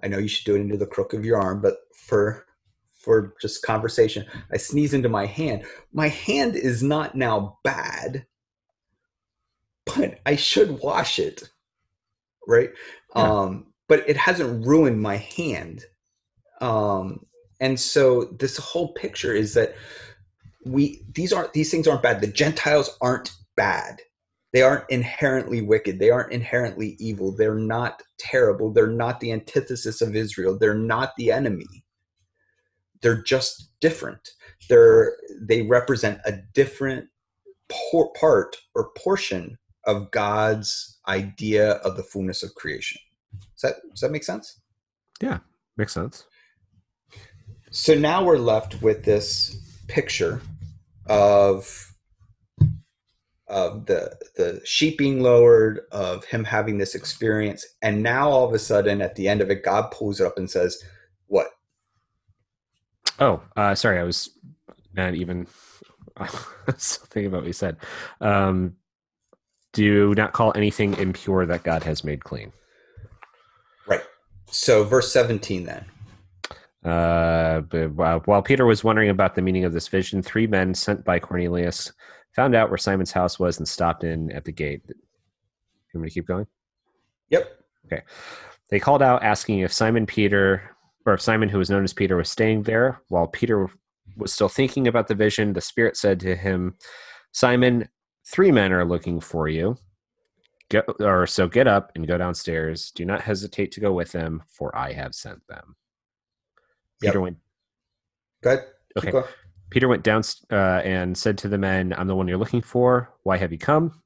I 0.04 0.08
know 0.08 0.18
you 0.18 0.28
should 0.28 0.46
do 0.46 0.56
it 0.56 0.62
into 0.62 0.78
the 0.78 0.86
crook 0.86 1.14
of 1.14 1.26
your 1.26 1.40
arm, 1.40 1.62
but 1.62 1.78
for 1.96 2.46
for 2.94 3.34
just 3.42 3.64
conversation, 3.64 4.26
I 4.52 4.58
sneeze 4.58 4.94
into 4.94 5.10
my 5.10 5.26
hand. 5.26 5.66
My 5.92 6.08
hand 6.08 6.56
is 6.56 6.82
not 6.82 7.16
now 7.16 7.60
bad, 7.64 8.26
but 9.86 10.20
I 10.26 10.38
should 10.38 10.80
wash 10.80 11.20
it, 11.20 11.44
right? 12.48 12.70
Yeah. 13.16 13.22
Um, 13.22 13.74
but 13.90 14.08
it 14.08 14.16
hasn't 14.16 14.66
ruined 14.66 15.02
my 15.02 15.18
hand. 15.18 15.84
Um, 16.62 17.26
and 17.60 17.78
so 17.78 18.26
this 18.40 18.58
whole 18.58 18.94
picture 18.94 19.34
is 19.34 19.54
that 19.54 19.76
we 20.66 21.04
these 21.14 21.34
aren't 21.34 21.54
these 21.54 21.72
things 21.72 21.88
aren't 21.88 22.04
bad. 22.04 22.22
The 22.22 22.28
Gentiles 22.28 22.90
aren't 23.02 23.32
bad 23.56 24.02
they 24.54 24.62
aren't 24.62 24.90
inherently 24.90 25.62
wicked. 25.62 26.00
They 26.00 26.12
aren't 26.12 26.32
inherently 26.32 26.96
evil. 27.00 27.36
They're 27.36 27.56
not 27.56 28.02
terrible. 28.18 28.72
They're 28.72 28.88
not 28.88 29.20
the 29.20 29.32
antithesis 29.32 30.02
of 30.02 30.16
israel. 30.16 30.58
They're 30.58 30.74
not 30.74 31.14
the 31.18 31.32
enemy. 31.32 31.84
They're 33.02 33.22
just 33.22 33.70
different. 33.82 34.30
They're 34.70 35.18
they 35.42 35.64
represent 35.64 36.20
a 36.26 36.38
different 36.54 37.10
por- 37.70 38.14
part 38.14 38.56
or 38.76 38.92
portion 38.98 39.58
of 39.86 40.12
god's 40.12 41.00
idea 41.10 41.74
of 41.78 41.98
the 41.98 42.04
fullness 42.04 42.44
of 42.44 42.56
creation. 42.56 43.02
Does 43.40 43.62
that 43.64 43.76
does 43.90 44.02
that 44.02 44.12
make 44.12 44.24
sense? 44.24 44.62
Yeah 45.22 45.40
makes 45.78 45.94
sense. 45.94 46.26
So 47.72 47.96
now 47.96 48.24
we're 48.24 48.38
left 48.38 48.82
with 48.82 49.04
this 49.04 49.58
picture 49.88 50.42
of 51.08 51.93
of 53.54 53.86
the 53.86 54.18
the 54.36 54.60
sheep 54.66 54.98
being 54.98 55.22
lowered, 55.22 55.82
of 55.92 56.26
him 56.26 56.44
having 56.44 56.78
this 56.78 56.96
experience, 56.96 57.66
and 57.82 58.02
now 58.02 58.30
all 58.30 58.48
of 58.48 58.54
a 58.54 58.60
sudden 58.60 59.02
at 59.02 59.16
the 59.16 59.28
end 59.28 59.42
of 59.42 59.52
it, 59.52 59.64
God 59.64 59.92
pulls 59.92 60.20
it 60.20 60.26
up 60.26 60.38
and 60.38 60.50
says, 60.50 60.84
"What?" 61.28 61.48
Oh, 63.20 63.42
uh, 63.56 63.76
sorry, 63.76 64.00
I 64.00 64.04
was 64.04 64.32
not 64.94 65.14
even 65.14 65.46
thinking 66.68 67.28
about 67.28 67.42
what 67.42 67.48
you 67.48 67.54
said. 67.54 67.78
Um, 68.20 68.76
do 69.72 70.14
not 70.16 70.34
call 70.34 70.52
anything 70.56 70.96
impure 70.96 71.46
that 71.46 71.64
God 71.64 71.84
has 71.84 72.04
made 72.04 72.24
clean. 72.24 72.52
Right. 73.86 74.02
So, 74.48 74.84
verse 74.84 75.14
seventeen 75.14 75.66
then. 75.66 75.86
Uh, 76.84 77.62
while 77.62 78.42
Peter 78.42 78.66
was 78.66 78.84
wondering 78.84 79.10
about 79.10 79.36
the 79.36 79.42
meaning 79.42 79.64
of 79.64 79.74
this 79.74 79.88
vision, 79.88 80.22
three 80.22 80.48
men 80.48 80.74
sent 80.74 81.06
by 81.06 81.18
Cornelius 81.18 81.94
found 82.36 82.56
out 82.56 82.70
where 82.70 82.78
Simon's 82.78 83.12
house 83.12 83.40
was 83.40 83.58
and 83.58 83.68
stopped 83.68 84.04
in 84.04 84.32
at 84.32 84.46
the 84.46 84.52
gate. 84.52 84.82
You 84.88 84.96
want 85.94 86.04
me 86.04 86.10
to 86.10 86.14
keep 86.14 86.28
going? 86.28 86.48
Yep. 87.30 87.60
Okay. 87.86 88.02
They 88.70 88.80
called 88.80 89.02
out 89.02 89.24
asking 89.24 89.60
if 89.60 89.72
Simon 89.72 90.06
Peter, 90.06 90.76
or 91.06 91.14
if 91.14 91.22
Simon, 91.22 91.50
who 91.50 91.60
was 91.60 91.70
known 91.70 91.84
as 91.84 91.94
Peter, 91.94 92.16
was 92.16 92.30
staying 92.30 92.64
there. 92.64 93.02
While 93.10 93.28
Peter 93.28 93.70
was 94.18 94.34
still 94.34 94.50
thinking 94.50 94.88
about 94.88 95.08
the 95.08 95.16
vision, 95.16 95.54
the 95.54 95.62
Spirit 95.62 95.98
said 95.98 96.20
to 96.22 96.36
him, 96.36 96.76
Simon, 97.32 97.88
three 98.26 98.52
men 98.52 98.72
are 98.72 98.86
looking 98.86 99.20
for 99.20 99.48
you. 99.48 99.78
Get, 100.70 100.86
or 101.00 101.28
so 101.28 101.48
get 101.48 101.68
up 101.68 101.92
and 101.96 102.08
go 102.08 102.18
downstairs. 102.18 102.92
Do 102.92 103.06
not 103.06 103.22
hesitate 103.22 103.72
to 103.74 103.80
go 103.80 103.94
with 103.94 104.12
them, 104.12 104.42
for 104.48 104.76
I 104.76 104.94
have 104.94 105.14
sent 105.14 105.46
them. 105.48 105.76
Peter 107.00 107.20
yep. 107.20 107.22
went. 107.22 107.38
Good. 108.42 108.60
Okay. 108.98 109.12
Peter 109.74 109.88
went 109.88 110.04
down 110.04 110.22
uh, 110.52 110.82
and 110.86 111.18
said 111.18 111.36
to 111.36 111.48
the 111.48 111.58
men, 111.58 111.96
I'm 111.98 112.06
the 112.06 112.16
one 112.16 112.28
you're 112.28 112.38
looking 112.38 112.62
for. 112.62 113.12
Why 113.24 113.38
have 113.38 113.52
you 113.52 113.58
come? 113.58 114.04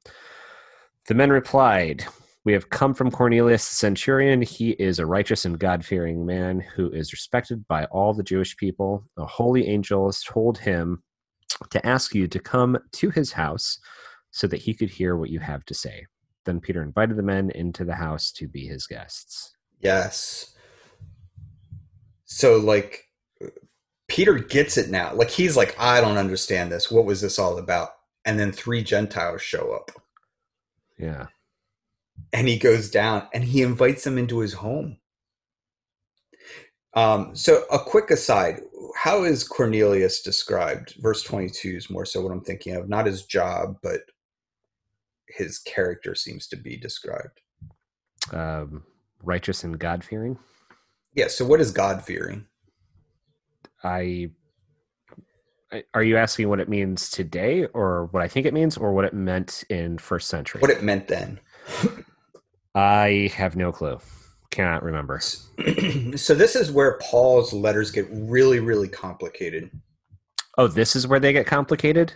The 1.08 1.14
men 1.14 1.28
replied, 1.28 2.06
We 2.46 2.54
have 2.54 2.70
come 2.70 2.94
from 2.94 3.10
Cornelius 3.10 3.68
the 3.68 3.74
centurion. 3.74 4.40
He 4.40 4.70
is 4.70 4.98
a 4.98 5.04
righteous 5.04 5.44
and 5.44 5.58
God 5.58 5.84
fearing 5.84 6.24
man 6.24 6.60
who 6.60 6.90
is 6.90 7.12
respected 7.12 7.68
by 7.68 7.84
all 7.86 8.14
the 8.14 8.22
Jewish 8.22 8.56
people. 8.56 9.04
A 9.18 9.26
holy 9.26 9.68
angel 9.68 10.06
has 10.06 10.22
told 10.22 10.56
him 10.56 11.02
to 11.68 11.86
ask 11.86 12.14
you 12.14 12.26
to 12.28 12.38
come 12.38 12.78
to 12.92 13.10
his 13.10 13.32
house 13.32 13.78
so 14.30 14.46
that 14.46 14.62
he 14.62 14.72
could 14.72 14.88
hear 14.88 15.18
what 15.18 15.28
you 15.28 15.40
have 15.40 15.66
to 15.66 15.74
say. 15.74 16.06
Then 16.46 16.60
Peter 16.60 16.82
invited 16.82 17.18
the 17.18 17.22
men 17.22 17.50
into 17.50 17.84
the 17.84 17.96
house 17.96 18.32
to 18.32 18.48
be 18.48 18.66
his 18.66 18.86
guests. 18.86 19.54
Yes. 19.80 20.54
So, 22.24 22.56
like, 22.56 23.04
Peter 24.08 24.34
gets 24.34 24.76
it 24.76 24.90
now. 24.90 25.14
Like 25.14 25.30
he's 25.30 25.56
like, 25.56 25.76
I 25.78 26.00
don't 26.00 26.16
understand 26.16 26.72
this. 26.72 26.90
What 26.90 27.04
was 27.04 27.20
this 27.20 27.38
all 27.38 27.58
about? 27.58 27.90
And 28.24 28.38
then 28.38 28.52
three 28.52 28.82
Gentiles 28.82 29.42
show 29.42 29.72
up. 29.72 29.90
Yeah. 30.98 31.26
And 32.32 32.48
he 32.48 32.58
goes 32.58 32.90
down 32.90 33.28
and 33.32 33.44
he 33.44 33.62
invites 33.62 34.04
them 34.04 34.18
into 34.18 34.40
his 34.40 34.54
home. 34.54 34.98
Um, 36.94 37.36
so 37.36 37.64
a 37.70 37.78
quick 37.78 38.10
aside, 38.10 38.62
how 38.96 39.22
is 39.22 39.46
Cornelius 39.46 40.22
described? 40.22 40.96
Verse 40.98 41.22
22 41.22 41.76
is 41.76 41.90
more 41.90 42.04
so 42.04 42.22
what 42.22 42.32
I'm 42.32 42.40
thinking 42.40 42.74
of, 42.74 42.88
not 42.88 43.06
his 43.06 43.24
job, 43.24 43.76
but 43.82 44.00
his 45.28 45.58
character 45.58 46.14
seems 46.14 46.48
to 46.48 46.56
be 46.56 46.76
described. 46.76 47.40
Um, 48.32 48.82
righteous 49.22 49.62
and 49.62 49.78
God 49.78 50.02
fearing. 50.02 50.38
Yeah. 51.14 51.28
So 51.28 51.44
what 51.44 51.60
is 51.60 51.70
God 51.70 52.02
fearing? 52.02 52.46
I 53.82 54.30
are 55.94 56.02
you 56.02 56.16
asking 56.16 56.48
what 56.48 56.60
it 56.60 56.68
means 56.68 57.10
today 57.10 57.66
or 57.66 58.06
what 58.06 58.22
I 58.22 58.28
think 58.28 58.46
it 58.46 58.54
means 58.54 58.76
or 58.76 58.92
what 58.92 59.04
it 59.04 59.12
meant 59.12 59.64
in 59.68 59.98
first 59.98 60.28
century? 60.28 60.60
What 60.60 60.70
it 60.70 60.82
meant 60.82 61.08
then. 61.08 61.40
I 62.74 63.30
have 63.34 63.54
no 63.56 63.70
clue. 63.70 63.98
Cannot 64.50 64.82
remember. 64.82 65.20
so 66.16 66.34
this 66.34 66.56
is 66.56 66.72
where 66.72 66.98
Paul's 67.02 67.52
letters 67.52 67.90
get 67.90 68.06
really, 68.10 68.60
really 68.60 68.88
complicated. 68.88 69.70
Oh, 70.56 70.68
this 70.68 70.96
is 70.96 71.06
where 71.06 71.20
they 71.20 71.32
get 71.32 71.46
complicated? 71.46 72.14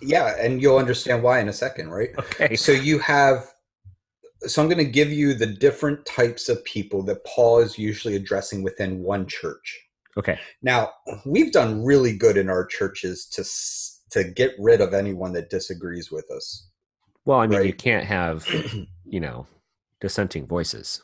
Yeah, 0.00 0.36
and 0.38 0.62
you'll 0.62 0.78
understand 0.78 1.22
why 1.22 1.40
in 1.40 1.48
a 1.48 1.52
second, 1.52 1.90
right? 1.90 2.10
Okay. 2.18 2.54
So 2.54 2.72
you 2.72 2.98
have 3.00 3.52
so 4.42 4.62
I'm 4.62 4.68
going 4.68 4.84
to 4.84 4.84
give 4.84 5.10
you 5.10 5.34
the 5.34 5.46
different 5.46 6.04
types 6.04 6.48
of 6.48 6.62
people 6.64 7.02
that 7.04 7.24
Paul 7.24 7.58
is 7.58 7.78
usually 7.78 8.14
addressing 8.14 8.62
within 8.62 9.02
one 9.02 9.26
church. 9.26 9.85
Okay. 10.16 10.38
Now, 10.62 10.92
we've 11.24 11.52
done 11.52 11.84
really 11.84 12.16
good 12.16 12.36
in 12.36 12.48
our 12.48 12.64
churches 12.64 13.26
to 13.26 13.44
to 14.10 14.24
get 14.24 14.52
rid 14.58 14.80
of 14.80 14.94
anyone 14.94 15.32
that 15.32 15.50
disagrees 15.50 16.10
with 16.10 16.30
us. 16.30 16.68
Well, 17.24 17.40
I 17.40 17.46
mean, 17.46 17.58
right? 17.58 17.66
you 17.66 17.72
can't 17.72 18.06
have, 18.06 18.46
you 19.04 19.20
know, 19.20 19.46
dissenting 20.00 20.46
voices. 20.46 21.02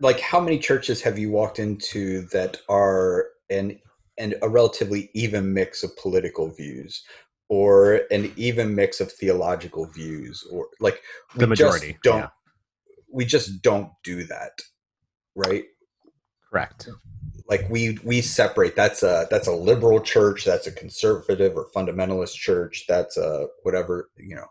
Like 0.00 0.18
how 0.18 0.40
many 0.40 0.58
churches 0.58 1.02
have 1.02 1.18
you 1.18 1.30
walked 1.30 1.58
into 1.58 2.22
that 2.32 2.56
are 2.68 3.26
an 3.50 3.78
and 4.18 4.34
a 4.42 4.48
relatively 4.48 5.10
even 5.14 5.52
mix 5.52 5.82
of 5.82 5.96
political 5.96 6.50
views 6.50 7.04
or 7.48 8.02
an 8.10 8.32
even 8.36 8.74
mix 8.74 9.00
of 9.00 9.12
theological 9.12 9.86
views 9.86 10.46
or 10.50 10.68
like 10.80 11.02
the 11.36 11.46
majority 11.46 11.96
don't 12.02 12.20
yeah. 12.20 12.28
we 13.12 13.24
just 13.24 13.60
don't 13.62 13.90
do 14.02 14.24
that 14.24 14.52
right 15.34 15.64
correct 16.50 16.88
like 17.48 17.66
we 17.68 17.98
we 18.04 18.20
separate 18.20 18.74
that's 18.76 19.02
a 19.02 19.26
that's 19.30 19.46
a 19.46 19.52
liberal 19.52 20.00
church 20.00 20.44
that's 20.44 20.66
a 20.66 20.72
conservative 20.72 21.56
or 21.56 21.68
fundamentalist 21.74 22.34
church 22.34 22.84
that's 22.88 23.16
a 23.16 23.46
whatever 23.62 24.10
you 24.16 24.34
know 24.34 24.46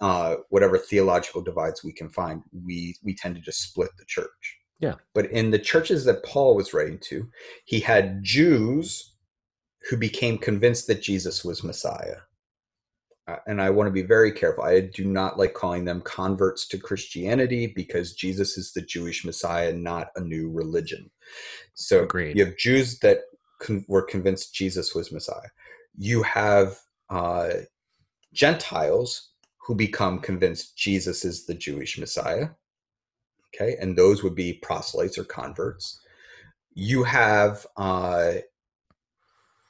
uh 0.00 0.36
whatever 0.50 0.78
theological 0.78 1.42
divides 1.42 1.82
we 1.82 1.92
can 1.92 2.08
find 2.08 2.42
we 2.64 2.96
we 3.02 3.14
tend 3.14 3.34
to 3.34 3.40
just 3.40 3.62
split 3.62 3.90
the 3.98 4.04
church. 4.04 4.56
Yeah. 4.80 4.94
But 5.12 5.26
in 5.32 5.50
the 5.50 5.58
churches 5.58 6.04
that 6.04 6.24
paul 6.24 6.54
was 6.54 6.72
writing 6.72 6.98
to 7.08 7.28
he 7.64 7.80
had 7.80 8.22
jews 8.22 9.14
who 9.88 9.96
became 9.96 10.38
convinced 10.38 10.86
that 10.86 11.02
jesus 11.02 11.44
was 11.44 11.64
messiah 11.64 12.18
and 13.46 13.60
I 13.60 13.70
want 13.70 13.88
to 13.88 13.92
be 13.92 14.02
very 14.02 14.32
careful. 14.32 14.64
I 14.64 14.80
do 14.80 15.04
not 15.04 15.38
like 15.38 15.54
calling 15.54 15.84
them 15.84 16.00
converts 16.00 16.66
to 16.68 16.78
Christianity 16.78 17.66
because 17.66 18.14
Jesus 18.14 18.56
is 18.56 18.72
the 18.72 18.82
Jewish 18.82 19.24
Messiah, 19.24 19.72
not 19.72 20.08
a 20.16 20.20
new 20.20 20.50
religion. 20.50 21.10
So 21.74 22.04
Agreed. 22.04 22.36
you 22.36 22.44
have 22.44 22.56
Jews 22.56 22.98
that 23.00 23.20
con- 23.60 23.84
were 23.88 24.02
convinced 24.02 24.54
Jesus 24.54 24.94
was 24.94 25.12
Messiah. 25.12 25.50
You 25.96 26.22
have 26.22 26.78
uh, 27.10 27.50
Gentiles 28.32 29.30
who 29.66 29.74
become 29.74 30.20
convinced 30.20 30.76
Jesus 30.76 31.24
is 31.24 31.46
the 31.46 31.54
Jewish 31.54 31.98
Messiah. 31.98 32.48
Okay, 33.54 33.76
and 33.80 33.96
those 33.96 34.22
would 34.22 34.34
be 34.34 34.54
proselytes 34.54 35.18
or 35.18 35.24
converts. 35.24 36.00
You 36.74 37.02
have 37.04 37.66
uh, 37.76 38.34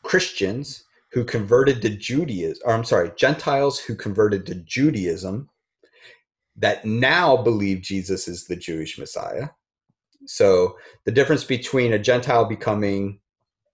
Christians 0.02 0.84
who 1.12 1.24
converted 1.24 1.80
to 1.82 1.90
Judaism, 1.90 2.62
or 2.64 2.74
I'm 2.74 2.84
sorry, 2.84 3.12
Gentiles 3.16 3.78
who 3.78 3.94
converted 3.94 4.46
to 4.46 4.56
Judaism 4.56 5.48
that 6.56 6.84
now 6.84 7.36
believe 7.36 7.80
Jesus 7.80 8.28
is 8.28 8.46
the 8.46 8.56
Jewish 8.56 8.98
Messiah. 8.98 9.48
So 10.26 10.76
the 11.04 11.12
difference 11.12 11.44
between 11.44 11.92
a 11.92 11.98
Gentile 11.98 12.44
becoming 12.44 13.20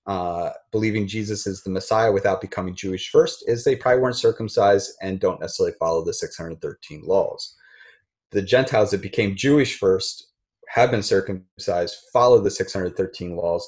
uh, 0.07 0.51
believing 0.71 1.07
Jesus 1.07 1.47
is 1.47 1.63
the 1.63 1.71
Messiah 1.71 2.13
without 2.13 2.43
becoming 2.43 2.77
Jewish 2.77 3.11
first 3.11 3.43
is 3.49 3.65
they 3.65 3.75
probably 3.75 4.03
weren't 4.03 4.17
circumcised 4.17 4.93
and 5.01 5.19
don't 5.19 5.41
necessarily 5.41 5.75
follow 5.81 6.05
the 6.05 6.13
613 6.13 7.03
laws. 7.07 7.57
The 8.31 8.43
Gentiles 8.43 8.91
that 8.91 9.01
became 9.01 9.35
Jewish 9.35 9.79
first 9.79 10.29
have 10.69 10.91
been 10.91 11.03
circumcised, 11.03 11.97
follow 12.13 12.41
the 12.41 12.51
613 12.51 13.35
laws, 13.35 13.67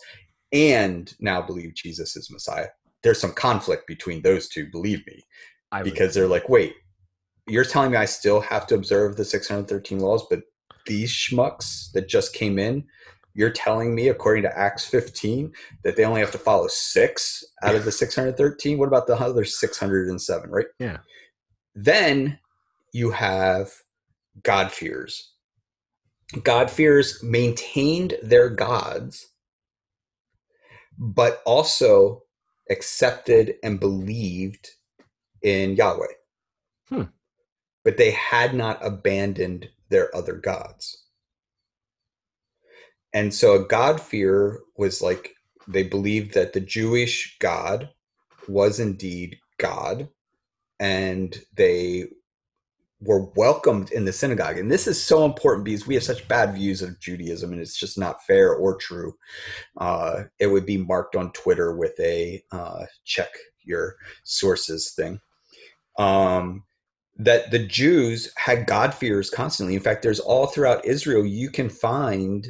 and 0.53 1.15
now 1.21 1.41
believe 1.41 1.75
Jesus 1.75 2.17
is 2.17 2.31
Messiah 2.31 2.69
there's 3.03 3.21
some 3.21 3.33
conflict 3.33 3.87
between 3.87 4.23
those 4.23 4.49
two, 4.49 4.67
believe 4.71 5.07
me, 5.07 5.23
I 5.73 5.83
because 5.83 6.15
they're 6.15 6.29
like, 6.29 6.49
wait, 6.49 6.75
you're 7.47 7.65
telling 7.65 7.93
me 7.93 7.97
I 7.97 8.05
still 8.05 8.41
have 8.41 8.67
to 8.69 8.75
observe 8.75 9.17
the 9.17 9.25
613 9.25 10.01
laws, 10.01 10.25
but 10.29 10.43
these 10.87 11.13
schmucks 11.13 11.93
that 11.93 12.09
just 12.09 12.35
came 12.35 12.59
in, 12.59 12.85
you're 13.35 13.51
telling 13.51 13.95
me, 13.95 14.09
according 14.09 14.43
to 14.45 14.59
Acts 14.59 14.87
15, 14.87 15.53
that 15.85 15.97
they 15.97 16.05
only 16.05 16.21
have 16.21 16.33
to 16.33 16.39
follow 16.39 16.69
six 16.69 17.45
out 17.63 17.75
of 17.75 17.85
the 17.85 17.93
613? 17.93 18.79
What 18.79 18.89
about 18.89 19.07
the 19.07 19.15
other 19.15 19.45
607, 19.45 20.51
right? 20.51 20.67
Yeah. 20.79 20.99
Then 21.75 22.39
you 22.93 23.11
have 23.11 23.71
God 24.43 24.73
fears. 24.73 25.33
God 26.43 26.71
fears 26.71 27.23
maintained 27.23 28.15
their 28.23 28.49
gods, 28.49 29.27
but 30.99 31.43
also 31.45 32.23
accepted 32.71 33.55
and 33.63 33.81
believed 33.81 34.71
in 35.43 35.77
Yahweh. 35.77 36.07
Hmm. 36.89 37.03
But 37.85 37.97
they 37.97 38.11
had 38.11 38.55
not 38.55 38.85
abandoned 38.85 39.69
their 39.89 40.15
other 40.15 40.35
gods. 40.35 41.05
And 43.13 43.33
so 43.33 43.55
a 43.55 43.67
God 43.67 44.01
fear 44.01 44.61
was 44.77 45.01
like 45.01 45.35
they 45.69 45.83
believed 45.83 46.35
that 46.35 46.53
the 46.53 46.61
Jewish 46.61 47.37
God 47.39 47.91
was 48.49 48.79
indeed 48.79 49.39
God, 49.59 50.09
and 50.79 51.37
they 51.55 52.07
were 53.01 53.31
welcomed 53.37 53.91
in 53.93 54.05
the 54.05 54.13
synagogue. 54.13 54.59
And 54.59 54.71
this 54.71 54.87
is 54.87 55.03
so 55.03 55.25
important 55.25 55.65
because 55.65 55.87
we 55.87 55.95
have 55.95 56.03
such 56.03 56.27
bad 56.29 56.55
views 56.55 56.81
of 56.81 56.99
Judaism 56.99 57.53
and 57.53 57.61
it's 57.61 57.79
just 57.79 57.99
not 57.99 58.25
fair 58.25 58.55
or 58.55 58.77
true. 58.77 59.15
Uh, 59.77 60.25
it 60.39 60.47
would 60.47 60.65
be 60.65 60.79
marked 60.79 61.15
on 61.15 61.33
Twitter 61.33 61.77
with 61.77 61.99
a 62.01 62.43
uh, 62.53 62.87
check 63.05 63.29
your 63.65 63.97
sources 64.25 64.93
thing. 64.97 65.21
Um, 65.99 66.65
that 67.19 67.51
the 67.51 67.67
Jews 67.67 68.31
had 68.37 68.67
God 68.67 68.95
fears 68.95 69.31
constantly. 69.31 69.75
In 69.75 69.81
fact, 69.81 70.03
there's 70.03 70.21
all 70.21 70.47
throughout 70.47 70.85
Israel, 70.85 71.25
you 71.25 71.51
can 71.51 71.71
find 71.71 72.47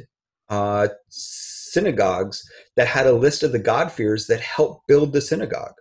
uh, 0.49 0.89
synagogues 1.09 2.43
that 2.75 2.87
had 2.87 3.07
a 3.07 3.13
list 3.13 3.43
of 3.43 3.51
the 3.51 3.59
God 3.59 3.91
fears 3.91 4.27
that 4.27 4.41
helped 4.41 4.87
build 4.87 5.13
the 5.13 5.21
synagogue. 5.21 5.75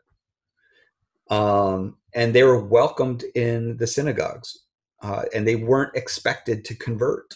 Um, 1.31 1.97
and 2.17 2.35
they 2.35 2.43
were 2.43 2.59
welcomed 2.59 3.23
in 3.35 3.77
the 3.77 3.87
synagogues, 3.87 4.59
uh, 5.03 5.25
and 5.35 5.47
they 5.47 5.55
weren't 5.55 5.95
expected 5.95 6.65
to 6.65 6.75
convert 6.75 7.35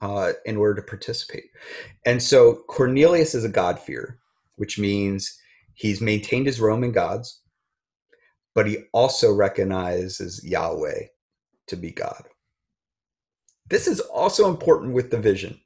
uh, 0.00 0.32
in 0.46 0.56
order 0.56 0.74
to 0.80 0.88
participate. 0.88 1.44
And 2.06 2.22
so 2.22 2.64
Cornelius 2.68 3.34
is 3.34 3.44
a 3.44 3.48
God-fearer, 3.50 4.18
which 4.56 4.78
means 4.78 5.38
he's 5.74 6.00
maintained 6.00 6.46
his 6.46 6.60
Roman 6.60 6.90
gods, 6.90 7.42
but 8.54 8.66
he 8.66 8.78
also 8.92 9.32
recognizes 9.32 10.42
Yahweh 10.42 11.04
to 11.66 11.76
be 11.76 11.90
God. 11.90 12.24
This 13.68 13.86
is 13.86 14.00
also 14.00 14.48
important 14.48 14.94
with 14.94 15.10
the 15.10 15.18
vision, 15.18 15.60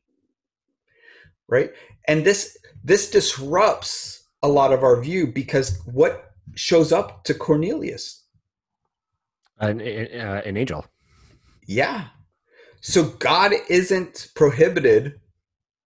right? 1.49 1.71
And 2.09 2.25
this 2.25 2.57
this 2.85 3.11
disrupts 3.11 4.25
a 4.43 4.49
lot 4.49 4.73
of 4.73 4.83
our 4.83 5.01
view 5.01 5.27
because 5.27 5.81
what 5.85 6.28
shows 6.55 6.93
up 6.93 7.25
to 7.25 7.35
Cornelius. 7.35 8.25
An, 9.61 9.81
uh, 9.81 10.43
an 10.45 10.57
angel. 10.57 10.87
Yeah. 11.67 12.07
So 12.81 13.05
God 13.05 13.53
isn't 13.69 14.29
prohibited 14.35 15.21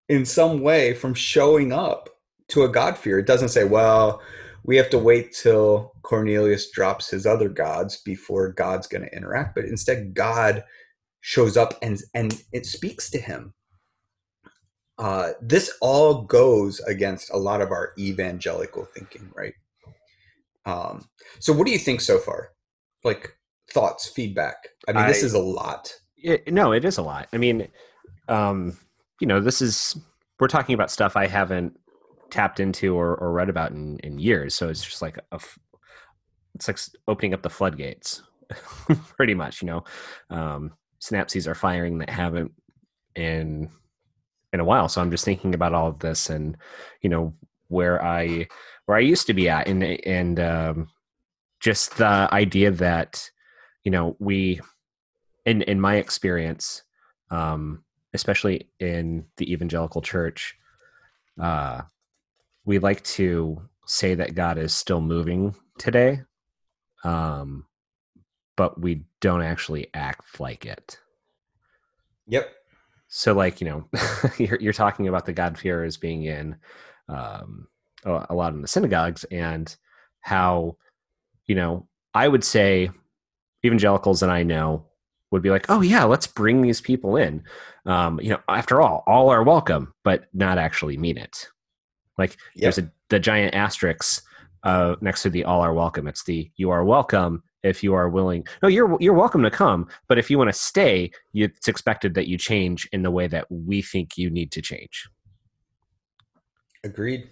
in 0.09 0.25
some 0.25 0.61
way 0.61 0.95
from 0.95 1.15
showing 1.15 1.73
up 1.73 2.11
to 2.49 2.65
a 2.65 2.69
God 2.69 2.99
fear. 2.99 3.19
It 3.19 3.27
doesn't 3.27 3.49
say, 3.49 3.65
well, 3.65 4.21
we 4.65 4.77
have 4.77 4.91
to 4.91 4.99
wait 4.99 5.33
till 5.33 5.93
Cornelius 6.03 6.71
drops 6.71 7.09
his 7.11 7.27
other 7.27 7.49
gods 7.49 7.97
before 8.03 8.53
God's 8.53 8.87
going 8.87 9.03
to 9.03 9.17
interact. 9.17 9.55
But 9.55 9.65
instead, 9.65 10.15
God 10.15 10.65
shows 11.21 11.57
up 11.57 11.79
and 11.83 12.01
and 12.15 12.43
it 12.53 12.67
speaks 12.67 13.11
to 13.11 13.19
him. 13.19 13.55
Uh, 14.99 15.31
this 15.41 15.73
all 15.81 16.23
goes 16.23 16.79
against 16.81 17.33
a 17.33 17.37
lot 17.37 17.61
of 17.61 17.71
our 17.71 17.93
evangelical 17.99 18.85
thinking, 18.85 19.31
right? 19.35 19.55
Um, 20.65 21.09
so, 21.39 21.53
what 21.53 21.67
do 21.67 21.73
you 21.73 21.79
think 21.79 22.01
so 22.01 22.19
far? 22.19 22.51
Like 23.05 23.37
thoughts, 23.71 24.09
feedback. 24.09 24.57
I 24.89 24.93
mean, 24.93 25.05
I, 25.05 25.09
this 25.09 25.23
is 25.23 25.35
a 25.35 25.39
lot. 25.39 25.93
It, 26.17 26.53
no, 26.53 26.73
it 26.73 26.85
is 26.85 26.99
a 26.99 27.03
lot. 27.03 27.29
I 27.33 27.39
mean, 27.39 27.69
um, 28.29 28.77
you 29.21 29.27
know, 29.27 29.41
this 29.41 29.61
is 29.61 29.97
we're 30.41 30.49
talking 30.49 30.75
about 30.75 30.91
stuff 30.91 31.17
I 31.17 31.27
haven't 31.27 31.79
tapped 32.31 32.61
into 32.61 32.97
or, 32.97 33.15
or 33.17 33.33
read 33.33 33.49
about 33.49 33.71
in, 33.71 33.99
in 34.01 34.19
years. 34.19 34.55
So 34.55 34.69
it's 34.69 34.85
just 34.85 35.03
like 35.03 35.19
a, 35.31 35.41
it's 36.55 36.67
like 36.67 36.79
opening 37.07 37.35
up 37.35 37.43
the 37.43 37.51
floodgates, 37.51 38.23
pretty 39.17 39.35
much. 39.35 39.63
You 39.63 39.67
know, 39.67 39.85
um, 40.31 40.73
synapses 41.01 41.47
are 41.47 41.55
firing 41.55 41.99
that 41.99 42.11
haven't 42.11 42.53
in 43.15 43.69
in 44.53 44.61
a 44.61 44.65
while. 44.65 44.89
So 44.89 45.01
I'm 45.01 45.11
just 45.11 45.25
thinking 45.25 45.55
about 45.55 45.75
all 45.75 45.89
of 45.89 45.99
this 45.99 46.31
and 46.31 46.57
you 47.01 47.11
know 47.11 47.35
where 47.73 48.05
I 48.05 48.47
where 48.87 48.97
I 48.97 49.01
used 49.01 49.27
to 49.27 49.35
be 49.35 49.49
at, 49.49 49.67
and 49.67 49.83
and 49.83 50.39
um, 50.39 50.89
just 51.61 51.97
the 51.97 52.29
idea 52.33 52.71
that 52.71 53.31
you 53.85 53.91
know 53.91 54.17
we, 54.19 54.61
in 55.47 55.63
in 55.63 55.81
my 55.81 55.97
experience, 55.97 56.83
um, 57.31 57.85
especially 58.13 58.69
in 58.79 59.25
the 59.39 59.53
evangelical 59.53 60.03
church, 60.03 60.55
uh, 61.41 61.83
we 62.65 62.79
like 62.79 63.03
to 63.05 63.63
say 63.87 64.15
that 64.15 64.35
God 64.35 64.59
is 64.59 64.75
still 64.75 65.01
moving 65.01 65.55
today, 65.79 66.21
um, 67.05 67.67
but 68.57 68.81
we 68.81 69.05
don't 69.21 69.43
actually 69.43 69.89
act 69.95 70.39
like 70.39 70.67
it. 70.67 70.99
Yep. 72.29 72.53
So, 73.09 73.35
like, 73.35 73.61
you 73.61 73.67
know, 73.67 73.89
you're, 74.39 74.59
you're 74.59 74.73
talking 74.73 75.09
about 75.09 75.27
the 75.27 75.35
God 75.35 75.59
fear 75.59 75.85
as 75.85 75.99
being 75.99 76.25
in 76.25 76.57
um, 77.13 77.69
a 78.05 78.35
lot 78.35 78.53
in 78.53 78.63
the 78.63 78.69
synagogues 78.69 79.25
and 79.25 79.75
how, 80.21 80.77
you 81.47 81.55
know, 81.55 81.87
I 82.15 82.29
would 82.29 82.45
say 82.45 82.91
evangelicals 83.65 84.21
that 84.21 84.31
I 84.31 84.43
know 84.43 84.87
would 85.31 85.43
be 85.43 85.51
like, 85.51 85.67
oh, 85.69 85.81
yeah, 85.81 86.05
let's 86.05 86.27
bring 86.27 86.61
these 86.63 86.81
people 86.81 87.17
in. 87.17 87.43
Um, 87.87 88.21
you 88.21 88.31
know, 88.31 88.41
after 88.49 88.81
all, 88.81 89.03
all 89.07 89.31
are 89.31 89.43
welcome, 89.43 89.95
but 90.05 90.25
not 90.35 90.59
actually 90.59 90.97
mean 90.97 91.17
it. 91.17 91.49
Like, 92.19 92.37
yep. 92.55 92.63
there's 92.63 92.79
a, 92.79 92.91
the 93.09 93.19
giant 93.19 93.55
asterisk 93.55 94.23
uh, 94.63 94.97
next 95.01 95.23
to 95.23 95.31
the 95.31 95.45
all 95.45 95.61
are 95.61 95.75
welcome. 95.75 96.07
It's 96.07 96.25
the 96.25 96.51
you 96.57 96.71
are 96.71 96.85
welcome 96.85 97.43
if 97.63 97.83
you 97.83 97.95
are 97.95 98.09
willing. 98.09 98.47
No, 98.63 98.69
you're 98.69 98.97
you're 99.01 99.15
welcome 99.15 99.43
to 99.43 99.51
come, 99.51 99.89
but 100.09 100.19
if 100.19 100.31
you 100.31 100.39
want 100.39 100.49
to 100.49 100.59
stay, 100.59 101.11
it's 101.35 101.69
expected 101.69 102.15
that 102.15 102.29
you 102.29 102.39
change 102.39 102.89
in 102.93 103.03
the 103.03 103.11
way 103.11 103.27
that 103.27 103.47
we 103.51 103.83
think 103.83 104.17
you 104.17 104.31
need 104.31 104.53
to 104.53 104.63
change. 104.63 105.09
Agreed. 106.85 107.29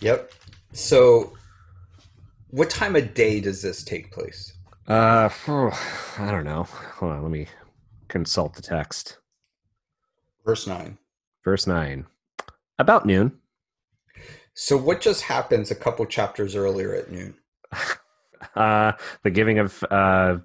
Yep. 0.00 0.32
So, 0.72 1.32
what 2.50 2.70
time 2.70 2.96
of 2.96 3.14
day 3.14 3.40
does 3.40 3.62
this 3.62 3.82
take 3.82 4.12
place? 4.12 4.52
Uh, 4.86 5.28
I 5.46 6.30
don't 6.30 6.44
know. 6.44 6.64
Hold 6.64 7.12
on, 7.12 7.22
let 7.22 7.30
me 7.30 7.46
consult 8.08 8.54
the 8.54 8.62
text. 8.62 9.18
Verse 10.44 10.66
nine. 10.66 10.98
Verse 11.44 11.66
nine. 11.66 12.06
About 12.78 13.06
noon. 13.06 13.32
So, 14.54 14.76
what 14.76 15.00
just 15.00 15.22
happens 15.22 15.70
a 15.70 15.74
couple 15.74 16.04
chapters 16.06 16.54
earlier 16.56 16.94
at 16.94 17.10
noon? 17.10 17.34
Uh, 18.54 18.92
the 19.24 19.30
giving 19.30 19.58
of 19.58 19.84
uh, 19.90 20.38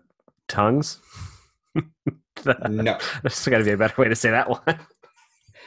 tongues. 0.48 0.98
no, 2.46 2.98
there's 3.22 3.48
got 3.48 3.60
to 3.60 3.64
be 3.64 3.72
a 3.72 3.78
better 3.78 4.02
way 4.02 4.08
to 4.10 4.16
say 4.16 4.32
that 4.32 4.50
one. 4.50 4.80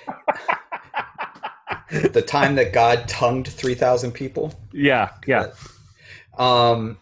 the 2.13 2.23
time 2.23 2.55
that 2.57 2.73
God 2.73 3.09
tongued 3.09 3.49
three 3.49 3.75
thousand 3.75 4.13
people. 4.13 4.55
Yeah, 4.73 5.11
yeah. 5.27 5.53
Um, 6.39 6.99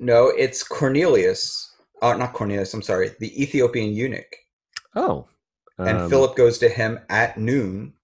no, 0.00 0.28
it's 0.28 0.62
Cornelius. 0.62 1.70
Uh, 2.00 2.14
not 2.14 2.32
Cornelius. 2.32 2.74
I'm 2.74 2.82
sorry, 2.82 3.12
the 3.20 3.42
Ethiopian 3.42 3.92
eunuch. 3.92 4.36
Oh, 4.94 5.28
um, 5.78 5.88
and 5.88 6.10
Philip 6.10 6.36
goes 6.36 6.58
to 6.58 6.68
him 6.68 6.98
at 7.08 7.38
noon, 7.38 7.94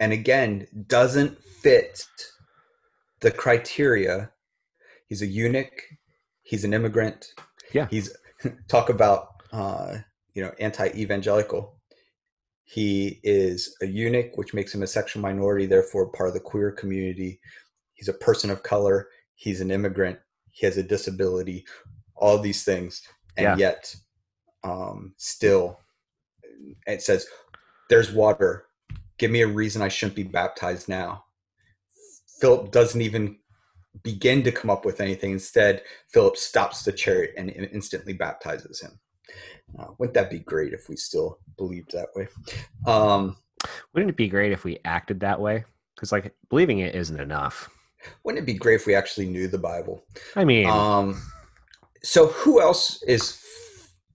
and 0.00 0.12
again 0.12 0.66
doesn't 0.86 1.42
fit 1.42 2.04
the 3.20 3.30
criteria 3.30 4.30
he's 5.08 5.22
a 5.22 5.26
eunuch 5.26 5.82
he's 6.42 6.64
an 6.64 6.72
immigrant 6.72 7.34
yeah 7.72 7.86
he's 7.90 8.16
talk 8.68 8.88
about 8.88 9.28
uh, 9.52 9.96
you 10.34 10.42
know 10.42 10.52
anti-evangelical 10.60 11.77
he 12.70 13.18
is 13.22 13.74
a 13.80 13.86
eunuch 13.86 14.36
which 14.36 14.52
makes 14.52 14.74
him 14.74 14.82
a 14.82 14.86
sexual 14.86 15.22
minority 15.22 15.64
therefore 15.64 16.10
part 16.10 16.28
of 16.28 16.34
the 16.34 16.40
queer 16.40 16.70
community. 16.70 17.40
He's 17.94 18.08
a 18.08 18.12
person 18.12 18.50
of 18.50 18.62
color. 18.62 19.08
He's 19.36 19.62
an 19.62 19.70
immigrant. 19.70 20.18
He 20.50 20.66
has 20.66 20.76
a 20.76 20.82
disability. 20.82 21.64
All 22.14 22.38
these 22.38 22.64
things. 22.64 23.00
And 23.38 23.44
yeah. 23.44 23.56
yet 23.56 23.96
um, 24.64 25.14
still 25.16 25.78
it 26.86 27.00
says 27.00 27.26
there's 27.88 28.12
water. 28.12 28.66
Give 29.16 29.30
me 29.30 29.40
a 29.40 29.48
reason 29.48 29.80
i 29.80 29.88
shouldn't 29.88 30.16
be 30.16 30.24
baptized 30.24 30.90
now. 30.90 31.24
Philip 32.40 32.70
doesn't 32.70 33.00
even 33.00 33.38
begin 34.02 34.42
to 34.42 34.52
come 34.52 34.68
up 34.68 34.84
with 34.84 35.00
anything. 35.00 35.32
Instead, 35.32 35.82
Philip 36.12 36.36
stops 36.36 36.82
the 36.82 36.92
chariot 36.92 37.32
and 37.38 37.50
instantly 37.50 38.12
baptizes 38.12 38.82
him. 38.82 39.00
Uh, 39.78 39.86
wouldn't 39.98 40.14
that 40.14 40.30
be 40.30 40.40
great 40.40 40.72
if 40.72 40.88
we 40.88 40.96
still 40.96 41.38
believed 41.56 41.92
that 41.92 42.08
way? 42.14 42.28
Um, 42.86 43.36
wouldn't 43.92 44.10
it 44.10 44.16
be 44.16 44.28
great 44.28 44.52
if 44.52 44.64
we 44.64 44.78
acted 44.84 45.20
that 45.20 45.40
way? 45.40 45.64
Because 45.94 46.12
like 46.12 46.34
believing 46.48 46.78
it 46.78 46.94
isn't 46.94 47.20
enough. 47.20 47.68
Wouldn't 48.24 48.42
it 48.42 48.46
be 48.46 48.58
great 48.58 48.76
if 48.76 48.86
we 48.86 48.94
actually 48.94 49.26
knew 49.26 49.48
the 49.48 49.58
Bible? 49.58 50.04
I 50.36 50.44
mean, 50.44 50.66
um, 50.66 51.20
so 52.02 52.28
who 52.28 52.60
else 52.60 53.02
is 53.02 53.42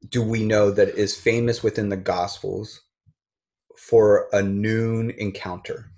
do 0.10 0.22
we 0.22 0.44
know 0.44 0.72
that 0.72 0.90
is 0.96 1.16
famous 1.16 1.64
within 1.64 1.90
the 1.90 1.98
Gospels 1.98 2.82
for 3.78 4.28
a 4.34 4.42
noon 4.42 5.12
encounter? 5.12 5.92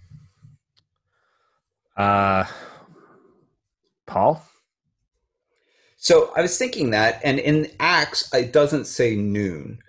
Uh 1.96 2.46
Paul? 4.06 4.44
So 6.06 6.32
I 6.36 6.42
was 6.44 6.56
thinking 6.56 6.92
that, 6.92 7.20
and 7.24 7.40
in 7.40 7.72
Acts, 7.80 8.32
it 8.32 8.54
doesn't 8.54 8.86
say 8.86 9.16
noon, 9.16 9.80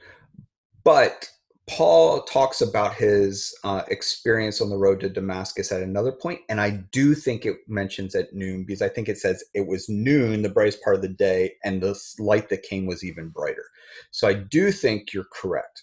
but 0.83 1.29
Paul 1.69 2.23
talks 2.23 2.63
about 2.63 2.95
his 2.95 3.55
uh, 3.65 3.83
experience 3.89 4.63
on 4.63 4.71
the 4.71 4.79
road 4.79 5.01
to 5.01 5.11
Damascus 5.11 5.71
at 5.73 5.83
another 5.83 6.13
point, 6.13 6.41
and 6.49 6.59
I 6.59 6.71
do 6.91 7.15
think 7.15 7.45
it 7.45 7.59
mentions 7.69 8.15
at 8.15 8.33
noon 8.33 8.65
because 8.65 8.81
I 8.81 8.89
think 8.89 9.11
it 9.11 9.19
says 9.19 9.45
it 9.53 9.67
was 9.67 9.91
noon, 9.91 10.41
the 10.41 10.49
brightest 10.49 10.83
part 10.83 10.97
of 10.97 11.03
the 11.03 11.09
day, 11.09 11.53
and 11.65 11.83
the 11.83 11.95
light 12.19 12.49
that 12.49 12.63
came 12.63 12.87
was 12.87 13.05
even 13.05 13.29
brighter. 13.29 13.67
So 14.11 14.27
I 14.27 14.33
do 14.33 14.73
think 14.73 15.13
you're 15.13 15.29
correct. 15.31 15.83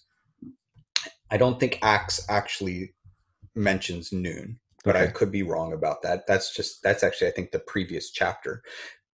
I 1.29 1.37
don't 1.37 1.59
think 1.59 1.77
Acts 1.83 2.25
actually 2.27 2.95
mentions 3.53 4.11
noon 4.11 4.59
but 4.83 4.97
okay. 4.97 5.05
I 5.05 5.07
could 5.11 5.31
be 5.31 5.43
wrong 5.43 5.71
about 5.71 6.01
that. 6.01 6.27
That's 6.27 6.53
just 6.53 6.83
that's 6.83 7.03
actually 7.03 7.27
I 7.27 7.31
think 7.31 7.51
the 7.51 7.59
previous 7.59 8.11
chapter. 8.11 8.61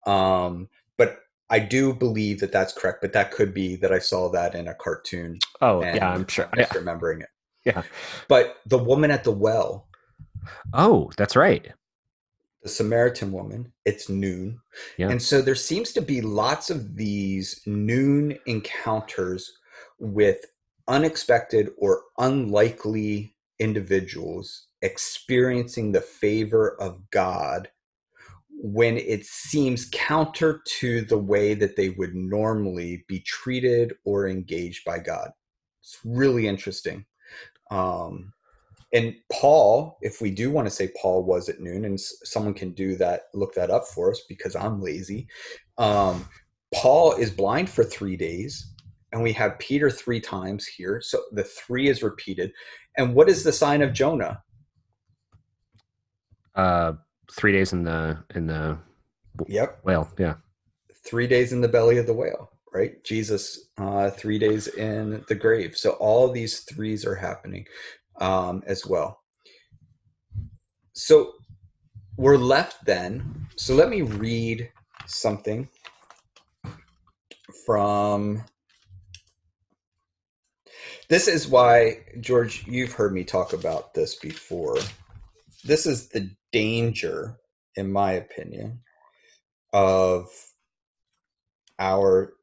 Um, 0.07 0.71
but 0.99 1.21
I 1.49 1.59
do 1.61 1.95
believe 1.95 2.41
that 2.41 2.53
that's 2.53 2.73
correct. 2.73 3.01
But 3.01 3.15
that 3.15 3.31
could 3.31 3.55
be 3.55 3.77
that 3.77 3.93
I 3.93 3.99
saw 3.99 4.29
that 4.31 4.55
in 4.55 4.69
a 4.69 4.75
cartoon. 4.75 5.39
Oh 5.63 5.83
yeah, 5.83 6.11
I'm 6.11 6.27
sure. 6.27 6.49
I'm 6.53 6.59
just 6.59 6.75
yeah. 6.75 6.79
remembering 6.79 7.23
it. 7.23 7.29
Yeah. 7.65 7.83
But 8.29 8.57
the 8.67 8.79
woman 8.79 9.11
at 9.11 9.25
the 9.25 9.33
well. 9.33 9.89
Oh, 10.73 11.11
that's 11.17 11.37
right. 11.37 11.73
The 12.63 12.69
Samaritan 12.69 13.33
woman. 13.33 13.73
It's 13.85 14.09
noon, 14.09 14.61
yeah. 14.97 15.09
and 15.09 15.23
so 15.23 15.41
there 15.41 15.55
seems 15.55 15.93
to 15.93 16.03
be 16.03 16.21
lots 16.21 16.71
of 16.71 16.97
these 16.97 17.61
noon 17.67 18.39
encounters 18.47 19.53
with 19.99 20.45
unexpected 20.89 21.71
or 21.79 22.03
unlikely 22.19 23.35
individuals 23.59 24.67
experiencing 24.83 25.93
the 25.93 26.01
favor 26.01 26.81
of 26.81 27.11
God 27.11 27.69
when 28.61 28.97
it 28.97 29.25
seems 29.25 29.89
counter 29.93 30.63
to 30.67 31.03
the 31.03 31.19
way 31.19 31.55
that 31.55 31.77
they 31.77 31.91
would 31.91 32.15
normally 32.15 33.05
be 33.07 33.21
treated 33.21 33.93
or 34.05 34.29
engaged 34.29 34.85
by 34.85 34.99
God. 34.99 35.31
It's 35.81 35.99
really 36.05 36.49
interesting. 36.49 37.07
Um, 37.71 38.33
and 38.93 39.15
Paul, 39.31 39.99
if 40.01 40.21
we 40.21 40.31
do 40.31 40.51
want 40.51 40.67
to 40.67 40.75
say 40.75 40.91
Paul 41.01 41.23
was 41.23 41.49
at 41.49 41.61
noon, 41.61 41.85
and 41.85 42.01
someone 42.01 42.55
can 42.55 42.73
do 42.73 42.97
that, 42.97 43.25
look 43.35 43.55
that 43.55 43.71
up 43.71 43.85
for 43.87 44.11
us 44.11 44.23
because 44.29 44.57
I'm 44.57 44.83
lazy. 44.83 45.29
Um, 45.77 46.29
Paul 46.75 47.13
is 47.13 47.31
blind 47.31 47.71
for 47.71 47.85
three 47.85 48.17
days, 48.17 48.73
and 49.13 49.23
we 49.23 49.33
have 49.35 49.59
Peter 49.59 49.91
three 49.91 50.21
times 50.21 50.67
here. 50.67 51.01
So 51.01 51.23
the 51.33 51.45
three 51.45 51.89
is 51.89 52.03
repeated. 52.03 52.53
And 52.97 53.15
what 53.15 53.29
is 53.29 53.45
the 53.45 53.53
sign 53.53 53.83
of 53.83 53.93
Jonah? 53.93 54.43
Uh, 56.55 56.95
three 57.33 57.53
days 57.53 57.72
in 57.72 57.85
the 57.85 58.18
in 58.35 58.47
the 58.47 58.79
yep 59.47 59.81
whale. 59.85 60.09
Yeah, 60.18 60.35
three 61.07 61.26
days 61.26 61.53
in 61.53 61.61
the 61.61 61.68
belly 61.68 61.99
of 61.99 62.07
the 62.07 62.14
whale. 62.14 62.51
Right, 62.72 63.03
Jesus, 63.03 63.70
uh, 63.79 64.11
three 64.11 64.39
days 64.39 64.68
in 64.68 65.24
the 65.29 65.35
grave. 65.35 65.76
So 65.76 65.93
all 65.93 66.31
these 66.31 66.61
threes 66.61 67.07
are 67.07 67.14
happening 67.14 67.66
um, 68.20 68.62
as 68.66 68.87
well. 68.87 69.22
So 70.93 71.33
we're 72.18 72.37
left 72.37 72.85
then. 72.85 73.47
So 73.57 73.74
let 73.74 73.89
me 73.89 74.03
read 74.03 74.70
something 75.07 75.68
from 77.64 78.45
this 81.09 81.29
is 81.29 81.49
why 81.49 81.99
george 82.20 82.64
you've 82.66 82.93
heard 82.93 83.12
me 83.12 83.24
talk 83.24 83.53
about 83.53 83.95
this 83.95 84.16
before 84.16 84.79
this 85.64 85.87
is 85.87 86.09
the 86.09 86.31
danger, 86.53 87.39
in 87.77 87.91
my 87.93 88.13
opinion, 88.13 88.81
of 89.73 90.29
our 91.79 92.35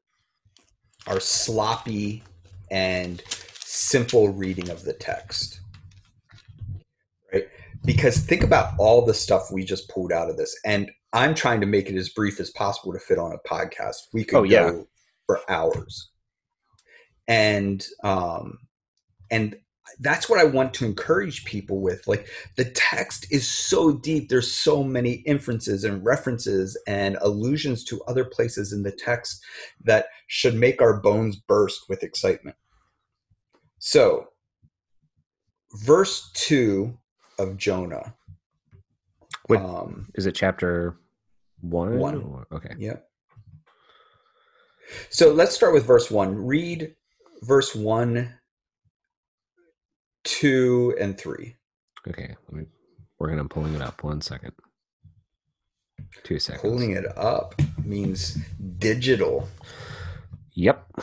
our 1.06 1.20
sloppy 1.20 2.22
and 2.70 3.22
simple 3.60 4.28
reading 4.32 4.70
of 4.70 4.82
the 4.82 4.92
text. 4.92 5.60
Right? 7.32 7.46
Because 7.84 8.18
think 8.18 8.42
about 8.42 8.74
all 8.78 9.04
the 9.04 9.14
stuff 9.14 9.52
we 9.52 9.64
just 9.64 9.88
pulled 9.88 10.10
out 10.10 10.28
of 10.28 10.36
this. 10.36 10.58
And 10.64 10.90
I'm 11.12 11.34
trying 11.34 11.60
to 11.60 11.66
make 11.66 11.88
it 11.88 11.96
as 11.96 12.08
brief 12.08 12.40
as 12.40 12.50
possible 12.50 12.92
to 12.92 12.98
fit 12.98 13.18
on 13.18 13.32
a 13.32 13.48
podcast. 13.48 13.96
We 14.12 14.24
could 14.24 14.38
oh, 14.38 14.42
yeah. 14.42 14.70
go 14.70 14.88
for 15.26 15.40
hours. 15.48 16.10
And 17.28 17.84
um 18.04 18.58
and 19.30 19.56
that's 20.00 20.28
what 20.28 20.38
I 20.40 20.44
want 20.44 20.74
to 20.74 20.84
encourage 20.84 21.44
people 21.44 21.80
with. 21.80 22.06
Like 22.06 22.28
the 22.56 22.64
text 22.64 23.26
is 23.30 23.48
so 23.48 23.92
deep. 23.92 24.28
There's 24.28 24.50
so 24.52 24.82
many 24.82 25.14
inferences 25.26 25.84
and 25.84 26.04
references 26.04 26.76
and 26.86 27.16
allusions 27.20 27.84
to 27.84 28.02
other 28.04 28.24
places 28.24 28.72
in 28.72 28.82
the 28.82 28.92
text 28.92 29.44
that 29.84 30.06
should 30.26 30.54
make 30.54 30.82
our 30.82 31.00
bones 31.00 31.36
burst 31.36 31.88
with 31.88 32.02
excitement. 32.02 32.56
So, 33.78 34.26
verse 35.84 36.30
2 36.34 36.96
of 37.38 37.56
Jonah. 37.56 38.14
Wait. 39.48 39.60
Um, 39.60 40.08
Is 40.14 40.26
it 40.26 40.32
chapter 40.34 40.96
one? 41.60 41.98
One. 41.98 42.22
or- 42.22 42.46
Okay. 42.52 42.74
Yep. 42.78 43.08
So 45.10 45.32
let's 45.32 45.54
start 45.54 45.74
with 45.74 45.84
verse 45.84 46.10
1. 46.10 46.44
Read 46.46 46.94
verse 47.42 47.74
1, 47.74 48.32
2, 50.26 50.96
and 51.00 51.18
3. 51.18 51.54
Okay. 52.08 52.36
Let 52.48 52.52
me 52.52 52.66
working 53.18 53.38
on 53.38 53.48
pulling 53.48 53.74
it 53.74 53.82
up. 53.82 54.04
One 54.04 54.20
second. 54.20 54.52
Two 56.22 56.38
seconds. 56.38 56.62
Pulling 56.62 56.92
it 56.92 57.06
up 57.16 57.54
means 57.84 58.38
digital. 58.78 59.48
Yep. 60.52 61.00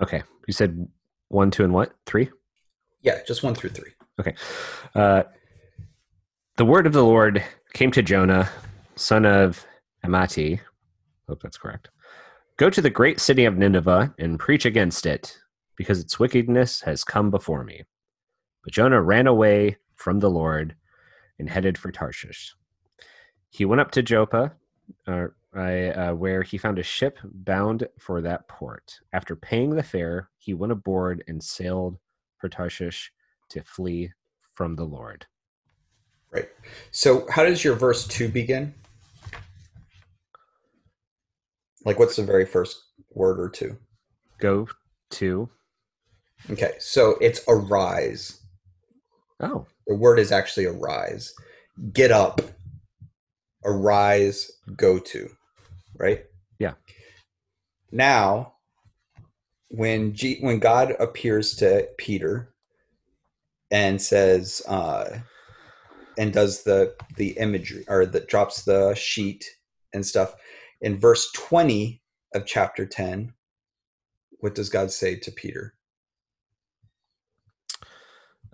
Okay. 0.00 0.22
You 0.46 0.52
said 0.52 0.88
one, 1.28 1.50
two, 1.50 1.64
and 1.64 1.72
what? 1.72 1.92
Three? 2.04 2.30
Yeah, 3.02 3.20
just 3.26 3.42
1 3.42 3.54
through 3.54 3.70
3. 3.70 3.90
Okay. 4.20 4.34
Uh, 4.94 5.22
the 6.56 6.64
word 6.64 6.86
of 6.86 6.92
the 6.92 7.04
Lord 7.04 7.44
came 7.72 7.92
to 7.92 8.02
Jonah, 8.02 8.48
son 8.96 9.24
of 9.24 9.64
Amati. 10.04 10.60
Hope 11.28 11.42
that's 11.42 11.58
correct. 11.58 11.90
Go 12.56 12.70
to 12.70 12.80
the 12.80 12.90
great 12.90 13.20
city 13.20 13.44
of 13.44 13.56
Nineveh 13.56 14.14
and 14.18 14.38
preach 14.38 14.64
against 14.64 15.06
it, 15.06 15.38
because 15.76 16.00
its 16.00 16.18
wickedness 16.18 16.80
has 16.82 17.04
come 17.04 17.30
before 17.30 17.64
me. 17.64 17.84
But 18.64 18.72
Jonah 18.72 19.02
ran 19.02 19.26
away 19.26 19.76
from 19.94 20.20
the 20.20 20.30
Lord 20.30 20.74
and 21.38 21.48
headed 21.48 21.78
for 21.78 21.92
Tarshish. 21.92 22.54
He 23.50 23.64
went 23.64 23.80
up 23.80 23.90
to 23.92 24.02
Joppa, 24.02 24.52
uh, 25.06 25.26
I, 25.54 25.88
uh, 25.88 26.14
where 26.14 26.42
he 26.42 26.58
found 26.58 26.78
a 26.78 26.82
ship 26.82 27.18
bound 27.24 27.86
for 27.98 28.20
that 28.20 28.48
port. 28.48 29.00
After 29.12 29.36
paying 29.36 29.70
the 29.70 29.82
fare, 29.82 30.30
he 30.36 30.54
went 30.54 30.72
aboard 30.72 31.24
and 31.28 31.42
sailed 31.42 31.98
for 32.38 32.48
Tarshish 32.48 33.12
to 33.50 33.62
flee 33.62 34.12
from 34.54 34.76
the 34.76 34.84
Lord. 34.84 35.26
Right. 36.30 36.48
So 36.90 37.26
how 37.30 37.44
does 37.44 37.64
your 37.64 37.76
verse 37.76 38.06
2 38.06 38.28
begin? 38.28 38.74
Like, 41.84 41.98
what's 41.98 42.16
the 42.16 42.24
very 42.24 42.44
first 42.44 42.82
word 43.14 43.38
or 43.38 43.48
two? 43.48 43.76
Go 44.38 44.66
to 45.12 45.48
Okay, 46.50 46.74
so 46.78 47.16
it's 47.20 47.40
arise. 47.48 48.40
oh 49.40 49.66
The 49.86 49.94
word 49.94 50.18
is 50.18 50.32
actually 50.32 50.66
arise. 50.66 51.34
Get 51.92 52.10
up. 52.12 52.40
Arise, 53.64 54.50
go 54.76 54.98
to. 54.98 55.28
Right? 55.98 56.24
Yeah. 56.58 56.74
Now, 57.90 58.54
when 59.68 60.14
G- 60.14 60.38
when 60.40 60.58
God 60.60 60.94
appears 61.00 61.54
to 61.56 61.88
Peter 61.98 62.54
and 63.70 64.00
says 64.00 64.62
uh 64.68 65.18
and 66.16 66.32
does 66.32 66.62
the 66.62 66.94
the 67.16 67.30
imagery 67.30 67.84
or 67.88 68.06
that 68.06 68.28
drops 68.28 68.62
the 68.62 68.94
sheet 68.94 69.44
and 69.92 70.06
stuff 70.06 70.34
in 70.80 70.98
verse 71.00 71.30
20 71.32 72.00
of 72.34 72.46
chapter 72.46 72.86
10 72.86 73.32
what 74.38 74.54
does 74.54 74.68
God 74.68 74.92
say 74.92 75.16
to 75.16 75.32
Peter? 75.32 75.74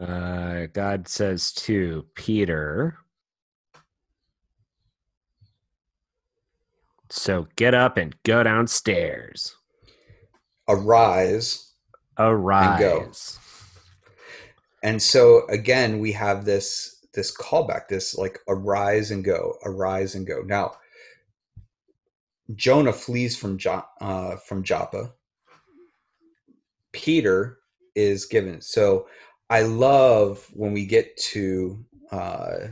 Uh, 0.03 0.67
God 0.73 1.09
says 1.09 1.53
to 1.53 2.07
Peter. 2.15 2.99
So 7.11 7.47
get 7.57 7.75
up 7.75 7.97
and 7.97 8.15
go 8.25 8.43
downstairs. 8.43 9.55
Arise 10.69 11.73
Arise. 12.19 13.39
and 14.83 15.03
so 15.03 15.47
again 15.49 15.99
we 15.99 16.13
have 16.13 16.45
this 16.45 17.07
this 17.15 17.35
callback 17.35 17.89
this 17.89 18.15
like 18.17 18.39
arise 18.49 19.11
and 19.11 19.25
go 19.25 19.55
arise 19.65 20.15
and 20.15 20.27
go 20.27 20.43
now 20.43 20.73
jonah 22.55 22.93
flees 22.93 23.37
from 23.37 23.57
jo- 23.57 23.85
uh, 24.01 24.37
from 24.37 24.63
joppa 24.63 25.13
peter 26.93 27.59
is 27.95 28.27
given 28.27 28.61
so 28.61 29.07
i 29.53 29.63
love 29.63 30.49
when 30.53 30.73
we 30.73 30.87
get 30.87 31.17
to 31.17 31.85
uh 32.11 32.69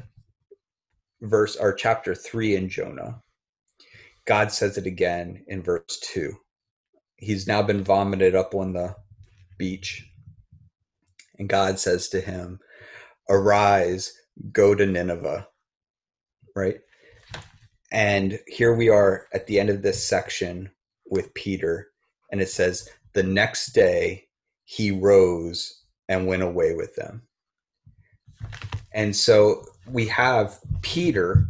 verse 1.22 1.56
or 1.56 1.72
chapter 1.72 2.14
3 2.14 2.56
in 2.56 2.68
jonah 2.68 3.20
god 4.26 4.50
says 4.50 4.78
it 4.78 4.86
again 4.86 5.44
in 5.48 5.62
verse 5.62 6.00
2 6.02 6.32
he's 7.16 7.46
now 7.46 7.62
been 7.62 7.84
vomited 7.84 8.34
up 8.34 8.54
on 8.54 8.72
the 8.72 8.96
beach 9.58 10.10
and 11.40 11.48
God 11.48 11.80
says 11.80 12.08
to 12.10 12.20
him, 12.20 12.60
Arise, 13.28 14.12
go 14.52 14.74
to 14.74 14.86
Nineveh. 14.86 15.48
Right? 16.54 16.80
And 17.90 18.38
here 18.46 18.74
we 18.74 18.90
are 18.90 19.26
at 19.32 19.46
the 19.46 19.58
end 19.58 19.70
of 19.70 19.82
this 19.82 20.06
section 20.06 20.70
with 21.06 21.34
Peter, 21.34 21.88
and 22.30 22.40
it 22.40 22.50
says, 22.50 22.88
The 23.14 23.22
next 23.22 23.72
day 23.72 24.28
he 24.64 24.90
rose 24.90 25.79
and 26.10 26.26
went 26.26 26.42
away 26.42 26.74
with 26.74 26.94
them. 26.96 27.22
And 28.92 29.14
so 29.16 29.64
we 29.86 30.06
have 30.08 30.58
Peter 30.82 31.46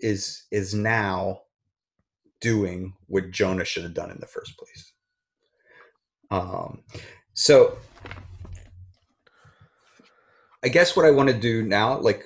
is 0.00 0.42
is 0.50 0.74
now 0.74 1.42
doing 2.40 2.94
what 3.06 3.30
Jonah 3.30 3.64
should 3.64 3.84
have 3.84 3.94
done 3.94 4.10
in 4.10 4.18
the 4.18 4.26
first 4.26 4.58
place. 4.58 4.92
Um, 6.30 6.82
so 7.34 7.78
I 10.64 10.68
guess 10.68 10.96
what 10.96 11.06
I 11.06 11.10
want 11.10 11.28
to 11.28 11.38
do 11.38 11.62
now, 11.62 11.98
like, 11.98 12.24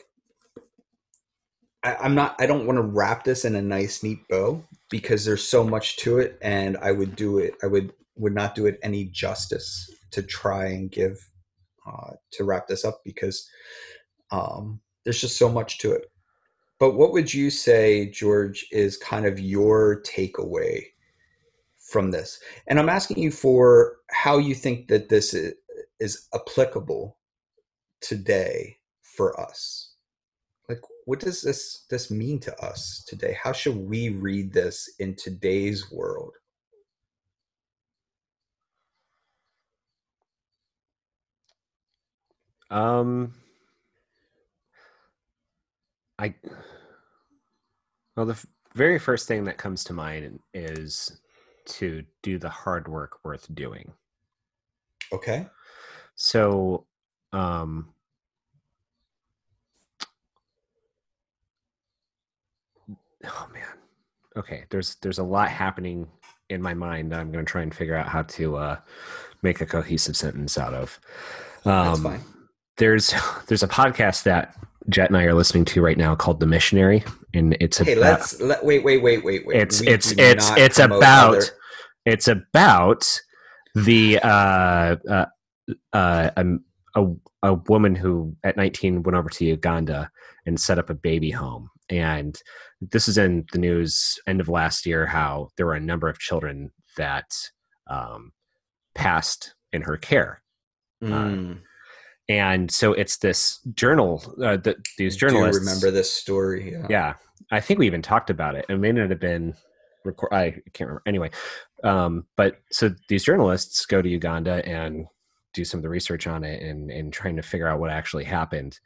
I, 1.82 1.97
I'm 1.97 2.14
not, 2.14 2.37
I 2.39 2.47
don't 2.47 2.66
want 2.66 2.78
to 2.78 2.82
wrap 2.82 3.24
this 3.24 3.45
in 3.45 3.55
a 3.55 3.62
nice, 3.62 4.03
neat 4.03 4.26
bow 4.28 4.62
because 4.91 5.24
there's 5.24 5.47
so 5.47 5.64
much 5.64 5.97
to 5.99 6.18
it, 6.18 6.39
and 6.41 6.76
I 6.78 6.93
would 6.93 7.14
do 7.14 7.39
it, 7.39 7.55
I 7.62 7.66
would 7.66 7.93
would 8.16 8.35
not 8.35 8.55
do 8.55 8.66
it 8.66 8.78
any 8.82 9.07
justice 9.07 9.91
to 10.12 10.22
try 10.22 10.66
and 10.66 10.91
give 10.91 11.18
uh, 11.87 12.12
to 12.32 12.45
wrap 12.45 12.66
this 12.66 12.85
up 12.85 13.01
because 13.05 13.49
um, 14.30 14.80
there's 15.05 15.20
just 15.20 15.39
so 15.39 15.49
much 15.49 15.78
to 15.78 15.93
it. 15.93 16.11
But 16.80 16.95
what 16.95 17.12
would 17.12 17.32
you 17.32 17.51
say, 17.51 18.11
George, 18.11 18.66
is 18.72 18.97
kind 18.97 19.26
of 19.26 19.39
your 19.39 20.03
takeaway 20.03 20.85
from 21.78 22.11
this? 22.11 22.41
And 22.66 22.78
I'm 22.78 22.89
asking 22.89 23.18
you 23.20 23.30
for 23.30 23.97
how 24.11 24.39
you 24.39 24.55
think 24.55 24.89
that 24.89 25.09
this 25.09 25.35
is, 25.35 25.55
is 26.01 26.28
applicable 26.35 27.16
today 28.01 28.78
for 29.01 29.39
us. 29.41 29.95
Like, 30.68 30.80
what 31.05 31.20
does 31.20 31.43
this 31.43 31.85
this 31.91 32.11
mean 32.11 32.41
to 32.41 32.64
us 32.64 33.05
today? 33.07 33.37
How 33.41 33.53
should 33.53 33.76
we 33.76 34.09
read 34.09 34.53
this 34.53 34.89
in 34.99 35.14
today's 35.14 35.91
world? 35.93 36.32
Um, 42.71 43.33
I 46.19 46.35
well, 48.17 48.27
the 48.27 48.33
f- 48.33 48.47
very 48.75 48.99
first 48.99 49.27
thing 49.29 49.45
that 49.45 49.59
comes 49.59 49.85
to 49.85 49.93
mind 49.93 50.39
is 50.53 51.21
to 51.67 52.05
do 52.23 52.39
the 52.39 52.49
hard 52.49 52.89
work 52.89 53.19
worth 53.25 53.53
doing. 53.55 53.93
Okay. 55.12 55.47
So, 56.15 56.87
um, 57.33 57.89
oh 63.25 63.49
man, 63.53 63.67
okay. 64.37 64.65
There's 64.71 64.97
there's 64.97 65.19
a 65.19 65.25
lot 65.25 65.49
happening 65.49 66.07
in 66.51 66.62
my 66.62 66.75
mind 66.75 67.11
that 67.11 67.21
I'm 67.21 67.33
going 67.33 67.45
to 67.45 67.51
try 67.51 67.62
and 67.62 67.75
figure 67.75 67.97
out 67.97 68.09
how 68.09 68.23
to 68.23 68.57
uh, 68.57 68.77
make 69.43 69.61
a 69.61 69.67
cohesive 69.67 70.17
sentence 70.17 70.59
out 70.59 70.75
of. 70.75 71.01
Um, 71.65 71.85
That's 71.85 72.01
fine. 72.01 72.34
There's 72.79 73.14
there's 73.47 73.62
a 73.62 73.68
podcast 73.68 74.25
that 74.25 74.57
Jet 74.89 75.09
and 75.09 75.16
I 75.16 75.25
are 75.25 75.35
listening 75.35 75.64
to 75.66 75.83
right 75.83 75.97
now 75.97 76.14
called 76.14 76.41
The 76.41 76.47
Missionary, 76.47 77.05
and 77.33 77.57
it's 77.61 77.79
Hey, 77.79 77.93
about 77.93 78.03
let's 78.03 78.41
let 78.41 78.64
wait, 78.64 78.85
wait, 78.85 79.03
wait, 79.03 79.25
wait, 79.25 79.47
wait. 79.47 79.57
it's 79.57 79.81
We 79.81 79.89
it's 79.89 80.12
it's 80.18 80.51
it's 80.57 80.79
about 80.79 81.37
other- 81.37 81.45
it's 82.05 82.29
about 82.29 83.20
the 83.75 84.18
uh, 84.22 84.97
uh, 85.09 85.27
uh, 85.93 86.31
um, 86.37 86.64
a 86.95 87.07
a 87.43 87.55
woman 87.55 87.95
who 87.95 88.37
at 88.45 88.57
19 88.57 89.03
went 89.03 89.16
over 89.16 89.29
to 89.29 89.45
Uganda 89.45 90.11
and 90.47 90.59
set 90.61 90.79
up 90.79 90.91
a 90.91 90.95
baby 90.95 91.31
home. 91.31 91.70
And 91.91 92.39
this 92.81 93.09
is 93.09 93.18
in 93.18 93.45
the 93.53 93.59
news 93.59 94.18
end 94.27 94.41
of 94.41 94.49
last 94.49 94.87
year 94.87 95.07
how 95.07 95.49
there 95.57 95.66
were 95.66 95.75
a 95.75 95.81
number 95.81 96.09
of 96.09 96.18
children 96.18 96.70
that 96.97 97.27
um, 97.91 98.33
passed 98.95 99.55
in 99.72 99.83
her 99.83 99.97
care. 99.99 100.43
Mm, 101.03 101.59
And 102.29 102.70
so 102.70 102.93
it's 102.93 103.18
this 103.18 103.61
journal 103.75 104.22
uh, 104.43 104.57
that 104.59 104.77
these 104.99 105.16
journalists 105.16 105.61
remember 105.61 105.91
this 105.91 106.12
story? 106.12 106.72
Yeah. 106.72 106.87
yeah 106.89 107.14
i 107.51 107.61
think 107.61 107.79
we 107.79 107.85
even 107.85 108.01
talked 108.01 108.31
about 108.31 108.55
it 108.55 108.64
it 108.70 108.79
may 108.79 108.91
not 108.91 109.11
have 109.11 109.20
been 109.20 109.55
record 110.03 110.33
i 110.33 110.51
can't 110.72 110.89
remember 110.89 111.03
anyway 111.05 111.31
um, 111.83 112.25
but 112.37 112.61
so 112.70 112.91
these 113.11 113.22
journalists 113.22 113.85
go 113.85 114.01
to 114.01 114.09
uganda 114.09 114.66
and 114.66 115.07
do 115.55 115.64
some 115.64 115.79
of 115.79 115.83
the 115.83 115.89
research 115.89 116.27
on 116.27 116.45
it 116.45 116.62
and 116.62 116.91
and 116.91 117.12
trying 117.12 117.37
to 117.37 117.43
figure 117.43 117.68
out 117.68 117.81
what 117.81 117.91
actually 117.91 118.25
happened. 118.25 118.79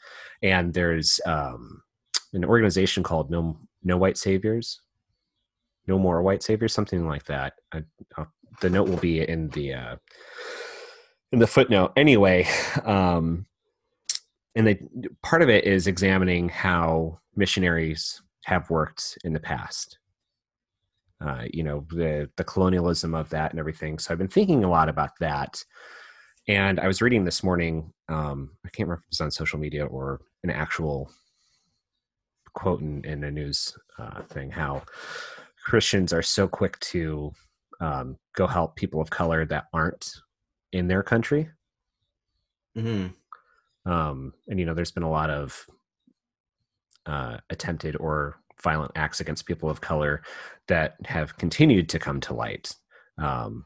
And 0.42 0.72
there's 0.72 1.18
um, 1.26 1.82
an 2.34 2.44
organization 2.44 3.02
called 3.02 3.30
No 3.30 3.58
No 3.82 3.96
White 3.96 4.18
Saviors, 4.18 4.80
No 5.88 5.98
More 5.98 6.22
White 6.22 6.44
Saviors, 6.44 6.72
something 6.72 7.08
like 7.08 7.24
that. 7.24 7.54
I, 7.72 7.82
the 8.60 8.70
note 8.70 8.88
will 8.88 8.98
be 8.98 9.26
in 9.26 9.48
the 9.50 9.74
uh, 9.74 9.96
in 11.32 11.38
the 11.38 11.46
footnote. 11.46 11.92
Anyway, 11.96 12.46
um, 12.84 13.46
and 14.54 14.66
they 14.66 14.80
part 15.22 15.42
of 15.42 15.48
it 15.48 15.64
is 15.64 15.86
examining 15.86 16.48
how 16.48 17.20
missionaries 17.36 18.22
have 18.44 18.70
worked 18.70 19.18
in 19.24 19.32
the 19.32 19.40
past. 19.40 19.98
Uh, 21.20 21.44
you 21.52 21.64
know 21.64 21.84
the 21.90 22.30
the 22.36 22.44
colonialism 22.44 23.14
of 23.14 23.28
that 23.30 23.50
and 23.50 23.60
everything. 23.60 23.98
So 23.98 24.12
I've 24.12 24.18
been 24.18 24.28
thinking 24.28 24.64
a 24.64 24.70
lot 24.70 24.88
about 24.88 25.10
that. 25.20 25.64
And 26.46 26.80
I 26.80 26.86
was 26.86 27.02
reading 27.02 27.24
this 27.24 27.42
morning. 27.42 27.92
Um, 28.08 28.52
I 28.64 28.70
can't 28.70 28.88
remember 28.88 29.00
if 29.00 29.04
it 29.04 29.10
was 29.10 29.20
on 29.20 29.30
social 29.30 29.58
media 29.58 29.84
or 29.84 30.20
an 30.44 30.50
actual 30.50 31.10
quote 32.54 32.80
in, 32.80 33.04
in 33.04 33.22
a 33.24 33.30
news 33.30 33.76
uh, 33.98 34.22
thing. 34.22 34.50
How 34.50 34.82
Christians 35.64 36.12
are 36.14 36.22
so 36.22 36.48
quick 36.48 36.78
to 36.80 37.32
um, 37.80 38.16
go 38.34 38.46
help 38.46 38.76
people 38.76 39.00
of 39.00 39.10
color 39.10 39.44
that 39.44 39.66
aren't 39.74 40.10
in 40.72 40.88
their 40.88 41.02
country. 41.02 41.50
Mm-hmm. 42.76 43.90
Um, 43.90 44.34
and 44.48 44.58
you 44.58 44.66
know, 44.66 44.74
there's 44.74 44.90
been 44.90 45.02
a 45.02 45.10
lot 45.10 45.30
of 45.30 45.66
uh, 47.06 47.38
attempted 47.50 47.96
or 47.96 48.36
violent 48.62 48.92
acts 48.94 49.20
against 49.20 49.46
people 49.46 49.70
of 49.70 49.80
color 49.80 50.22
that 50.66 50.96
have 51.04 51.38
continued 51.38 51.88
to 51.88 51.98
come 51.98 52.20
to 52.20 52.34
light 52.34 52.74
um, 53.18 53.64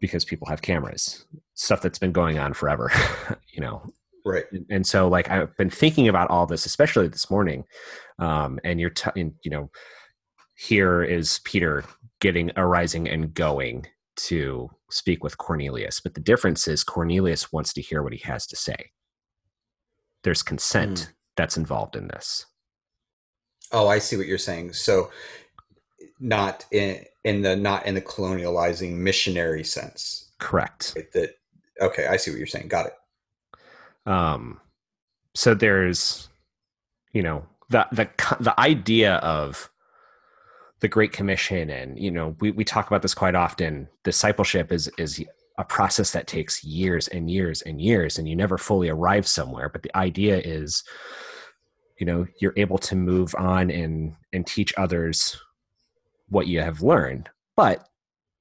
because 0.00 0.24
people 0.24 0.48
have 0.48 0.62
cameras, 0.62 1.24
stuff 1.54 1.82
that's 1.82 1.98
been 1.98 2.12
going 2.12 2.38
on 2.38 2.54
forever, 2.54 2.90
you 3.52 3.60
know. 3.60 3.82
Right. 4.24 4.44
And 4.68 4.86
so, 4.86 5.08
like, 5.08 5.30
I've 5.30 5.56
been 5.56 5.70
thinking 5.70 6.08
about 6.08 6.30
all 6.30 6.46
this, 6.46 6.66
especially 6.66 7.08
this 7.08 7.30
morning. 7.30 7.64
Um, 8.18 8.58
and 8.64 8.78
you're, 8.78 8.90
t- 8.90 9.10
you 9.16 9.50
know, 9.50 9.70
here 10.56 11.02
is 11.02 11.40
Peter 11.44 11.84
getting 12.20 12.50
arising 12.56 13.08
and 13.08 13.32
going 13.32 13.86
to 14.16 14.70
speak 14.90 15.22
with 15.22 15.38
Cornelius. 15.38 16.00
But 16.00 16.14
the 16.14 16.20
difference 16.20 16.68
is 16.68 16.84
Cornelius 16.84 17.52
wants 17.52 17.72
to 17.74 17.82
hear 17.82 18.02
what 18.02 18.12
he 18.12 18.20
has 18.20 18.46
to 18.48 18.56
say. 18.56 18.90
There's 20.22 20.42
consent 20.42 20.90
mm. 20.92 21.08
that's 21.36 21.56
involved 21.56 21.96
in 21.96 22.08
this. 22.08 22.46
Oh, 23.72 23.88
I 23.88 23.98
see 23.98 24.16
what 24.16 24.26
you're 24.26 24.38
saying. 24.38 24.72
So 24.72 25.10
not 26.18 26.66
in 26.70 27.04
in 27.24 27.42
the 27.42 27.56
not 27.56 27.86
in 27.86 27.94
the 27.94 28.02
colonializing 28.02 28.96
missionary 28.96 29.64
sense. 29.64 30.30
Correct. 30.38 30.92
Right? 30.96 31.10
That 31.12 31.36
okay, 31.80 32.06
I 32.06 32.16
see 32.16 32.30
what 32.30 32.38
you're 32.38 32.46
saying. 32.46 32.68
Got 32.68 32.86
it. 32.86 32.92
Um 34.06 34.60
so 35.34 35.54
there's 35.54 36.28
you 37.12 37.22
know 37.22 37.46
the 37.68 37.86
the 37.92 38.08
the 38.40 38.58
idea 38.60 39.14
of 39.16 39.70
the 40.80 40.88
great 40.88 41.12
commission 41.12 41.70
and 41.70 41.98
you 41.98 42.10
know 42.10 42.36
we, 42.40 42.50
we 42.50 42.64
talk 42.64 42.86
about 42.86 43.02
this 43.02 43.14
quite 43.14 43.34
often. 43.34 43.88
Discipleship 44.04 44.72
is 44.72 44.90
is 44.98 45.22
a 45.58 45.64
process 45.64 46.12
that 46.12 46.26
takes 46.26 46.64
years 46.64 47.08
and 47.08 47.30
years 47.30 47.60
and 47.62 47.80
years 47.80 48.18
and 48.18 48.28
you 48.28 48.34
never 48.34 48.56
fully 48.56 48.88
arrive 48.88 49.26
somewhere 49.26 49.68
but 49.68 49.82
the 49.82 49.94
idea 49.94 50.38
is 50.38 50.82
you 51.98 52.06
know 52.06 52.26
you're 52.40 52.54
able 52.56 52.78
to 52.78 52.96
move 52.96 53.34
on 53.38 53.70
and 53.70 54.16
and 54.32 54.46
teach 54.46 54.72
others 54.76 55.38
what 56.30 56.46
you 56.46 56.60
have 56.60 56.82
learned. 56.82 57.28
But 57.56 57.86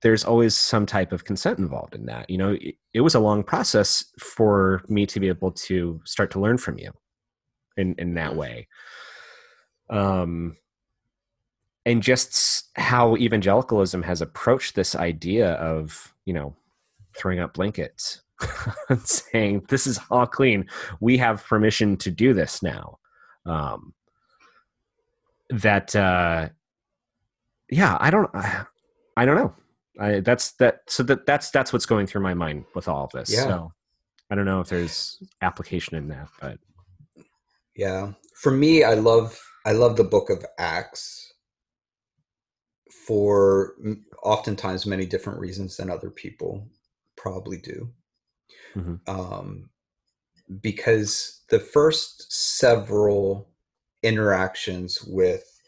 there's 0.02 0.24
always 0.24 0.56
some 0.56 0.86
type 0.86 1.12
of 1.12 1.26
consent 1.26 1.60
involved 1.60 1.94
in 1.94 2.06
that. 2.06 2.30
You 2.30 2.38
know 2.38 2.58
it, 2.60 2.76
it 2.94 3.02
was 3.02 3.16
a 3.16 3.20
long 3.20 3.44
process 3.44 4.06
for 4.18 4.82
me 4.88 5.06
to 5.08 5.20
be 5.20 5.28
able 5.28 5.52
to 5.52 6.02
start 6.06 6.32
to 6.32 6.40
learn 6.40 6.58
from 6.58 6.80
you 6.80 6.92
in 7.76 7.96
in 7.98 8.16
that 8.16 8.36
way. 8.36 8.68
Um 9.90 10.56
and 11.90 12.04
just 12.04 12.70
how 12.76 13.18
evangelicalism 13.18 14.04
has 14.04 14.22
approached 14.22 14.76
this 14.76 14.96
idea 14.96 15.54
of 15.54 16.14
you 16.26 16.34
know 16.34 16.56
throwing 17.18 17.40
up 17.40 17.56
blankets 17.56 18.22
and 18.90 19.02
saying 19.02 19.66
this 19.70 19.88
is 19.88 20.00
all 20.12 20.28
clean. 20.28 20.68
We 21.00 21.18
have 21.18 21.44
permission 21.44 21.98
to 21.98 22.12
do 22.12 22.34
this 22.34 22.62
now. 22.62 23.00
Um 23.46 23.94
that 25.50 25.96
uh 25.96 26.50
yeah 27.72 27.98
i 28.00 28.12
don't 28.12 28.30
i 28.36 29.26
don't 29.26 29.36
know. 29.36 29.54
I, 30.00 30.20
that's 30.20 30.52
that 30.54 30.82
so 30.88 31.02
that 31.04 31.26
that's 31.26 31.50
that's 31.50 31.74
what's 31.74 31.88
going 31.88 32.06
through 32.06 32.22
my 32.22 32.36
mind 32.36 32.66
with 32.76 32.88
all 32.88 33.06
of 33.06 33.12
this. 33.12 33.34
Yeah. 33.34 33.44
so 33.46 33.74
i 34.30 34.36
don't 34.36 34.46
know 34.46 34.60
if 34.60 34.70
there's 34.70 35.18
application 35.42 35.98
in 35.98 36.08
that 36.10 36.30
but 36.40 36.60
yeah. 37.76 38.12
For 38.36 38.52
me 38.52 38.84
i 38.84 38.94
love 38.94 39.40
i 39.66 39.72
love 39.72 39.98
the 39.98 40.04
book 40.04 40.30
of 40.30 40.46
acts 40.60 41.29
for 43.10 43.74
oftentimes 44.22 44.86
many 44.86 45.04
different 45.04 45.40
reasons 45.40 45.78
than 45.78 45.90
other 45.90 46.12
people 46.12 46.68
probably 47.16 47.58
do. 47.58 47.90
Mm-hmm. 48.76 48.98
Um, 49.08 49.72
because 50.62 51.42
the 51.50 51.60
first 51.60 52.32
several 52.32 53.50
interactions 54.04 55.04
with 55.04 55.60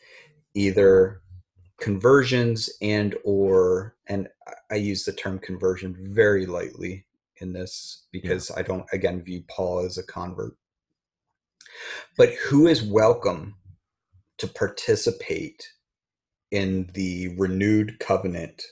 either 0.53 1.21
conversions 1.79 2.69
and 2.79 3.15
or 3.23 3.95
and 4.07 4.27
i 4.69 4.75
use 4.75 5.03
the 5.03 5.11
term 5.11 5.39
conversion 5.39 5.95
very 5.99 6.45
lightly 6.45 7.05
in 7.37 7.53
this 7.53 8.05
because 8.11 8.49
yeah. 8.51 8.59
i 8.59 8.61
don't 8.61 8.85
again 8.93 9.21
view 9.21 9.43
paul 9.49 9.79
as 9.79 9.97
a 9.97 10.03
convert 10.03 10.55
but 12.17 12.29
who 12.35 12.67
is 12.67 12.83
welcome 12.83 13.55
to 14.37 14.47
participate 14.47 15.71
in 16.51 16.89
the 16.93 17.29
renewed 17.37 17.99
covenant 17.99 18.63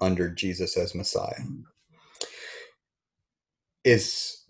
under 0.00 0.28
Jesus 0.28 0.76
as 0.76 0.94
Messiah 0.94 1.40
mm. 1.40 1.62
is 3.84 4.44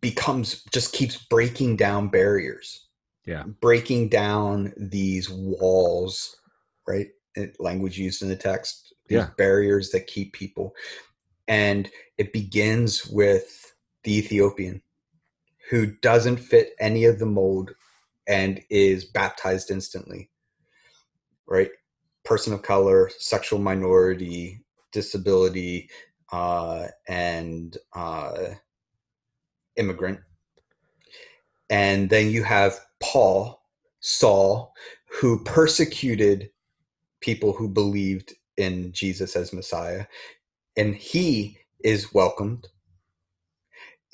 becomes 0.00 0.64
just 0.72 0.92
keeps 0.92 1.16
breaking 1.16 1.76
down 1.76 2.08
barriers. 2.08 2.86
Yeah. 3.26 3.44
Breaking 3.60 4.08
down 4.08 4.72
these 4.76 5.28
walls, 5.28 6.36
right? 6.88 7.08
Language 7.58 7.98
used 7.98 8.22
in 8.22 8.28
the 8.28 8.36
text, 8.36 8.94
these 9.08 9.18
yeah. 9.18 9.30
barriers 9.36 9.90
that 9.90 10.06
keep 10.06 10.32
people. 10.32 10.74
And 11.46 11.90
it 12.16 12.32
begins 12.32 13.06
with 13.06 13.74
the 14.04 14.16
Ethiopian 14.16 14.82
who 15.68 15.86
doesn't 15.86 16.38
fit 16.38 16.70
any 16.80 17.04
of 17.04 17.18
the 17.18 17.26
mold 17.26 17.72
and 18.26 18.62
is 18.70 19.04
baptized 19.04 19.70
instantly. 19.70 20.30
Right? 21.46 21.70
Person 22.30 22.52
of 22.52 22.62
color, 22.62 23.10
sexual 23.18 23.58
minority, 23.58 24.62
disability, 24.92 25.90
uh, 26.30 26.86
and 27.08 27.76
uh, 27.96 28.50
immigrant. 29.74 30.20
And 31.70 32.08
then 32.08 32.30
you 32.30 32.44
have 32.44 32.78
Paul, 33.00 33.60
Saul, 33.98 34.72
who 35.10 35.42
persecuted 35.42 36.50
people 37.20 37.52
who 37.52 37.68
believed 37.68 38.32
in 38.56 38.92
Jesus 38.92 39.34
as 39.34 39.52
Messiah. 39.52 40.06
And 40.76 40.94
he 40.94 41.58
is 41.82 42.14
welcomed. 42.14 42.68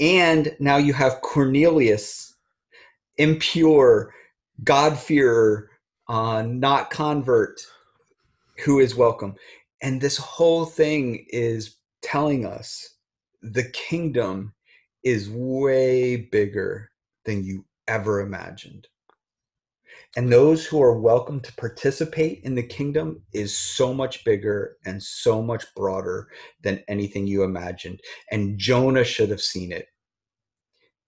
And 0.01 0.57
now 0.59 0.79
you 0.79 0.95
have 0.95 1.21
Cornelius, 1.21 2.35
impure, 3.19 4.15
God-fearer, 4.65 5.69
uh, 6.09 6.41
not 6.47 6.89
convert, 6.89 7.61
who 8.65 8.79
is 8.81 8.95
welcome. 8.95 9.35
And 9.83 10.01
this 10.01 10.17
whole 10.17 10.65
thing 10.65 11.27
is 11.29 11.77
telling 12.03 12.47
us 12.47 12.97
the 13.43 13.65
kingdom 13.71 14.55
is 15.03 15.31
way 15.31 16.17
bigger 16.17 16.91
than 17.25 17.45
you 17.45 17.65
ever 17.87 18.21
imagined. 18.21 18.89
And 20.17 20.33
those 20.33 20.65
who 20.65 20.83
are 20.83 20.99
welcome 20.99 21.41
to 21.41 21.53
participate 21.55 22.41
in 22.43 22.55
the 22.55 22.63
kingdom 22.63 23.23
is 23.33 23.57
so 23.57 23.93
much 23.93 24.25
bigger 24.25 24.77
and 24.87 25.03
so 25.03 25.43
much 25.43 25.65
broader 25.75 26.29
than 26.63 26.83
anything 26.89 27.27
you 27.27 27.43
imagined. 27.43 28.01
And 28.31 28.59
Jonah 28.59 29.05
should 29.05 29.29
have 29.31 29.43
seen 29.43 29.73
it. 29.73 29.89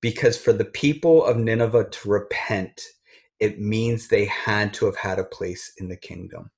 Because 0.00 0.36
for 0.36 0.52
the 0.52 0.66
people 0.66 1.24
of 1.24 1.38
Nineveh 1.38 1.88
to 1.90 2.08
repent, 2.08 2.80
it 3.40 3.60
means 3.60 4.08
they 4.08 4.26
had 4.26 4.74
to 4.74 4.86
have 4.86 4.96
had 4.96 5.18
a 5.18 5.24
place 5.24 5.72
in 5.78 5.88
the 5.88 5.96
kingdom 5.96 6.50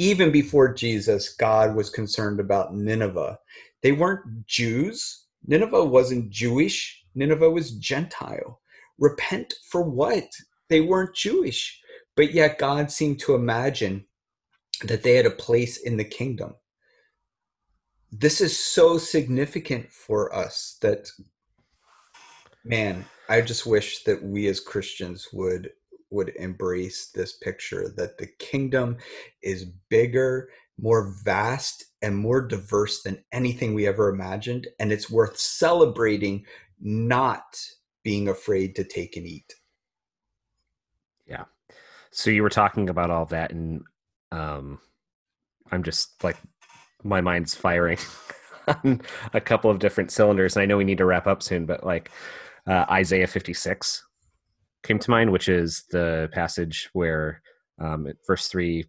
even 0.00 0.32
before 0.32 0.74
Jesus, 0.74 1.34
God 1.34 1.76
was 1.76 1.90
concerned 1.90 2.40
about 2.40 2.74
Nineveh. 2.76 3.38
They 3.82 3.92
weren't 3.92 4.46
Jews. 4.46 5.26
Nineveh 5.46 5.84
wasn't 5.86 6.30
Jewish. 6.30 7.04
Nineveh 7.16 7.50
was 7.50 7.72
Gentile. 7.72 8.60
Repent 8.98 9.54
for 9.70 9.82
what? 9.82 10.30
They 10.70 10.82
weren't 10.82 11.16
Jewish. 11.16 11.80
But 12.16 12.34
yet 12.34 12.58
God 12.58 12.92
seemed 12.92 13.20
to 13.20 13.34
imagine 13.36 14.06
that 14.84 15.02
they 15.04 15.16
had 15.16 15.26
a 15.26 15.30
place 15.30 15.78
in 15.78 15.98
the 15.98 16.04
kingdom. 16.04 16.54
this 18.12 18.40
is 18.40 18.58
so 18.58 18.98
significant 18.98 19.92
for 19.92 20.34
us 20.34 20.78
that 20.82 21.10
man 22.64 23.04
i 23.28 23.40
just 23.40 23.66
wish 23.66 24.04
that 24.04 24.22
we 24.22 24.48
as 24.48 24.60
christians 24.60 25.28
would 25.32 25.70
would 26.10 26.30
embrace 26.36 27.10
this 27.14 27.36
picture 27.36 27.88
that 27.96 28.18
the 28.18 28.26
kingdom 28.38 28.96
is 29.42 29.64
bigger 29.88 30.48
more 30.78 31.14
vast 31.24 31.84
and 32.02 32.16
more 32.16 32.40
diverse 32.40 33.02
than 33.02 33.22
anything 33.32 33.74
we 33.74 33.86
ever 33.86 34.08
imagined 34.08 34.66
and 34.78 34.92
it's 34.92 35.10
worth 35.10 35.38
celebrating 35.38 36.44
not 36.80 37.60
being 38.02 38.28
afraid 38.28 38.74
to 38.74 38.84
take 38.84 39.16
and 39.16 39.26
eat 39.26 39.54
yeah 41.26 41.44
so 42.10 42.30
you 42.30 42.42
were 42.42 42.48
talking 42.48 42.88
about 42.88 43.10
all 43.10 43.26
that 43.26 43.52
and 43.52 43.82
um 44.32 44.78
i'm 45.70 45.82
just 45.82 46.22
like 46.24 46.36
my 47.02 47.20
mind's 47.20 47.54
firing 47.54 47.98
on 48.84 49.00
a 49.32 49.40
couple 49.40 49.70
of 49.70 49.78
different 49.78 50.10
cylinders. 50.10 50.56
And 50.56 50.62
I 50.62 50.66
know 50.66 50.76
we 50.76 50.84
need 50.84 50.98
to 50.98 51.04
wrap 51.04 51.26
up 51.26 51.42
soon, 51.42 51.66
but 51.66 51.84
like 51.84 52.10
uh, 52.66 52.86
Isaiah 52.90 53.26
56 53.26 54.04
came 54.82 54.98
to 54.98 55.10
mind, 55.10 55.32
which 55.32 55.48
is 55.48 55.84
the 55.90 56.28
passage 56.32 56.88
where 56.92 57.42
um, 57.80 58.06
verse 58.26 58.48
3 58.48 58.84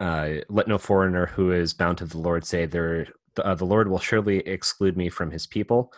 uh, 0.00 0.36
let 0.48 0.66
no 0.66 0.78
foreigner 0.78 1.26
who 1.26 1.52
is 1.52 1.74
bound 1.74 1.98
to 1.98 2.06
the 2.06 2.18
Lord 2.18 2.44
say, 2.44 2.64
there, 2.64 3.06
uh, 3.38 3.54
the 3.54 3.66
Lord 3.66 3.88
will 3.88 3.98
surely 3.98 4.38
exclude 4.38 4.96
me 4.96 5.10
from 5.10 5.30
his 5.30 5.46
people. 5.46 5.92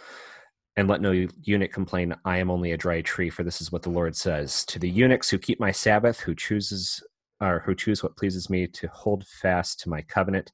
And 0.77 0.89
let 0.89 1.03
no 1.03 1.13
eunuch 1.43 1.73
complain, 1.73 2.15
I 2.25 2.39
am 2.39 2.51
only 2.51 2.73
a 2.73 2.79
dry 2.79 3.03
tree, 3.03 3.31
for 3.31 3.45
this 3.45 3.61
is 3.61 3.71
what 3.71 3.83
the 3.83 3.91
Lord 3.91 4.17
says. 4.17 4.65
To 4.67 4.79
the 4.79 4.89
eunuchs 4.89 5.29
who 5.29 5.39
keep 5.39 5.61
my 5.61 5.71
Sabbath, 5.71 6.21
who 6.21 6.35
chooses 6.35 7.03
or 7.41 7.63
who 7.67 7.75
choose 7.75 8.03
what 8.03 8.17
pleases 8.17 8.49
me 8.49 8.67
to 8.69 8.89
hold 8.89 9.27
fast 9.27 9.81
to 9.81 9.91
my 9.91 10.01
covenant. 10.03 10.53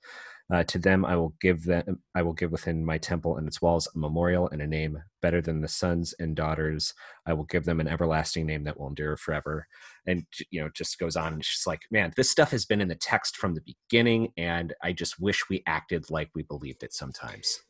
Uh, 0.50 0.64
to 0.64 0.78
them 0.78 1.04
I 1.04 1.14
will 1.14 1.34
give 1.40 1.64
them 1.64 2.00
I 2.14 2.22
will 2.22 2.32
give 2.32 2.50
within 2.50 2.84
my 2.84 2.96
temple 2.96 3.36
and 3.36 3.46
its 3.46 3.60
walls 3.60 3.86
a 3.94 3.98
memorial 3.98 4.48
and 4.48 4.62
a 4.62 4.66
name 4.66 5.02
better 5.20 5.42
than 5.42 5.60
the 5.60 5.68
sons 5.68 6.14
and 6.18 6.34
daughters. 6.34 6.94
I 7.26 7.34
will 7.34 7.44
give 7.44 7.64
them 7.64 7.80
an 7.80 7.88
everlasting 7.88 8.46
name 8.46 8.64
that 8.64 8.78
will 8.78 8.88
endure 8.88 9.16
forever. 9.16 9.66
And 10.06 10.24
you 10.50 10.60
know, 10.60 10.70
just 10.74 10.98
goes 10.98 11.16
on. 11.16 11.38
It's 11.38 11.52
just 11.52 11.66
like, 11.66 11.82
man, 11.90 12.12
this 12.16 12.30
stuff 12.30 12.50
has 12.52 12.64
been 12.64 12.80
in 12.80 12.88
the 12.88 12.94
text 12.94 13.36
from 13.36 13.54
the 13.54 13.62
beginning, 13.90 14.32
and 14.36 14.72
I 14.82 14.92
just 14.92 15.20
wish 15.20 15.48
we 15.50 15.62
acted 15.66 16.10
like 16.10 16.30
we 16.34 16.42
believed 16.42 16.82
it 16.82 16.94
sometimes. 16.94 17.60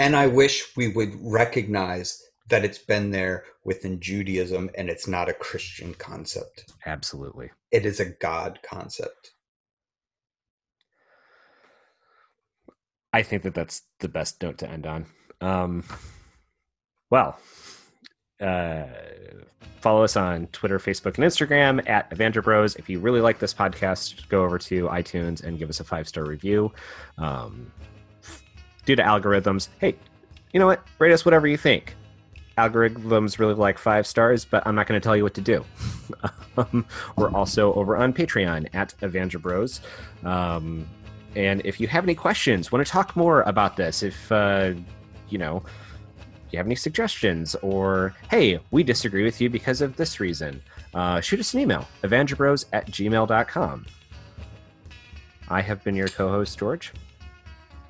And 0.00 0.14
I 0.14 0.26
wish 0.28 0.76
we 0.76 0.88
would 0.88 1.12
recognize 1.20 2.22
that 2.48 2.64
it's 2.64 2.78
been 2.78 3.10
there 3.10 3.44
within 3.64 4.00
Judaism 4.00 4.70
and 4.76 4.88
it's 4.88 5.06
not 5.06 5.28
a 5.28 5.34
Christian 5.34 5.94
concept. 5.94 6.72
Absolutely. 6.86 7.50
It 7.70 7.84
is 7.84 8.00
a 8.00 8.06
God 8.06 8.60
concept. 8.62 9.32
I 13.12 13.22
think 13.22 13.42
that 13.42 13.54
that's 13.54 13.82
the 14.00 14.08
best 14.08 14.42
note 14.42 14.58
to 14.58 14.70
end 14.70 14.86
on. 14.86 15.06
Um, 15.40 15.84
well, 17.10 17.38
uh, 18.40 18.84
follow 19.80 20.04
us 20.04 20.16
on 20.16 20.46
Twitter, 20.48 20.78
Facebook, 20.78 21.16
and 21.16 21.24
Instagram 21.24 21.88
at 21.88 22.12
Evangel 22.12 22.42
Bros. 22.42 22.76
If 22.76 22.88
you 22.88 23.00
really 23.00 23.20
like 23.20 23.38
this 23.38 23.54
podcast, 23.54 24.28
go 24.28 24.44
over 24.44 24.58
to 24.58 24.88
iTunes 24.88 25.42
and 25.42 25.58
give 25.58 25.70
us 25.70 25.80
a 25.80 25.84
five 25.84 26.06
star 26.08 26.24
review. 26.24 26.72
Um, 27.16 27.72
due 28.84 28.96
to 28.96 29.02
algorithms, 29.02 29.68
hey, 29.80 29.96
you 30.52 30.60
know 30.60 30.66
what? 30.66 30.86
Rate 30.98 31.12
us 31.12 31.24
whatever 31.24 31.46
you 31.46 31.56
think 31.56 31.94
algorithms 32.58 33.38
really 33.38 33.54
like 33.54 33.78
five 33.78 34.06
stars, 34.06 34.44
but 34.44 34.66
I'm 34.66 34.74
not 34.74 34.86
going 34.86 35.00
to 35.00 35.04
tell 35.04 35.16
you 35.16 35.22
what 35.22 35.34
to 35.34 35.40
do. 35.40 35.64
um, 36.56 36.84
we're 37.16 37.30
also 37.30 37.72
over 37.74 37.96
on 37.96 38.12
Patreon 38.12 38.68
at 38.74 38.94
Evangel 39.02 39.40
Bros. 39.40 39.80
Um, 40.24 40.86
and 41.36 41.62
if 41.64 41.80
you 41.80 41.88
have 41.88 42.04
any 42.04 42.14
questions, 42.14 42.72
want 42.72 42.84
to 42.84 42.90
talk 42.90 43.14
more 43.16 43.42
about 43.42 43.76
this, 43.76 44.02
if, 44.02 44.30
uh, 44.32 44.72
you 45.28 45.38
know, 45.38 45.62
you 46.50 46.56
have 46.56 46.66
any 46.66 46.74
suggestions, 46.74 47.54
or 47.56 48.14
hey, 48.30 48.58
we 48.70 48.82
disagree 48.82 49.24
with 49.24 49.40
you 49.40 49.50
because 49.50 49.80
of 49.80 49.96
this 49.96 50.20
reason, 50.20 50.62
uh, 50.94 51.20
shoot 51.20 51.40
us 51.40 51.52
an 51.54 51.60
email, 51.60 51.86
evangelbros 52.02 52.64
at 52.72 52.86
gmail.com. 52.86 53.86
I 55.50 55.60
have 55.60 55.82
been 55.84 55.94
your 55.94 56.08
co 56.08 56.28
host, 56.28 56.58
George. 56.58 56.92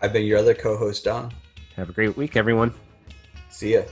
I've 0.00 0.12
been 0.12 0.24
your 0.24 0.38
other 0.38 0.54
co 0.54 0.76
host, 0.76 1.04
Don. 1.04 1.32
Have 1.76 1.88
a 1.88 1.92
great 1.92 2.16
week, 2.16 2.36
everyone. 2.36 2.72
See 3.50 3.74
ya. 3.74 3.82